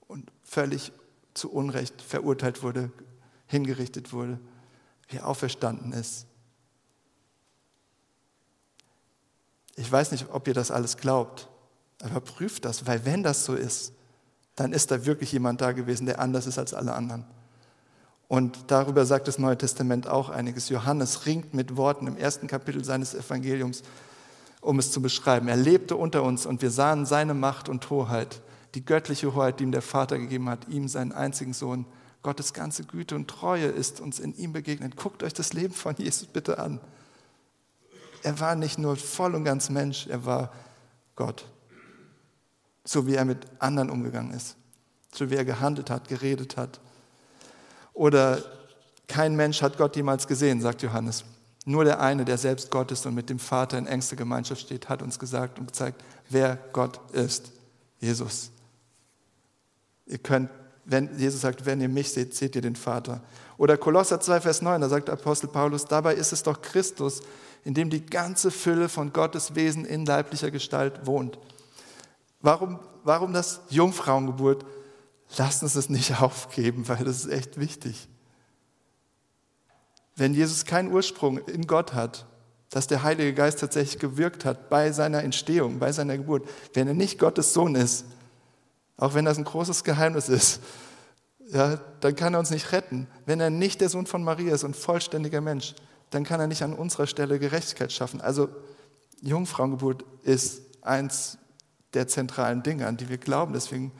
und 0.08 0.30
völlig 0.42 0.92
zu 1.38 1.50
Unrecht 1.50 2.02
verurteilt 2.02 2.62
wurde, 2.62 2.90
hingerichtet 3.46 4.12
wurde, 4.12 4.38
wie 5.08 5.16
er 5.16 5.26
auferstanden 5.26 5.92
ist. 5.92 6.26
Ich 9.76 9.90
weiß 9.90 10.10
nicht, 10.10 10.26
ob 10.32 10.48
ihr 10.48 10.54
das 10.54 10.70
alles 10.70 10.96
glaubt, 10.96 11.48
aber 12.02 12.20
prüft 12.20 12.64
das, 12.64 12.86
weil 12.86 13.04
wenn 13.04 13.22
das 13.22 13.44
so 13.44 13.54
ist, 13.54 13.92
dann 14.56 14.72
ist 14.72 14.90
da 14.90 15.06
wirklich 15.06 15.30
jemand 15.32 15.60
da 15.60 15.72
gewesen, 15.72 16.06
der 16.06 16.18
anders 16.18 16.46
ist 16.46 16.58
als 16.58 16.74
alle 16.74 16.92
anderen. 16.92 17.24
Und 18.26 18.58
darüber 18.66 19.06
sagt 19.06 19.28
das 19.28 19.38
Neue 19.38 19.56
Testament 19.56 20.06
auch 20.06 20.28
einiges. 20.28 20.68
Johannes 20.68 21.26
ringt 21.26 21.54
mit 21.54 21.76
Worten 21.76 22.06
im 22.06 22.16
ersten 22.16 22.46
Kapitel 22.46 22.84
seines 22.84 23.14
Evangeliums, 23.14 23.82
um 24.60 24.78
es 24.78 24.90
zu 24.90 25.00
beschreiben. 25.00 25.48
Er 25.48 25.56
lebte 25.56 25.96
unter 25.96 26.22
uns 26.22 26.44
und 26.44 26.60
wir 26.60 26.70
sahen 26.70 27.06
seine 27.06 27.32
Macht 27.32 27.68
und 27.68 27.88
Hoheit, 27.88 28.42
die 28.74 28.84
göttliche 28.84 29.34
Hoheit, 29.34 29.60
die 29.60 29.64
ihm 29.64 29.72
der 29.72 29.82
Vater 29.82 30.18
gegeben 30.18 30.48
hat, 30.48 30.68
ihm 30.68 30.88
seinen 30.88 31.12
einzigen 31.12 31.52
Sohn, 31.52 31.86
Gottes 32.22 32.52
ganze 32.52 32.84
Güte 32.84 33.14
und 33.14 33.28
Treue 33.28 33.66
ist 33.66 34.00
uns 34.00 34.18
in 34.18 34.34
ihm 34.36 34.52
begegnet. 34.52 34.96
Guckt 34.96 35.22
euch 35.22 35.32
das 35.32 35.52
Leben 35.52 35.72
von 35.72 35.94
Jesus 35.96 36.26
bitte 36.26 36.58
an. 36.58 36.80
Er 38.22 38.40
war 38.40 38.56
nicht 38.56 38.78
nur 38.78 38.96
voll 38.96 39.34
und 39.34 39.44
ganz 39.44 39.70
Mensch, 39.70 40.06
er 40.08 40.24
war 40.26 40.52
Gott. 41.14 41.46
So 42.84 43.06
wie 43.06 43.14
er 43.14 43.24
mit 43.24 43.46
anderen 43.60 43.90
umgegangen 43.90 44.32
ist, 44.32 44.56
so 45.12 45.30
wie 45.30 45.36
er 45.36 45.44
gehandelt 45.44 45.90
hat, 45.90 46.08
geredet 46.08 46.56
hat. 46.56 46.80
Oder 47.92 48.42
kein 49.06 49.36
Mensch 49.36 49.62
hat 49.62 49.78
Gott 49.78 49.96
jemals 49.96 50.26
gesehen, 50.26 50.60
sagt 50.60 50.82
Johannes. 50.82 51.24
Nur 51.64 51.84
der 51.84 52.00
eine, 52.00 52.24
der 52.24 52.38
selbst 52.38 52.70
Gott 52.70 52.90
ist 52.90 53.06
und 53.06 53.14
mit 53.14 53.30
dem 53.30 53.38
Vater 53.38 53.78
in 53.78 53.86
engster 53.86 54.16
Gemeinschaft 54.16 54.62
steht, 54.62 54.88
hat 54.88 55.02
uns 55.02 55.18
gesagt 55.18 55.58
und 55.58 55.66
gezeigt, 55.66 56.02
wer 56.28 56.58
Gott 56.72 56.98
ist. 57.12 57.52
Jesus. 58.00 58.50
Ihr 60.08 60.18
könnt, 60.18 60.50
wenn 60.84 61.16
Jesus 61.18 61.42
sagt, 61.42 61.66
wenn 61.66 61.80
ihr 61.80 61.88
mich 61.88 62.12
seht, 62.12 62.34
seht 62.34 62.56
ihr 62.56 62.62
den 62.62 62.76
Vater. 62.76 63.22
Oder 63.58 63.76
Kolosser 63.76 64.20
2, 64.20 64.40
Vers 64.40 64.62
9, 64.62 64.80
da 64.80 64.88
sagt 64.88 65.10
Apostel 65.10 65.48
Paulus, 65.48 65.84
dabei 65.84 66.14
ist 66.14 66.32
es 66.32 66.42
doch 66.42 66.62
Christus, 66.62 67.20
in 67.64 67.74
dem 67.74 67.90
die 67.90 68.04
ganze 68.04 68.50
Fülle 68.50 68.88
von 68.88 69.12
Gottes 69.12 69.54
Wesen 69.54 69.84
in 69.84 70.06
leiblicher 70.06 70.50
Gestalt 70.50 71.06
wohnt. 71.06 71.38
Warum, 72.40 72.78
warum 73.04 73.32
das 73.32 73.60
Jungfrauengeburt? 73.68 74.64
Lasst 75.36 75.62
uns 75.62 75.74
das 75.74 75.90
nicht 75.90 76.20
aufgeben, 76.22 76.88
weil 76.88 77.04
das 77.04 77.24
ist 77.24 77.30
echt 77.30 77.60
wichtig. 77.60 78.08
Wenn 80.16 80.34
Jesus 80.34 80.64
keinen 80.64 80.92
Ursprung 80.92 81.38
in 81.38 81.66
Gott 81.66 81.94
hat, 81.94 82.26
dass 82.70 82.86
der 82.86 83.02
Heilige 83.02 83.34
Geist 83.34 83.60
tatsächlich 83.60 83.98
gewirkt 83.98 84.44
hat 84.44 84.68
bei 84.68 84.92
seiner 84.92 85.22
Entstehung, 85.22 85.78
bei 85.78 85.92
seiner 85.92 86.16
Geburt, 86.16 86.46
wenn 86.74 86.88
er 86.88 86.94
nicht 86.94 87.18
Gottes 87.18 87.54
Sohn 87.54 87.74
ist, 87.74 88.04
auch 88.98 89.14
wenn 89.14 89.24
das 89.24 89.38
ein 89.38 89.44
großes 89.44 89.84
Geheimnis 89.84 90.28
ist, 90.28 90.60
ja, 91.50 91.78
dann 92.00 92.14
kann 92.14 92.34
er 92.34 92.40
uns 92.40 92.50
nicht 92.50 92.72
retten. 92.72 93.06
Wenn 93.24 93.40
er 93.40 93.48
nicht 93.48 93.80
der 93.80 93.88
Sohn 93.88 94.06
von 94.06 94.22
Maria 94.22 94.54
ist 94.54 94.64
und 94.64 94.76
vollständiger 94.76 95.40
Mensch, 95.40 95.74
dann 96.10 96.24
kann 96.24 96.40
er 96.40 96.46
nicht 96.46 96.62
an 96.62 96.74
unserer 96.74 97.06
Stelle 97.06 97.38
Gerechtigkeit 97.38 97.92
schaffen. 97.92 98.20
Also 98.20 98.48
Jungfrauengeburt 99.22 100.04
ist 100.24 100.62
eins 100.82 101.38
der 101.94 102.08
zentralen 102.08 102.62
Dinge, 102.62 102.86
an 102.86 102.96
die 102.96 103.08
wir 103.08 103.18
glauben. 103.18 103.54
Deswegen 103.54 103.92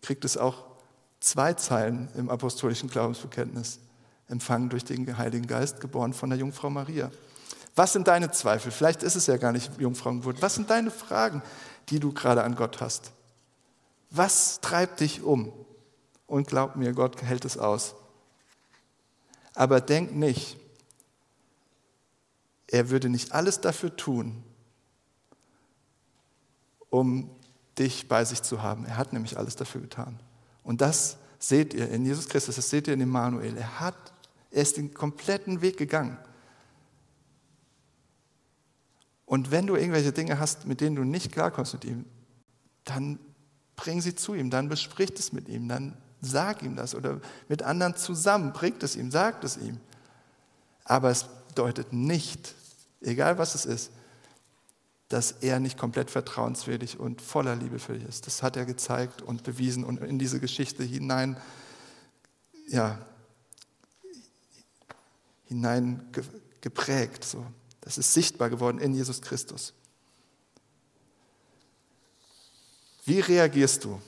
kriegt 0.00 0.24
es 0.24 0.36
auch 0.36 0.64
zwei 1.20 1.52
Zeilen 1.52 2.08
im 2.16 2.30
apostolischen 2.30 2.88
Glaubensbekenntnis. 2.88 3.78
Empfangen 4.28 4.70
durch 4.70 4.84
den 4.84 5.18
Heiligen 5.18 5.46
Geist, 5.46 5.80
geboren 5.80 6.14
von 6.14 6.30
der 6.30 6.38
Jungfrau 6.38 6.70
Maria. 6.70 7.10
Was 7.76 7.92
sind 7.92 8.08
deine 8.08 8.30
Zweifel? 8.30 8.72
Vielleicht 8.72 9.02
ist 9.02 9.14
es 9.14 9.26
ja 9.26 9.36
gar 9.36 9.52
nicht 9.52 9.70
Jungfrauengeburt. 9.78 10.42
Was 10.42 10.54
sind 10.54 10.70
deine 10.70 10.90
Fragen, 10.90 11.42
die 11.90 12.00
du 12.00 12.12
gerade 12.12 12.42
an 12.42 12.56
Gott 12.56 12.80
hast? 12.80 13.12
Was 14.14 14.60
treibt 14.60 15.00
dich 15.00 15.22
um? 15.22 15.52
Und 16.26 16.46
glaub 16.46 16.76
mir, 16.76 16.92
Gott 16.92 17.22
hält 17.22 17.46
es 17.46 17.56
aus. 17.56 17.94
Aber 19.54 19.80
denk 19.80 20.14
nicht, 20.14 20.58
er 22.66 22.90
würde 22.90 23.08
nicht 23.08 23.32
alles 23.32 23.60
dafür 23.60 23.96
tun, 23.96 24.42
um 26.90 27.30
dich 27.78 28.06
bei 28.08 28.24
sich 28.24 28.42
zu 28.42 28.62
haben. 28.62 28.84
Er 28.84 28.98
hat 28.98 29.14
nämlich 29.14 29.38
alles 29.38 29.56
dafür 29.56 29.80
getan. 29.80 30.20
Und 30.62 30.82
das 30.82 31.16
seht 31.38 31.72
ihr 31.72 31.88
in 31.88 32.04
Jesus 32.04 32.28
Christus, 32.28 32.56
das 32.56 32.68
seht 32.68 32.88
ihr 32.88 32.94
in 32.94 33.00
Emmanuel. 33.00 33.56
Er 33.56 33.80
hat, 33.80 34.12
er 34.50 34.62
ist 34.62 34.76
den 34.76 34.92
kompletten 34.92 35.62
Weg 35.62 35.78
gegangen. 35.78 36.18
Und 39.24 39.50
wenn 39.50 39.66
du 39.66 39.74
irgendwelche 39.76 40.12
Dinge 40.12 40.38
hast, 40.38 40.66
mit 40.66 40.82
denen 40.82 40.96
du 40.96 41.04
nicht 41.04 41.32
klarkommst 41.32 41.72
mit 41.72 41.84
ihm, 41.84 42.04
dann 42.84 43.18
bring 43.76 44.00
sie 44.00 44.14
zu 44.14 44.34
ihm, 44.34 44.50
dann 44.50 44.68
besprich 44.68 45.12
es 45.18 45.32
mit 45.32 45.48
ihm, 45.48 45.68
dann 45.68 45.96
sag 46.20 46.62
ihm 46.62 46.76
das 46.76 46.94
oder 46.94 47.20
mit 47.48 47.62
anderen 47.62 47.96
zusammen, 47.96 48.52
bringt 48.52 48.82
es 48.82 48.96
ihm, 48.96 49.10
sagt 49.10 49.44
es 49.44 49.56
ihm. 49.56 49.80
Aber 50.84 51.10
es 51.10 51.26
bedeutet 51.48 51.92
nicht, 51.92 52.54
egal 53.00 53.38
was 53.38 53.54
es 53.54 53.64
ist, 53.64 53.90
dass 55.08 55.32
er 55.32 55.60
nicht 55.60 55.76
komplett 55.76 56.10
vertrauenswürdig 56.10 56.98
und 56.98 57.20
voller 57.20 57.54
Liebe 57.54 57.78
für 57.78 57.92
dich 57.92 58.08
ist. 58.08 58.26
Das 58.26 58.42
hat 58.42 58.56
er 58.56 58.64
gezeigt 58.64 59.20
und 59.20 59.42
bewiesen 59.42 59.84
und 59.84 60.02
in 60.02 60.18
diese 60.18 60.40
Geschichte 60.40 60.82
hinein, 60.84 61.36
ja, 62.68 62.98
hinein 65.44 66.10
geprägt. 66.62 67.24
So. 67.24 67.44
Das 67.82 67.98
ist 67.98 68.14
sichtbar 68.14 68.48
geworden 68.48 68.78
in 68.78 68.94
Jesus 68.94 69.20
Christus. 69.20 69.74
Wie 73.04 73.20
reagierst 73.20 73.84
du 73.84 74.00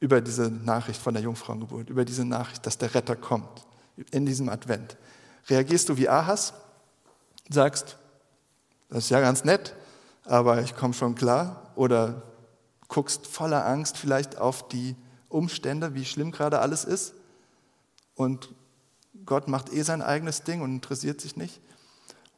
über 0.00 0.20
diese 0.20 0.50
Nachricht 0.50 1.00
von 1.00 1.14
der 1.14 1.22
Jungfrauengeburt, 1.22 1.90
über 1.90 2.04
diese 2.04 2.24
Nachricht, 2.24 2.64
dass 2.64 2.78
der 2.78 2.94
Retter 2.94 3.16
kommt 3.16 3.66
in 4.10 4.24
diesem 4.24 4.48
Advent? 4.48 4.96
Reagierst 5.48 5.88
du 5.88 5.96
wie 5.96 6.08
Ahas? 6.08 6.54
Sagst, 7.50 7.96
das 8.88 9.04
ist 9.04 9.10
ja 9.10 9.20
ganz 9.20 9.44
nett, 9.44 9.74
aber 10.24 10.62
ich 10.62 10.74
komme 10.74 10.94
schon 10.94 11.14
klar. 11.14 11.72
Oder 11.76 12.22
guckst 12.88 13.26
voller 13.26 13.66
Angst 13.66 13.96
vielleicht 13.96 14.38
auf 14.38 14.68
die 14.68 14.96
Umstände, 15.28 15.94
wie 15.94 16.04
schlimm 16.04 16.30
gerade 16.30 16.60
alles 16.60 16.84
ist. 16.84 17.14
Und 18.14 18.54
Gott 19.24 19.48
macht 19.48 19.72
eh 19.72 19.82
sein 19.82 20.02
eigenes 20.02 20.42
Ding 20.42 20.62
und 20.62 20.72
interessiert 20.72 21.20
sich 21.20 21.36
nicht. 21.36 21.60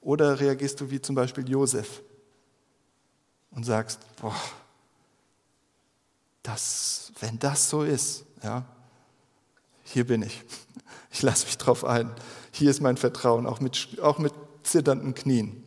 Oder 0.00 0.40
reagierst 0.40 0.80
du 0.80 0.90
wie 0.90 1.00
zum 1.00 1.14
Beispiel 1.14 1.48
Josef 1.48 2.02
und 3.50 3.64
sagst, 3.64 4.00
boah, 4.20 4.34
das, 6.42 7.12
wenn 7.20 7.38
das 7.38 7.68
so 7.68 7.82
ist, 7.82 8.24
ja, 8.42 8.64
hier 9.84 10.06
bin 10.06 10.22
ich. 10.22 10.42
Ich 11.12 11.22
lasse 11.22 11.44
mich 11.46 11.58
drauf 11.58 11.84
ein. 11.84 12.08
Hier 12.52 12.70
ist 12.70 12.80
mein 12.80 12.96
Vertrauen, 12.96 13.44
auch 13.44 13.58
mit, 13.58 13.98
auch 14.00 14.18
mit 14.18 14.32
zitternden 14.62 15.12
Knien. 15.12 15.66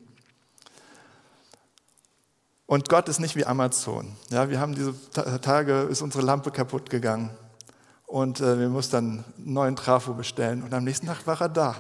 Und 2.66 2.88
Gott 2.88 3.10
ist 3.10 3.20
nicht 3.20 3.36
wie 3.36 3.46
Amazon. 3.46 4.16
Ja, 4.30 4.50
wir 4.50 4.62
haben 4.62 4.74
diese 4.74 4.96
Tage, 5.42 5.82
ist 5.82 6.02
unsere 6.02 6.24
Lampe 6.24 6.50
kaputt 6.50 6.90
gegangen. 6.90 7.30
Und 8.06 8.40
äh, 8.40 8.58
wir 8.58 8.70
mussten 8.70 8.92
dann 8.94 9.26
einen 9.38 9.54
neuen 9.54 9.76
Trafo 9.76 10.14
bestellen. 10.14 10.64
Und 10.64 10.74
am 10.74 10.84
nächsten 10.84 11.08
Tag 11.08 11.28
war 11.28 11.42
er 11.42 11.50
da. 11.50 11.76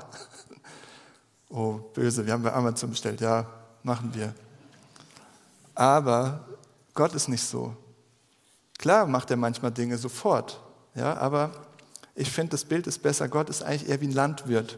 oh, 1.49 1.79
böse, 1.93 2.25
wir 2.25 2.33
haben 2.33 2.43
bei 2.43 2.53
Amazon 2.53 2.89
bestellt. 2.89 3.21
Ja, 3.21 3.45
machen 3.81 4.13
wir. 4.13 4.33
Aber 5.73 6.45
Gott 6.93 7.13
ist 7.15 7.27
nicht 7.29 7.43
so. 7.43 7.75
Klar 8.77 9.07
macht 9.07 9.31
er 9.31 9.37
manchmal 9.37 9.71
Dinge 9.71 9.97
sofort. 9.97 10.61
Ja, 10.95 11.15
aber 11.17 11.51
ich 12.15 12.31
finde, 12.31 12.51
das 12.51 12.65
Bild 12.65 12.87
ist 12.87 12.99
besser. 12.99 13.27
Gott 13.27 13.49
ist 13.49 13.63
eigentlich 13.63 13.89
eher 13.89 14.01
wie 14.01 14.07
ein 14.07 14.13
Landwirt. 14.13 14.77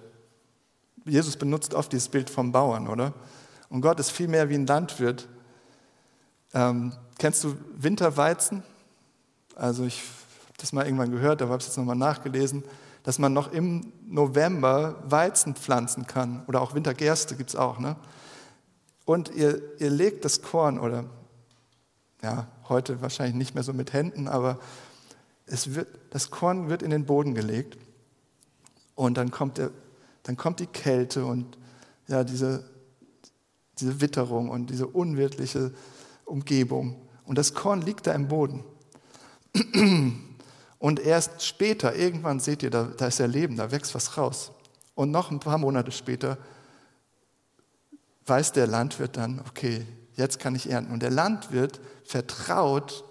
Jesus 1.06 1.38
benutzt 1.38 1.74
oft 1.74 1.91
dieses 1.91 2.08
Bild 2.08 2.30
vom 2.30 2.52
Bauern, 2.52 2.88
oder? 2.88 3.14
Und 3.70 3.82
Gott 3.82 4.00
ist 4.00 4.12
viel 4.12 4.28
mehr 4.28 4.50
wie 4.50 4.56
ein 4.56 4.66
Landwirt, 4.66 5.28
ähm, 6.56 6.93
kennst 7.20 7.43
du 7.43 7.56
Winterweizen? 7.76 8.64
Also 9.56 9.84
ich 9.84 10.00
habe 10.00 10.54
das 10.58 10.72
mal 10.72 10.86
irgendwann 10.86 11.12
gehört, 11.12 11.41
aber 11.41 11.52
habe 11.52 11.60
es 11.60 11.68
jetzt 11.68 11.78
nochmal 11.78 11.98
nachgelesen, 11.98 12.64
dass 13.04 13.20
man 13.20 13.34
noch 13.34 13.52
im 13.52 13.91
November 14.08 14.96
Weizen 15.06 15.56
pflanzen 15.56 16.08
kann 16.08 16.43
oder 16.48 16.62
auch 16.62 16.74
Wintergerste 16.74 17.36
gibt 17.36 17.50
es 17.50 17.56
auch. 17.58 17.78
Ne? 17.78 17.98
Und 19.04 19.36
ihr, 19.36 19.62
ihr 19.80 19.89
legt 19.89 20.24
das 20.24 20.41
Korn 20.41 20.80
oder 20.80 21.04
ja, 22.26 22.48
heute 22.70 23.04
wahrscheinlich 23.04 23.36
nicht 23.36 23.54
mehr 23.54 23.64
so 23.64 23.72
mit 23.72 23.94
Händen, 23.94 24.28
aber 24.28 24.58
es 25.46 25.76
wird, 25.76 25.88
das 26.10 26.32
Korn 26.32 26.70
wird 26.70 26.82
in 26.82 26.90
den 26.90 27.06
Boden 27.06 27.36
gelegt 27.36 27.78
und 28.96 29.16
dann 29.16 29.30
kommt, 29.30 29.60
der, 29.60 29.70
dann 30.24 30.36
kommt 30.36 30.60
die 30.60 30.66
Kälte 30.66 31.24
und 31.24 31.60
ja, 32.08 32.24
diese, 32.24 32.68
diese 33.78 34.02
Witterung 34.02 34.50
und 34.50 34.72
diese 34.72 34.88
unwirtliche 34.88 35.72
Umgebung. 36.26 37.00
Und 37.26 37.38
das 37.38 37.54
Korn 37.54 37.84
liegt 37.84 38.08
da 38.08 38.14
im 38.14 38.28
Boden. 38.28 38.64
Und 40.78 41.00
erst 41.00 41.44
später, 41.44 41.96
irgendwann 41.96 42.40
seht 42.40 42.62
ihr, 42.62 42.70
da, 42.70 42.84
da 42.84 43.08
ist 43.08 43.18
ja 43.18 43.26
Leben, 43.26 43.56
da 43.56 43.72
wächst 43.72 43.96
was 43.96 44.18
raus. 44.18 44.52
Und 44.94 45.10
noch 45.10 45.32
ein 45.32 45.40
paar 45.40 45.58
Monate 45.58 45.92
später 45.92 46.38
weiß 48.28 48.52
der 48.52 48.68
Landwirt 48.68 49.18
dann, 49.18 49.42
okay, 49.48 49.86
jetzt 50.16 50.39
kann 50.39 50.55
ich 50.55 50.70
ernten. 50.70 50.93
Und 50.93 51.01
der 51.01 51.11
Landwirt 51.11 51.80
vertraut 52.03 53.03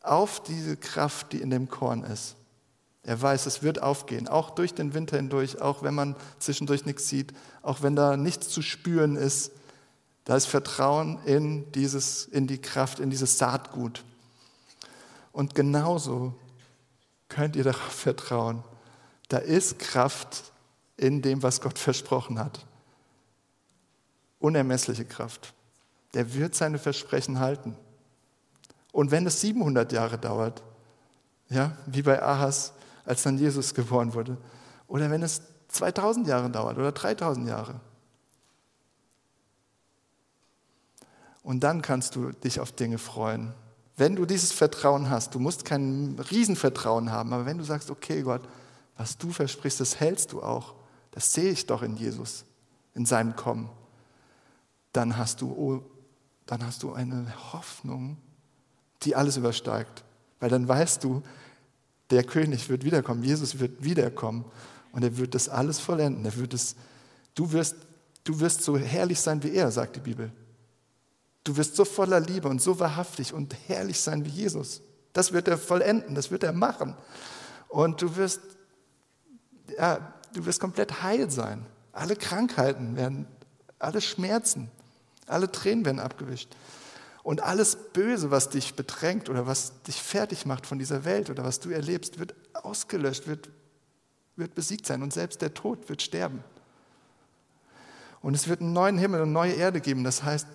auf 0.00 0.42
diese 0.42 0.76
Kraft, 0.76 1.32
die 1.32 1.40
in 1.40 1.50
dem 1.50 1.68
Korn 1.68 2.02
ist. 2.04 2.36
Er 3.04 3.20
weiß, 3.20 3.46
es 3.46 3.62
wird 3.62 3.82
aufgehen, 3.82 4.28
auch 4.28 4.50
durch 4.50 4.74
den 4.74 4.94
Winter 4.94 5.16
hindurch, 5.16 5.60
auch 5.60 5.82
wenn 5.82 5.94
man 5.94 6.14
zwischendurch 6.38 6.86
nichts 6.86 7.08
sieht, 7.08 7.32
auch 7.60 7.82
wenn 7.82 7.96
da 7.96 8.16
nichts 8.16 8.48
zu 8.48 8.62
spüren 8.62 9.16
ist. 9.16 9.50
Da 10.24 10.36
ist 10.36 10.46
Vertrauen 10.46 11.18
in, 11.24 11.70
dieses, 11.72 12.26
in 12.26 12.46
die 12.46 12.60
Kraft, 12.60 13.00
in 13.00 13.10
dieses 13.10 13.38
Saatgut. 13.38 14.04
Und 15.32 15.56
genauso 15.56 16.34
könnt 17.28 17.56
ihr 17.56 17.64
darauf 17.64 17.92
vertrauen. 17.92 18.62
Da 19.28 19.38
ist 19.38 19.80
Kraft 19.80 20.52
in 20.96 21.22
dem, 21.22 21.42
was 21.42 21.60
Gott 21.60 21.78
versprochen 21.78 22.38
hat. 22.38 22.64
Unermessliche 24.38 25.04
Kraft. 25.04 25.54
Der 26.14 26.34
wird 26.34 26.54
seine 26.54 26.78
Versprechen 26.78 27.40
halten. 27.40 27.76
Und 28.92 29.10
wenn 29.10 29.26
es 29.26 29.40
700 29.40 29.92
Jahre 29.92 30.18
dauert, 30.18 30.62
ja, 31.48 31.76
wie 31.86 32.02
bei 32.02 32.22
Ahas, 32.22 32.72
als 33.04 33.22
dann 33.22 33.38
Jesus 33.38 33.74
geboren 33.74 34.14
wurde, 34.14 34.36
oder 34.86 35.10
wenn 35.10 35.22
es 35.22 35.42
2000 35.68 36.26
Jahre 36.26 36.50
dauert 36.50 36.76
oder 36.78 36.92
3000 36.92 37.48
Jahre, 37.48 37.80
Und 41.42 41.60
dann 41.60 41.82
kannst 41.82 42.16
du 42.16 42.30
dich 42.30 42.60
auf 42.60 42.72
Dinge 42.72 42.98
freuen. 42.98 43.52
Wenn 43.96 44.16
du 44.16 44.26
dieses 44.26 44.52
Vertrauen 44.52 45.10
hast, 45.10 45.34
du 45.34 45.38
musst 45.38 45.64
kein 45.64 46.18
Riesenvertrauen 46.30 47.10
haben, 47.10 47.32
aber 47.32 47.46
wenn 47.46 47.58
du 47.58 47.64
sagst, 47.64 47.90
okay 47.90 48.22
Gott, 48.22 48.42
Was 48.96 49.16
du 49.16 49.32
versprichst, 49.32 49.80
das 49.80 49.98
hältst 49.98 50.32
du 50.32 50.42
auch. 50.42 50.74
Das 51.12 51.32
sehe 51.32 51.50
ich 51.50 51.66
doch 51.66 51.82
in 51.82 51.96
Jesus, 51.96 52.44
in 52.94 53.06
seinem 53.06 53.34
Kommen. 53.36 53.70
Dann 54.92 55.16
hast 55.16 55.40
du, 55.40 55.50
oh, 55.50 55.82
dann 56.52 56.66
hast 56.66 56.82
du 56.82 56.92
eine 56.92 57.32
Hoffnung, 57.54 58.18
die 59.04 59.16
alles 59.16 59.38
übersteigt. 59.38 60.04
Weil 60.38 60.50
dann 60.50 60.68
weißt 60.68 61.02
du, 61.02 61.22
der 62.10 62.24
König 62.24 62.68
wird 62.68 62.84
wiederkommen, 62.84 63.22
Jesus 63.22 63.58
wird 63.58 63.82
wiederkommen 63.82 64.44
und 64.92 65.02
er 65.02 65.16
wird 65.16 65.34
das 65.34 65.48
alles 65.48 65.80
vollenden. 65.80 66.26
Er 66.26 66.36
wird 66.36 66.52
es, 66.52 66.76
du, 67.34 67.52
wirst, 67.52 67.76
du 68.24 68.38
wirst 68.40 68.62
so 68.62 68.76
herrlich 68.76 69.18
sein 69.18 69.42
wie 69.42 69.54
er, 69.54 69.70
sagt 69.70 69.96
die 69.96 70.00
Bibel. 70.00 70.30
Du 71.42 71.56
wirst 71.56 71.74
so 71.74 71.86
voller 71.86 72.20
Liebe 72.20 72.48
und 72.48 72.60
so 72.60 72.78
wahrhaftig 72.78 73.32
und 73.32 73.56
herrlich 73.66 73.98
sein 73.98 74.26
wie 74.26 74.30
Jesus. 74.30 74.82
Das 75.14 75.32
wird 75.32 75.48
er 75.48 75.56
vollenden, 75.56 76.14
das 76.14 76.30
wird 76.30 76.42
er 76.42 76.52
machen. 76.52 76.94
Und 77.68 78.02
du 78.02 78.14
wirst, 78.16 78.42
ja, 79.78 80.12
du 80.34 80.44
wirst 80.44 80.60
komplett 80.60 81.02
heil 81.02 81.30
sein. 81.30 81.64
Alle 81.92 82.14
Krankheiten 82.14 82.94
werden, 82.94 83.26
alle 83.78 84.02
Schmerzen, 84.02 84.70
alle 85.32 85.50
Tränen 85.50 85.84
werden 85.84 85.98
abgewischt. 85.98 86.54
Und 87.22 87.42
alles 87.42 87.76
Böse, 87.92 88.30
was 88.30 88.48
dich 88.48 88.74
bedrängt 88.74 89.28
oder 89.28 89.46
was 89.46 89.82
dich 89.82 90.02
fertig 90.02 90.44
macht 90.44 90.66
von 90.66 90.78
dieser 90.78 91.04
Welt 91.04 91.30
oder 91.30 91.44
was 91.44 91.60
du 91.60 91.70
erlebst, 91.70 92.18
wird 92.18 92.34
ausgelöscht, 92.54 93.28
wird, 93.28 93.48
wird 94.36 94.54
besiegt 94.54 94.86
sein. 94.86 95.02
Und 95.02 95.12
selbst 95.12 95.40
der 95.40 95.54
Tod 95.54 95.88
wird 95.88 96.02
sterben. 96.02 96.42
Und 98.22 98.34
es 98.34 98.48
wird 98.48 98.60
einen 98.60 98.72
neuen 98.72 98.98
Himmel 98.98 99.22
und 99.22 99.32
neue 99.32 99.52
Erde 99.52 99.80
geben. 99.80 100.04
Das 100.04 100.22
heißt, 100.22 100.46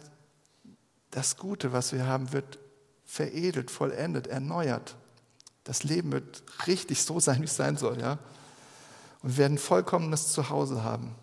das 1.11 1.37
Gute, 1.37 1.71
was 1.71 1.93
wir 1.93 2.05
haben, 2.05 2.33
wird 2.33 2.59
veredelt, 3.05 3.71
vollendet, 3.71 4.27
erneuert. 4.27 4.95
Das 5.63 5.83
Leben 5.83 6.11
wird 6.11 6.43
richtig 6.67 7.01
so 7.03 7.19
sein, 7.19 7.41
wie 7.41 7.45
es 7.45 7.55
sein 7.55 7.77
soll. 7.77 7.99
Ja? 7.99 8.19
Und 9.21 9.31
wir 9.31 9.37
werden 9.37 9.57
vollkommenes 9.57 10.31
Zuhause 10.31 10.83
haben. 10.83 11.15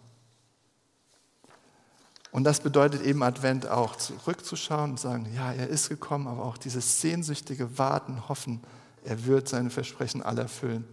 Und 2.34 2.42
das 2.42 2.58
bedeutet 2.58 3.02
eben 3.02 3.22
Advent 3.22 3.68
auch, 3.68 3.94
zurückzuschauen 3.94 4.90
und 4.90 5.00
sagen, 5.00 5.32
ja, 5.36 5.52
er 5.52 5.68
ist 5.68 5.88
gekommen, 5.88 6.26
aber 6.26 6.44
auch 6.44 6.58
dieses 6.58 7.00
sehnsüchtige 7.00 7.78
Warten, 7.78 8.28
Hoffen, 8.28 8.60
er 9.04 9.24
wird 9.26 9.48
seine 9.48 9.70
Versprechen 9.70 10.20
alle 10.20 10.42
erfüllen. 10.42 10.84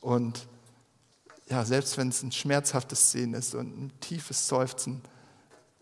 Und 0.00 0.48
ja, 1.48 1.64
selbst 1.64 1.98
wenn 1.98 2.08
es 2.08 2.24
ein 2.24 2.32
schmerzhaftes 2.32 3.12
Sehen 3.12 3.32
ist 3.34 3.54
und 3.54 3.68
ein 3.78 3.92
tiefes 4.00 4.48
Seufzen, 4.48 5.02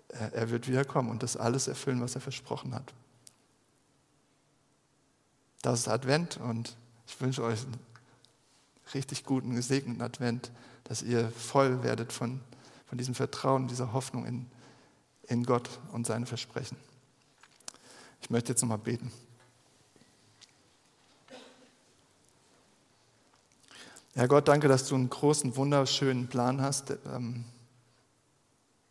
er 0.09 0.51
wird 0.51 0.69
wiederkommen 0.69 1.09
und 1.09 1.23
das 1.23 1.35
alles 1.35 1.67
erfüllen, 1.67 2.03
was 2.03 2.15
er 2.15 2.21
versprochen 2.21 2.75
hat. 2.75 2.93
Das 5.63 5.81
ist 5.81 5.89
Advent 5.89 6.37
und 6.37 6.77
ich 7.07 7.19
wünsche 7.23 7.43
euch 7.43 7.63
einen 7.63 7.79
richtig 8.93 9.25
guten, 9.25 9.55
gesegneten 9.55 10.03
Advent, 10.03 10.51
dass 10.85 11.01
ihr 11.01 11.31
voll 11.31 11.83
werdet 11.83 12.13
von, 12.13 12.43
von 12.85 12.99
diesem 12.99 13.15
Vertrauen, 13.15 13.67
dieser 13.67 13.95
Hoffnung 13.95 14.27
in, 14.27 14.47
in 15.31 15.45
Gott 15.45 15.71
und 15.93 16.07
seine 16.07 16.27
Versprechen. 16.27 16.77
Ich 18.21 18.31
möchte 18.31 18.53
jetzt 18.53 18.63
nochmal 18.63 18.79
beten. 18.79 19.13
Ja, 24.17 24.27
Gott, 24.27 24.49
danke, 24.49 24.67
dass 24.67 24.89
du 24.89 24.97
einen 24.97 25.09
großen, 25.09 25.55
wunderschönen 25.55 26.27
Plan 26.27 26.61
hast. 26.61 26.91
Ähm, 27.07 27.45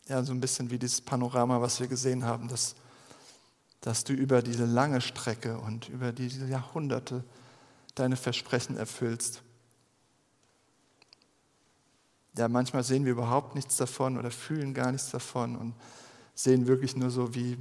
ja, 0.07 0.23
so 0.23 0.31
ein 0.31 0.39
bisschen 0.39 0.71
wie 0.71 0.79
dieses 0.79 1.01
Panorama, 1.01 1.59
was 1.61 1.81
wir 1.81 1.87
gesehen 1.87 2.23
haben, 2.23 2.47
dass, 2.47 2.73
dass 3.81 4.05
du 4.05 4.13
über 4.13 4.41
diese 4.41 4.65
lange 4.65 5.01
Strecke 5.01 5.57
und 5.57 5.89
über 5.89 6.13
diese 6.13 6.47
Jahrhunderte 6.47 7.25
deine 7.95 8.15
Versprechen 8.15 8.77
erfüllst. 8.77 9.41
Ja, 12.37 12.47
manchmal 12.47 12.85
sehen 12.85 13.03
wir 13.03 13.11
überhaupt 13.11 13.55
nichts 13.55 13.75
davon 13.75 14.17
oder 14.17 14.31
fühlen 14.31 14.73
gar 14.73 14.93
nichts 14.93 15.11
davon 15.11 15.57
und 15.57 15.73
sehen 16.39 16.67
wirklich 16.67 16.95
nur 16.95 17.09
so 17.09 17.35
wie 17.35 17.57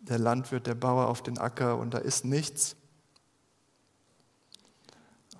der 0.00 0.18
Landwirt, 0.18 0.66
der 0.66 0.74
Bauer 0.74 1.06
auf 1.06 1.22
den 1.22 1.38
Acker 1.38 1.78
und 1.78 1.94
da 1.94 1.98
ist 1.98 2.24
nichts. 2.24 2.74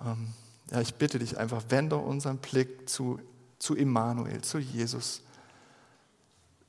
Ähm, 0.05 0.29
ja, 0.71 0.79
ich 0.79 0.95
bitte 0.95 1.19
dich 1.19 1.37
einfach, 1.37 1.63
wende 1.67 1.97
unseren 1.97 2.37
Blick 2.37 2.87
zu, 2.87 3.19
zu 3.57 3.75
Immanuel, 3.75 4.41
zu 4.41 4.57
Jesus, 4.57 5.21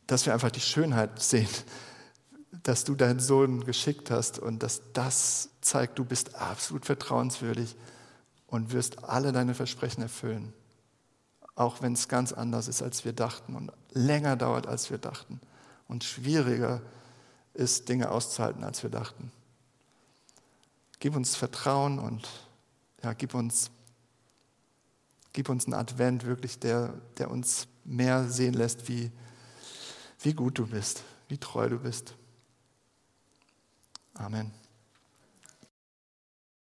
dass 0.08 0.26
wir 0.26 0.34
einfach 0.34 0.50
die 0.50 0.60
Schönheit 0.60 1.22
sehen, 1.22 1.48
dass 2.64 2.82
du 2.82 2.96
deinen 2.96 3.20
Sohn 3.20 3.64
geschickt 3.64 4.10
hast 4.10 4.40
und 4.40 4.64
dass 4.64 4.82
das 4.92 5.50
zeigt, 5.60 6.00
du 6.00 6.04
bist 6.04 6.34
absolut 6.34 6.84
vertrauenswürdig 6.84 7.76
und 8.48 8.72
wirst 8.72 9.04
alle 9.04 9.30
deine 9.30 9.54
Versprechen 9.54 10.02
erfüllen, 10.02 10.52
auch 11.54 11.80
wenn 11.80 11.92
es 11.92 12.08
ganz 12.08 12.32
anders 12.32 12.66
ist, 12.66 12.82
als 12.82 13.04
wir 13.04 13.12
dachten 13.12 13.54
und 13.54 13.70
länger 13.92 14.34
dauert, 14.34 14.66
als 14.66 14.90
wir 14.90 14.98
dachten 14.98 15.40
und 15.90 16.04
schwieriger 16.04 16.80
ist, 17.52 17.88
Dinge 17.88 18.10
auszuhalten, 18.10 18.62
als 18.62 18.84
wir 18.84 18.90
dachten. 18.90 19.32
Gib 21.00 21.16
uns 21.16 21.34
Vertrauen 21.34 21.98
und 21.98 22.28
ja, 23.02 23.12
gib 23.12 23.34
uns, 23.34 23.70
gib 25.32 25.48
uns 25.48 25.64
einen 25.64 25.74
Advent 25.74 26.24
wirklich, 26.24 26.60
der, 26.60 26.94
der 27.18 27.30
uns 27.30 27.66
mehr 27.84 28.28
sehen 28.28 28.54
lässt, 28.54 28.88
wie, 28.88 29.10
wie 30.20 30.32
gut 30.32 30.58
du 30.58 30.66
bist, 30.66 31.02
wie 31.28 31.38
treu 31.38 31.68
du 31.68 31.80
bist. 31.80 32.14
Amen. 34.14 34.59